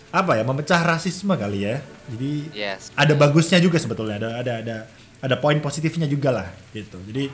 apa 0.09 0.33
ya 0.33 0.41
memecah 0.41 0.81
rasisme 0.81 1.37
kali 1.37 1.69
ya. 1.69 1.77
Jadi 2.09 2.31
Yes. 2.53 2.89
ada 2.97 3.13
bagusnya 3.13 3.61
juga 3.61 3.77
sebetulnya 3.77 4.17
ada 4.17 4.29
ada 4.41 4.53
ada 4.61 4.77
ada 5.19 5.35
poin 5.35 5.59
positifnya 5.59 6.07
juga 6.07 6.31
lah 6.31 6.47
gitu 6.71 6.95
jadi 7.03 7.27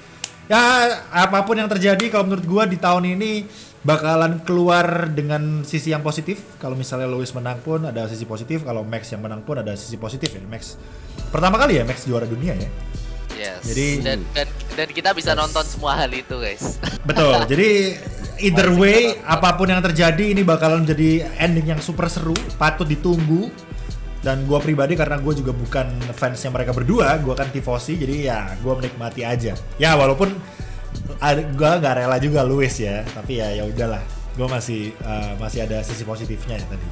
ya 0.45 0.61
apa 1.09 1.41
pun 1.41 1.57
yang 1.57 1.69
terjadi 1.69 2.09
kalau 2.13 2.29
menurut 2.29 2.45
gua 2.45 2.63
di 2.69 2.77
tahun 2.77 3.17
ini 3.17 3.45
bakalan 3.85 4.41
keluar 4.41 5.13
dengan 5.13 5.61
sisi 5.61 5.93
yang 5.93 6.01
positif. 6.01 6.41
Kalau 6.57 6.73
misalnya 6.73 7.05
Lewis 7.05 7.29
menang 7.37 7.61
pun 7.61 7.85
ada 7.85 8.09
sisi 8.09 8.25
positif, 8.25 8.65
kalau 8.65 8.81
Max 8.81 9.13
yang 9.13 9.21
menang 9.21 9.45
pun 9.45 9.61
ada 9.61 9.77
sisi 9.77 9.95
positif 10.01 10.33
ya. 10.33 10.41
Max 10.49 10.75
pertama 11.29 11.61
kali 11.61 11.77
ya 11.77 11.83
Max 11.85 12.09
juara 12.09 12.25
dunia 12.25 12.57
ya. 12.57 12.69
Yes. 13.35 13.61
Jadi- 13.67 13.99
dan, 14.01 14.19
dan 14.33 14.47
dan 14.73 14.87
kita 14.89 15.11
bisa 15.13 15.35
nonton 15.37 15.61
semua 15.67 15.93
hal 15.93 16.09
itu 16.09 16.33
guys. 16.39 16.79
Betul. 17.07 17.45
jadi 17.45 17.99
either 18.41 18.73
way 18.73 19.15
apa 19.23 19.53
pun 19.55 19.69
yang 19.69 19.83
terjadi 19.83 20.33
ini 20.33 20.41
bakalan 20.41 20.83
jadi 20.83 21.29
ending 21.39 21.77
yang 21.77 21.81
super 21.83 22.09
seru, 22.09 22.35
patut 22.57 22.89
ditunggu. 22.89 23.51
Dan 24.25 24.49
gua 24.49 24.57
pribadi 24.57 24.97
karena 24.97 25.21
gue 25.21 25.37
juga 25.37 25.53
bukan 25.53 25.85
fansnya 26.17 26.49
mereka 26.49 26.73
berdua, 26.73 27.21
gua 27.21 27.37
kan 27.37 27.45
tifosi 27.53 27.93
jadi 27.93 28.15
ya 28.33 28.39
gua 28.65 28.73
menikmati 28.81 29.21
aja. 29.21 29.53
Ya 29.77 29.93
walaupun 29.93 30.33
gua 31.53 31.71
nggak 31.77 31.93
rela 32.01 32.17
juga 32.17 32.41
Luis 32.41 32.73
ya, 32.81 33.05
tapi 33.13 33.37
ya 33.37 33.53
ya 33.53 33.69
udahlah. 33.69 34.01
Gua 34.33 34.49
masih 34.49 34.97
uh, 35.05 35.37
masih 35.37 35.69
ada 35.69 35.85
sisi 35.85 36.01
positifnya 36.01 36.57
ya 36.57 36.65
tadi. 36.65 36.87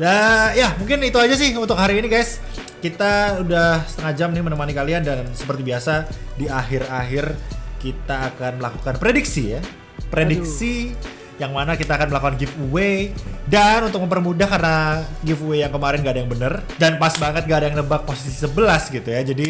Nah, 0.00 0.54
ya 0.56 0.72
mungkin 0.78 1.02
itu 1.02 1.18
aja 1.18 1.34
sih 1.34 1.50
untuk 1.58 1.74
hari 1.74 1.98
ini 1.98 2.06
guys. 2.06 2.38
Kita 2.80 3.42
udah 3.44 3.84
setengah 3.84 4.12
jam 4.16 4.28
nih 4.32 4.40
menemani 4.40 4.72
kalian 4.72 5.02
dan 5.04 5.26
seperti 5.36 5.60
biasa 5.66 6.08
di 6.38 6.48
akhir-akhir 6.48 7.36
kita 7.82 8.32
akan 8.32 8.62
melakukan 8.62 8.94
prediksi 8.96 9.58
ya. 9.58 9.60
Prediksi 10.08 10.96
yang 11.40 11.56
mana 11.56 11.72
kita 11.72 11.96
akan 11.96 12.12
melakukan 12.12 12.36
giveaway 12.36 13.16
dan 13.48 13.88
untuk 13.88 14.04
mempermudah 14.04 14.44
karena 14.44 14.76
giveaway 15.24 15.64
yang 15.64 15.72
kemarin 15.72 16.04
gak 16.04 16.12
ada 16.12 16.20
yang 16.20 16.30
bener 16.30 16.52
dan 16.76 17.00
pas 17.00 17.16
banget 17.16 17.48
gak 17.48 17.58
ada 17.64 17.66
yang 17.72 17.78
nebak 17.80 18.04
posisi 18.04 18.44
11 18.44 18.92
gitu 19.00 19.08
ya. 19.08 19.20
Jadi 19.24 19.48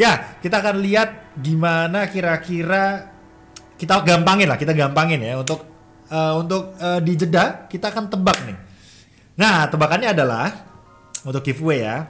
ya 0.00 0.12
kita 0.40 0.64
akan 0.64 0.80
lihat 0.80 1.36
gimana 1.36 2.08
kira-kira 2.08 3.12
kita 3.76 4.00
gampangin 4.00 4.48
lah, 4.48 4.56
kita 4.56 4.72
gampangin 4.72 5.20
ya 5.20 5.36
untuk 5.36 5.60
eh, 6.08 6.34
untuk 6.40 6.72
eh, 6.80 7.00
di 7.04 7.12
jeda 7.12 7.68
kita 7.68 7.92
akan 7.92 8.08
tebak 8.08 8.38
nih. 8.48 8.58
Nah, 9.36 9.68
tebakannya 9.68 10.16
adalah 10.16 10.48
untuk 11.28 11.44
giveaway 11.44 11.84
ya. 11.84 12.08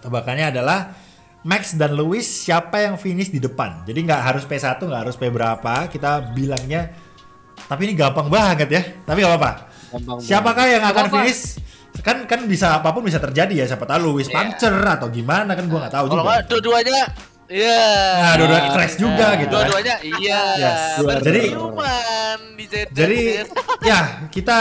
Tebakannya 0.00 0.56
adalah 0.56 0.96
Max 1.44 1.76
dan 1.76 1.92
Lewis 1.92 2.24
siapa 2.24 2.80
yang 2.80 2.96
finish 2.96 3.28
di 3.28 3.36
depan. 3.36 3.84
Jadi 3.84 4.08
nggak 4.08 4.22
harus 4.24 4.44
P1, 4.48 4.80
nggak 4.80 5.02
harus 5.04 5.16
P 5.20 5.28
berapa. 5.28 5.92
Kita 5.92 6.32
bilangnya 6.32 6.88
tapi 7.66 7.90
ini 7.90 7.94
gampang 7.96 8.28
banget 8.28 8.68
ya. 8.70 8.82
Tapi 9.02 9.18
nggak 9.18 9.32
apa-apa. 9.34 9.52
Gampang 9.88 10.16
Siapakah 10.20 10.64
yang 10.68 10.84
akan 10.84 11.04
apa-apa. 11.08 11.16
finish? 11.24 11.58
Kan 11.98 12.30
kan 12.30 12.46
bisa 12.46 12.78
apa 12.78 12.94
pun 12.94 13.02
bisa 13.02 13.18
terjadi 13.18 13.64
ya. 13.64 13.66
Siapa 13.66 13.82
tahu 13.82 14.14
Lewis 14.14 14.30
Iya. 14.30 14.36
puncture 14.38 14.78
atau 14.78 15.08
gimana 15.10 15.56
kan 15.56 15.66
gua 15.66 15.88
nggak 15.88 15.94
tahu 15.98 16.04
Kalau 16.06 16.22
nggak 16.22 16.46
dua-duanya, 16.46 17.00
iya. 17.50 17.82
Nah, 18.22 18.32
dua-dua 18.38 18.60
crash 18.70 18.96
juga 18.96 19.26
gitu 19.34 19.50
kan. 19.50 19.66
Dua-duanya, 19.66 19.94
iya. 20.06 20.40
Yes. 20.54 20.80
Jadi-. 21.26 21.50
Jadi 22.92 23.20
ya 23.82 24.28
kita 24.28 24.58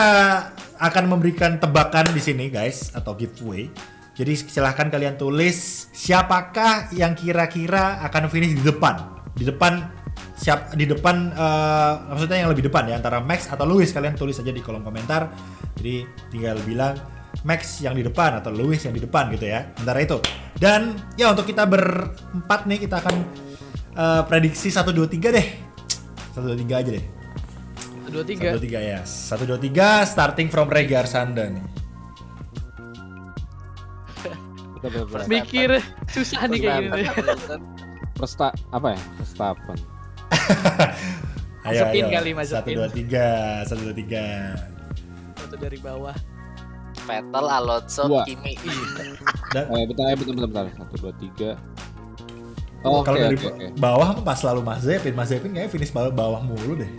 akan 0.78 1.04
memberikan 1.10 1.58
tebakan 1.58 2.14
di 2.14 2.22
sini 2.22 2.48
guys 2.48 2.90
atau 2.96 3.14
giveaway. 3.14 3.68
Jadi 4.18 4.34
silahkan 4.50 4.90
kalian 4.90 5.14
tulis 5.14 5.90
siapakah 5.94 6.90
yang 6.90 7.14
kira-kira 7.14 8.02
akan 8.02 8.32
finish 8.32 8.58
di 8.58 8.64
depan. 8.66 8.98
Di 9.38 9.46
depan 9.46 9.78
siap 10.38 10.74
di 10.78 10.86
depan 10.86 11.34
eh, 11.34 11.94
maksudnya 12.14 12.38
yang 12.46 12.50
lebih 12.54 12.70
depan 12.70 12.86
ya 12.90 13.02
antara 13.02 13.18
Max 13.20 13.50
atau 13.50 13.66
Lewis 13.66 13.90
kalian 13.92 14.14
tulis 14.14 14.38
aja 14.38 14.52
di 14.54 14.62
kolom 14.62 14.86
komentar. 14.86 15.30
Jadi 15.78 16.06
tinggal 16.30 16.58
bilang 16.66 16.96
Max 17.46 17.82
yang 17.86 17.94
di 17.94 18.02
depan 18.02 18.42
atau 18.42 18.50
Lewis 18.54 18.86
yang 18.86 18.94
di 18.94 19.02
depan 19.02 19.30
gitu 19.34 19.46
ya. 19.50 19.74
Antara 19.78 20.00
itu. 20.02 20.18
Dan 20.58 20.98
ya 21.18 21.34
untuk 21.34 21.46
kita 21.46 21.66
berempat 21.70 22.66
nih 22.66 22.80
kita 22.86 23.02
akan 23.02 23.16
eh, 23.98 24.22
prediksi 24.26 24.70
1 24.70 24.82
2 24.84 25.06
3 25.10 25.36
deh. 25.38 25.48
1 26.34 26.42
2 26.42 26.54
3 26.66 26.82
aja 26.82 26.92
deh. 26.94 27.06
Dua 28.08 28.24
Satu 28.24 28.32
tiga. 28.32 28.56
dua 28.56 28.62
tiga 28.64 28.80
ya. 28.80 29.00
Satu 29.04 29.44
dua 29.44 29.60
tiga 29.60 30.08
starting 30.08 30.48
from 30.48 30.72
Regi 30.72 30.96
Arsanda 30.96 31.52
nih. 31.52 31.66
Mikir 35.28 35.84
susah 36.08 36.48
nih 36.48 36.60
kayak 36.64 36.82
gini. 36.88 37.04
nih. 37.04 37.08
Presta 38.16 38.56
apa 38.72 38.96
ya? 38.96 39.02
Ayo 41.68 41.84
Masukin 41.84 42.04
ayo. 42.04 42.14
kali, 42.14 42.30
Satu 42.32 42.40
masukin. 42.40 42.76
dua 42.80 42.90
tiga. 42.90 43.28
Satu 43.64 43.82
dua 43.84 43.96
tiga. 43.96 44.26
Satu 45.36 45.56
dari 45.58 45.80
bawah. 45.80 46.16
Vettel, 47.04 47.46
Alonso, 47.46 48.04
Dua. 48.06 48.24
Kimi. 48.24 48.56
Dan 49.56 49.64
Eh, 49.70 49.84
bentar, 49.86 50.06
eh, 50.06 50.16
bentar, 50.16 50.34
bentar, 50.34 50.48
bentar. 50.48 50.66
Satu, 50.76 50.94
dua, 51.00 51.14
tiga. 51.16 51.52
Oh, 52.84 53.00
Oke, 53.02 53.10
kalau 53.10 53.18
dari 53.18 53.36
oke, 53.36 53.48
oke. 53.50 53.68
bawah 53.80 54.10
pas 54.22 54.38
selalu 54.38 54.62
Mazepin, 54.62 55.12
Mazepin 55.12 55.52
kayaknya 55.52 55.72
finish 55.72 55.92
bawah, 55.92 56.12
bawah 56.12 56.42
mulu 56.42 56.78
deh. 56.78 56.92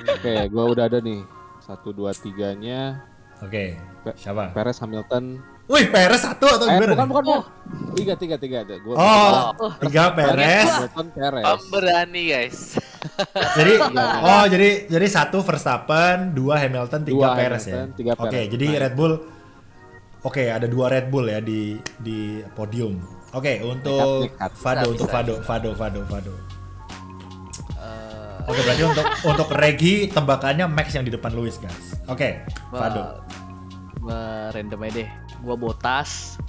Oke, 0.00 0.32
gua 0.48 0.64
udah 0.70 0.84
ada 0.86 0.98
nih. 0.98 1.20
Satu, 1.60 1.92
dua, 1.92 2.12
tiganya. 2.12 3.04
Oke. 3.40 3.76
Pe- 4.00 4.16
Siapa? 4.16 4.52
Perez, 4.52 4.76
Hamilton. 4.78 5.40
Wih, 5.70 5.86
Perez 5.86 6.18
satu 6.18 6.50
atau 6.50 6.66
Eh, 6.66 6.74
gimana? 6.74 6.92
bukan, 6.92 7.06
bukan, 7.06 7.22
bukan. 7.24 7.42
Tiga, 7.94 8.14
tiga, 8.18 8.36
tiga 8.36 8.56
ada. 8.66 8.74
Gua, 8.82 8.94
Oh, 8.98 9.70
tiga 9.78 10.10
Perez. 10.10 10.66
Hamilton, 10.66 11.06
Perez. 11.14 11.44
Pemberani 11.46 12.22
guys. 12.26 12.58
jadi 13.56 13.72
oh 14.20 14.44
jadi 14.44 14.68
jadi 14.90 15.06
satu 15.08 15.40
Verstappen, 15.40 16.34
dua 16.34 16.58
Hamilton, 16.58 17.00
tiga 17.00 17.16
Dua 17.16 17.28
Perez 17.32 17.64
Hamilton, 17.64 17.86
ya. 17.86 17.96
tiga 17.96 18.12
Oke, 18.18 18.40
jadi. 18.50 18.66
Red 18.76 18.94
Bull 18.94 19.14
Oke, 20.20 20.52
ada 20.52 20.68
dua 20.68 20.92
Red 20.92 21.08
Bull 21.08 21.30
ya 21.30 21.40
di 21.40 21.78
di 21.96 22.18
podium. 22.52 23.00
Oke, 23.32 23.62
untuk 23.62 24.28
Nekat, 24.28 24.50
nekat. 24.50 24.52
Fado, 24.52 24.80
Bisa, 24.82 24.92
untuk 24.92 25.06
bisa, 25.06 25.14
Fado, 25.16 25.32
bisa. 25.32 25.46
Fado, 25.46 25.70
Fado, 25.72 26.00
Fado. 26.04 26.34
Eh, 27.80 28.38
Oke, 28.44 28.60
berarti 28.60 28.82
untuk 28.84 29.06
untuk 29.24 29.48
Regi 29.50 29.94
tebakannya 30.10 30.66
Max 30.66 30.92
yang 30.92 31.06
di 31.06 31.12
depan 31.14 31.32
Lewis, 31.32 31.56
guys. 31.56 31.96
Oke, 32.04 32.44
Fado. 32.68 33.22
Gua 34.00 34.20
random 34.50 34.80
aja 34.80 34.92
deh. 34.96 35.08
Gua 35.40 35.54
botas. 35.54 36.40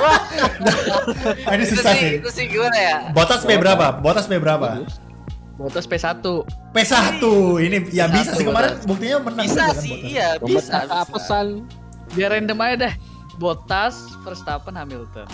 Ah, 0.00 1.52
ini 1.54 1.64
susah 1.64 1.92
sih, 1.92 2.10
itu 2.16 2.30
sih 2.30 2.44
gimana 2.46 2.76
ya? 2.76 2.96
Botas 3.12 3.44
P 3.44 3.52
berapa? 3.54 3.92
Botas 3.94 4.24
P 4.24 4.36
berapa? 4.36 4.84
Botas 5.54 5.84
P1. 5.84 6.24
P1. 6.72 7.20
Ini 7.60 7.76
ya 7.92 8.04
P1 8.06 8.12
bisa 8.14 8.32
sih 8.32 8.44
kemarin 8.44 8.70
Botas. 8.72 8.88
buktinya 8.88 9.16
menang 9.20 9.44
Bisa 9.44 9.52
juga 9.52 9.66
kan 9.66 9.76
sih, 9.76 9.92
Bottas. 9.92 10.08
iya 10.08 10.28
bisa. 10.38 10.76
Bisa. 10.80 10.98
pesan. 11.06 11.46
Biar 12.10 12.28
random 12.32 12.58
aja 12.58 12.76
deh. 12.80 12.94
Botas, 13.36 13.94
Verstappen, 14.20 14.74
Hamilton. 14.74 15.28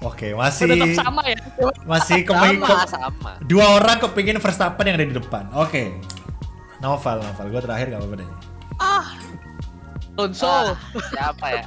Oke, 0.00 0.32
Oh, 0.32 0.38
masih 0.38 0.68
tetap 0.68 0.88
sama 0.94 1.24
ya. 1.24 1.36
masih 1.84 2.18
kepingin 2.22 2.60
Sama, 2.60 2.84
sama. 2.84 3.32
dua 3.42 3.80
orang 3.80 3.96
kepingin 3.98 4.36
Verstappen 4.36 4.84
yang 4.84 4.96
ada 4.96 5.08
di 5.08 5.16
depan. 5.16 5.48
Oke. 5.52 5.96
Novel, 6.78 7.20
Novel. 7.20 7.46
Gue 7.48 7.60
terakhir 7.60 7.86
gak 7.88 8.00
apa-apa 8.00 8.16
deh. 8.20 8.28
Alonso. 10.14 10.46
Ah, 10.46 10.76
siapa 11.08 11.46
ya? 11.50 11.64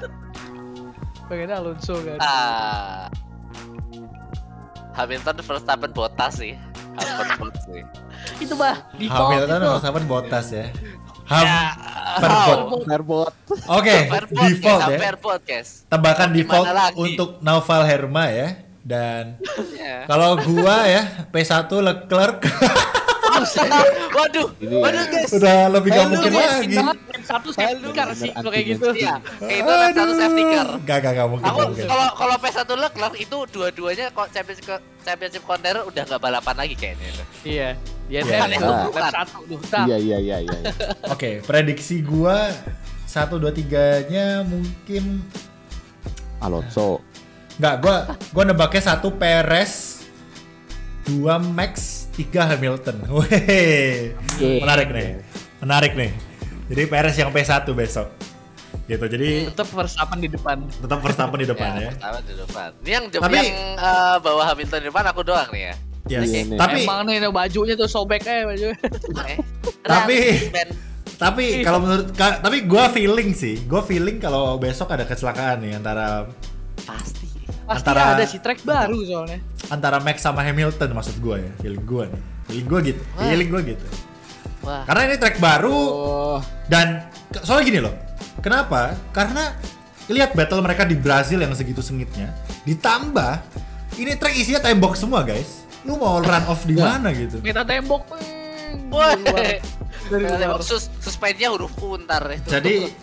Pengennya 1.25 1.57
Alonso 1.57 1.95
kan. 1.97 2.17
Ah. 2.21 3.09
Hamilton, 4.95 5.35
Verstappen, 5.41 5.91
Bottas 5.91 6.39
sih. 6.39 6.53
Hamilton, 6.95 7.27
Bottas 7.41 7.63
sih. 7.67 7.83
Itu 8.39 8.53
bah. 8.55 8.85
Default 8.95 9.29
Hamilton 9.33 9.57
itu. 9.57 9.69
Verstappen 9.73 10.03
Bottas 10.05 10.45
ya. 10.49 10.65
Ham 11.25 11.41
Ya, 11.41 11.61
Verbot. 12.21 12.59
oh, 12.69 12.81
Airbot. 12.85 13.33
Oke, 13.65 13.95
Fairport, 14.05 14.45
default 14.45 14.77
guys, 14.79 14.93
ya. 14.93 14.97
Fairport, 15.01 15.41
guys. 15.43 15.69
Tebakan 15.89 16.29
default 16.31 16.67
lagi? 16.69 16.95
untuk 16.95 17.29
Naufal 17.41 17.81
Herma 17.81 18.29
ya. 18.29 18.61
Dan 18.85 19.41
Ya. 19.81 20.05
kalau 20.05 20.37
gua 20.37 20.85
ya 20.85 21.25
P1 21.33 21.65
Leclerc 21.65 22.45
Waduh, 24.15 24.47
Ini 24.61 24.75
waduh 24.79 25.03
guys. 25.11 25.31
udah 25.35 25.57
lebih 25.71 25.89
gak 25.91 26.07
mungkin 26.07 26.31
lagi. 26.31 26.75
Satu 27.25 27.49
safety 27.51 27.89
car 27.91 28.09
sih 28.15 28.29
kalau 28.31 28.49
kayak 28.53 28.65
gitu. 28.77 28.87
Iya, 28.95 29.13
itu 29.43 29.71
red 29.71 29.93
satu 29.97 30.13
safety 30.15 30.43
car. 30.45 30.67
Gak, 30.85 30.97
gak, 31.03 31.13
gak 31.17 31.27
mungkin. 31.27 31.45
Aku 31.49 31.59
gak 31.73 31.87
kalau 31.89 32.07
kalau 32.15 32.35
P1 32.39 32.69
Leclerc 32.69 33.15
itu 33.17 33.37
dua-duanya 33.51 34.05
kok 34.13 34.27
championship 34.31 34.67
championship 35.01 35.43
contender 35.43 35.83
udah 35.83 36.03
nggak 36.05 36.21
balapan 36.21 36.55
lagi 36.55 36.75
kayaknya. 36.77 37.07
itu. 37.11 37.23
Iya. 37.45 37.69
Dia 38.05 38.21
Iya, 38.21 38.37
yeah, 38.37 38.45
iya. 38.53 39.09
satu. 39.09 39.41
Iya, 39.89 39.97
iya, 39.97 40.37
iya. 40.45 40.59
Oke, 41.13 41.41
prediksi 41.41 42.05
gua 42.05 42.53
1 43.09 43.41
2 43.41 43.49
3-nya 43.49 44.45
mungkin 44.45 45.25
Alonso. 46.37 47.01
Enggak, 47.57 47.75
gua 47.81 47.95
gua 48.35 48.43
nebaknya 48.45 48.93
satu 48.93 49.09
Perez, 49.15 50.03
dua 51.07 51.39
Max, 51.39 52.04
tiga 52.15 52.47
Hamilton. 52.47 52.95
Weh. 53.15 54.15
Menarik 54.59 54.89
nih. 54.89 55.09
Menarik 55.59 55.93
nih. 55.93 56.11
Jadi 56.65 56.81
Perez 56.85 57.15
yang 57.15 57.29
P1 57.29 57.51
besok. 57.69 58.07
Gitu. 58.85 59.01
Jadi 59.03 59.29
Tetap 59.49 59.67
Verstappen 59.67 60.19
di 60.19 60.29
depan. 60.29 60.57
tetap 60.67 60.99
Verstappen 60.99 61.39
di 61.39 61.47
depan 61.47 61.69
ya. 61.81 61.89
pertama 61.91 62.19
di 62.21 62.33
depan. 62.35 62.69
Ini 62.79 62.91
yang 62.91 63.05
Tapi- 63.09 63.35
yang 63.35 63.49
eh, 63.75 64.15
bawa 64.19 64.43
Hamilton 64.47 64.79
di 64.79 64.87
depan 64.87 65.03
aku 65.05 65.21
doang 65.21 65.49
nih 65.49 65.63
ya. 65.63 65.75
Yes. 66.05 66.21
Iya, 66.23 66.41
nih. 66.45 66.57
Tapi 66.57 66.79
Emang 66.83 67.01
nih 67.03 67.17
bajunya 67.27 67.73
tuh 67.73 67.89
sobek 67.89 68.21
aja 68.23 68.45
baju. 68.45 68.67
Eh, 69.25 69.37
Tapi- 69.85 70.23
tapi 71.15 71.63
kalau 71.63 71.79
menurut 71.79 72.11
ka- 72.11 72.43
tapi 72.43 72.67
gua 72.67 72.91
feeling 72.91 73.31
sih, 73.31 73.63
gua 73.63 73.79
feeling 73.79 74.19
kalau 74.19 74.59
besok 74.59 74.91
ada 74.91 75.01
kecelakaan 75.01 75.63
nih 75.63 75.71
antara 75.73 76.27
pasti. 76.83 77.23
Pasti 77.63 77.87
Antara- 77.87 78.19
ada 78.19 78.27
si 78.27 78.37
track 78.37 78.61
baru 78.61 78.99
soalnya. 79.01 79.39
Antara 79.75 79.99
Max 79.99 80.23
sama 80.23 80.41
Hamilton 80.41 80.89
maksud 80.95 81.19
gua 81.19 81.37
ya, 81.37 81.51
feeling 81.59 81.83
gua 81.83 82.03
nih. 82.07 82.21
Feeling 82.47 82.67
gua 82.67 82.79
gitu. 82.81 83.01
Wah. 83.13 83.21
Feeling 83.27 83.49
gua 83.51 83.61
gitu. 83.61 83.85
Wah. 84.65 84.83
Karena 84.87 85.01
ini 85.11 85.15
track 85.21 85.37
baru 85.37 85.75
Oh, 85.75 86.39
dan 86.65 87.05
soalnya 87.43 87.65
gini 87.67 87.79
loh. 87.83 87.93
Kenapa? 88.41 88.95
Karena 89.11 89.53
lihat 90.07 90.33
battle 90.37 90.61
mereka 90.61 90.85
di 90.85 90.93
Brazil 90.97 91.41
yang 91.41 91.53
segitu 91.53 91.81
sengitnya, 91.81 92.33
ditambah 92.65 93.41
ini 93.97 94.17
track 94.17 94.35
isinya 94.37 94.61
tembok 94.61 94.93
semua 94.97 95.21
guys. 95.21 95.65
Lu 95.85 96.01
mau 96.01 96.17
run 96.17 96.45
off 96.49 96.65
di 96.65 96.73
Ya. 96.77 96.97
mana 96.97 97.13
gitu? 97.13 97.37
Minta 97.45 97.61
tembok. 97.61 98.09
Woi. 98.89 99.61
dari 100.05 100.45
sus 100.61 100.89
suspennya 101.01 101.49
huruf 101.49 101.73
U 101.81 101.97
ntar 101.97 102.29
itu. 102.29 102.45
Jadi 102.45 102.93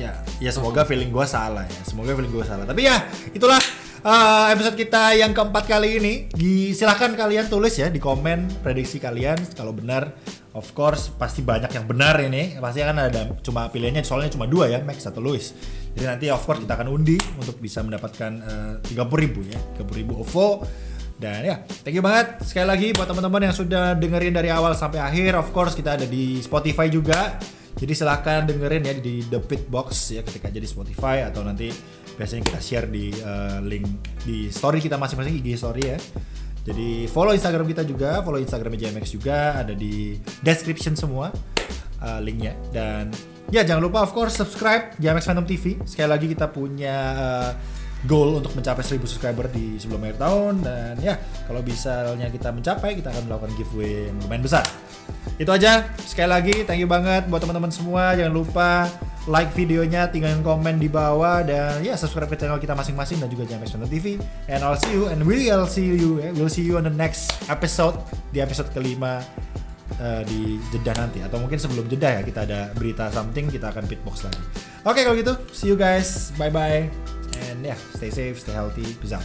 ya 0.00 0.16
ya 0.40 0.50
semoga 0.52 0.88
feeling 0.88 1.12
gua 1.12 1.28
salah 1.28 1.68
ya. 1.68 1.80
Semoga 1.84 2.16
feeling 2.16 2.32
gua 2.32 2.44
salah. 2.48 2.64
Tapi 2.64 2.88
ya 2.88 3.04
itulah 3.36 3.60
uh, 4.04 4.46
episode 4.52 4.76
kita 4.76 5.16
yang 5.16 5.32
keempat 5.32 5.64
kali 5.68 6.00
ini. 6.00 6.14
Di, 6.32 6.72
silahkan 6.76 7.12
kalian 7.12 7.48
tulis 7.48 7.76
ya 7.76 7.92
di 7.92 8.00
komen 8.00 8.62
prediksi 8.64 9.00
kalian 9.00 9.36
kalau 9.56 9.72
benar. 9.72 10.12
Of 10.50 10.74
course 10.74 11.14
pasti 11.14 11.46
banyak 11.46 11.70
yang 11.70 11.86
benar 11.86 12.18
ini. 12.20 12.58
Pasti 12.58 12.82
akan 12.82 12.96
ada 12.98 13.30
cuma 13.38 13.70
pilihannya 13.70 14.02
soalnya 14.02 14.34
cuma 14.34 14.50
dua 14.50 14.66
ya 14.66 14.82
Max 14.82 15.06
atau 15.06 15.22
Louis. 15.22 15.54
Jadi 15.94 16.06
nanti 16.06 16.26
of 16.26 16.42
course 16.42 16.58
kita 16.58 16.74
akan 16.74 16.90
undi 16.90 17.18
untuk 17.38 17.62
bisa 17.62 17.86
mendapatkan 17.86 18.42
tiga 18.82 19.06
puluh 19.06 19.30
ribu 19.30 19.40
ya, 19.46 19.58
tiga 19.78 19.86
ribu 19.94 20.18
OVO. 20.26 20.66
Dan 21.20 21.44
ya, 21.44 21.60
thank 21.84 21.92
you 21.92 22.00
banget 22.00 22.40
sekali 22.48 22.64
lagi 22.64 22.88
buat 22.96 23.04
teman-teman 23.04 23.52
yang 23.52 23.54
sudah 23.54 23.92
dengerin 23.92 24.32
dari 24.32 24.48
awal 24.48 24.72
sampai 24.72 25.04
akhir. 25.04 25.36
Of 25.36 25.52
course 25.52 25.76
kita 25.76 26.00
ada 26.00 26.08
di 26.08 26.40
Spotify 26.40 26.88
juga. 26.88 27.36
Jadi 27.76 27.92
silahkan 27.92 28.48
dengerin 28.48 28.82
ya 28.82 28.94
di 28.98 29.22
The 29.28 29.38
Pit 29.40 29.68
Box 29.70 30.16
ya 30.16 30.24
ketika 30.26 30.50
jadi 30.50 30.66
Spotify 30.66 31.24
atau 31.28 31.46
nanti 31.46 31.70
biasanya 32.20 32.52
kita 32.52 32.60
share 32.60 32.86
di 32.92 33.08
uh, 33.24 33.64
link 33.64 33.88
di 34.28 34.52
story 34.52 34.84
kita 34.84 35.00
masing-masing 35.00 35.40
IG 35.40 35.56
story 35.56 35.82
ya. 35.88 35.96
Jadi 36.60 37.08
follow 37.08 37.32
Instagram 37.32 37.64
kita 37.64 37.88
juga, 37.88 38.20
follow 38.20 38.36
Instagram 38.36 38.76
JMX 38.76 39.16
juga 39.16 39.56
ada 39.56 39.72
di 39.72 40.20
description 40.44 40.92
semua 40.92 41.32
uh, 42.04 42.20
linknya 42.20 42.52
dan 42.68 43.08
ya 43.48 43.64
jangan 43.64 43.80
lupa 43.80 44.04
of 44.04 44.12
course 44.12 44.36
subscribe 44.36 44.92
JMX 45.00 45.32
Phantom 45.32 45.48
TV. 45.48 45.80
Sekali 45.88 46.08
lagi 46.12 46.26
kita 46.28 46.52
punya 46.52 46.96
uh, 47.16 47.50
goal 48.04 48.36
untuk 48.40 48.52
mencapai 48.52 48.84
1000 48.84 49.00
subscriber 49.08 49.48
di 49.48 49.80
sebelum 49.80 50.04
akhir 50.04 50.20
tahun 50.20 50.54
dan 50.60 50.94
ya 51.00 51.16
kalau 51.48 51.64
misalnya 51.64 52.28
kita 52.28 52.48
mencapai 52.52 52.96
kita 52.96 53.12
akan 53.12 53.24
melakukan 53.28 53.52
giveaway 53.56 54.12
yang 54.12 54.16
lumayan 54.20 54.44
besar. 54.44 54.64
Itu 55.40 55.48
aja. 55.56 55.88
Sekali 56.04 56.28
lagi 56.28 56.54
thank 56.68 56.84
you 56.84 56.90
banget 56.90 57.24
buat 57.32 57.40
teman-teman 57.40 57.72
semua. 57.72 58.12
Jangan 58.12 58.28
lupa 58.28 58.92
like 59.24 59.48
videonya, 59.56 60.12
tinggalin 60.12 60.44
komen 60.44 60.76
di 60.76 60.92
bawah 60.92 61.40
dan 61.40 61.80
ya 61.80 61.96
subscribe 61.96 62.28
ke 62.28 62.36
channel 62.36 62.60
kita 62.60 62.76
masing-masing 62.76 63.24
dan 63.24 63.32
juga 63.32 63.48
jangan 63.48 63.64
Phantom 63.64 63.88
TV. 63.88 64.20
And 64.52 64.60
I'll 64.60 64.76
see 64.76 64.92
you 64.92 65.08
and 65.08 65.24
we'll 65.24 65.64
see 65.64 65.88
you 65.96 66.20
ya. 66.20 66.36
We'll 66.36 66.52
see 66.52 66.68
you 66.68 66.76
on 66.76 66.84
the 66.84 66.92
next 66.92 67.40
episode 67.48 67.96
di 68.36 68.44
episode 68.44 68.68
kelima 68.76 69.24
eh, 69.96 70.22
di 70.28 70.60
jeda 70.76 70.92
nanti 71.00 71.24
atau 71.24 71.40
mungkin 71.40 71.56
sebelum 71.56 71.88
jeda 71.88 72.20
ya 72.20 72.22
kita 72.22 72.44
ada 72.44 72.60
berita 72.76 73.08
something 73.08 73.48
kita 73.48 73.72
akan 73.72 73.88
pitbox 73.88 74.28
lagi. 74.28 74.44
Oke 74.84 75.08
kalau 75.08 75.16
gitu, 75.16 75.36
see 75.52 75.68
you 75.68 75.76
guys, 75.76 76.32
bye 76.40 76.48
bye, 76.48 76.88
and 77.48 77.60
yeah, 77.60 77.76
stay 77.92 78.08
safe, 78.08 78.40
stay 78.40 78.56
healthy, 78.56 78.96
peace 78.96 79.12
out. 79.12 79.24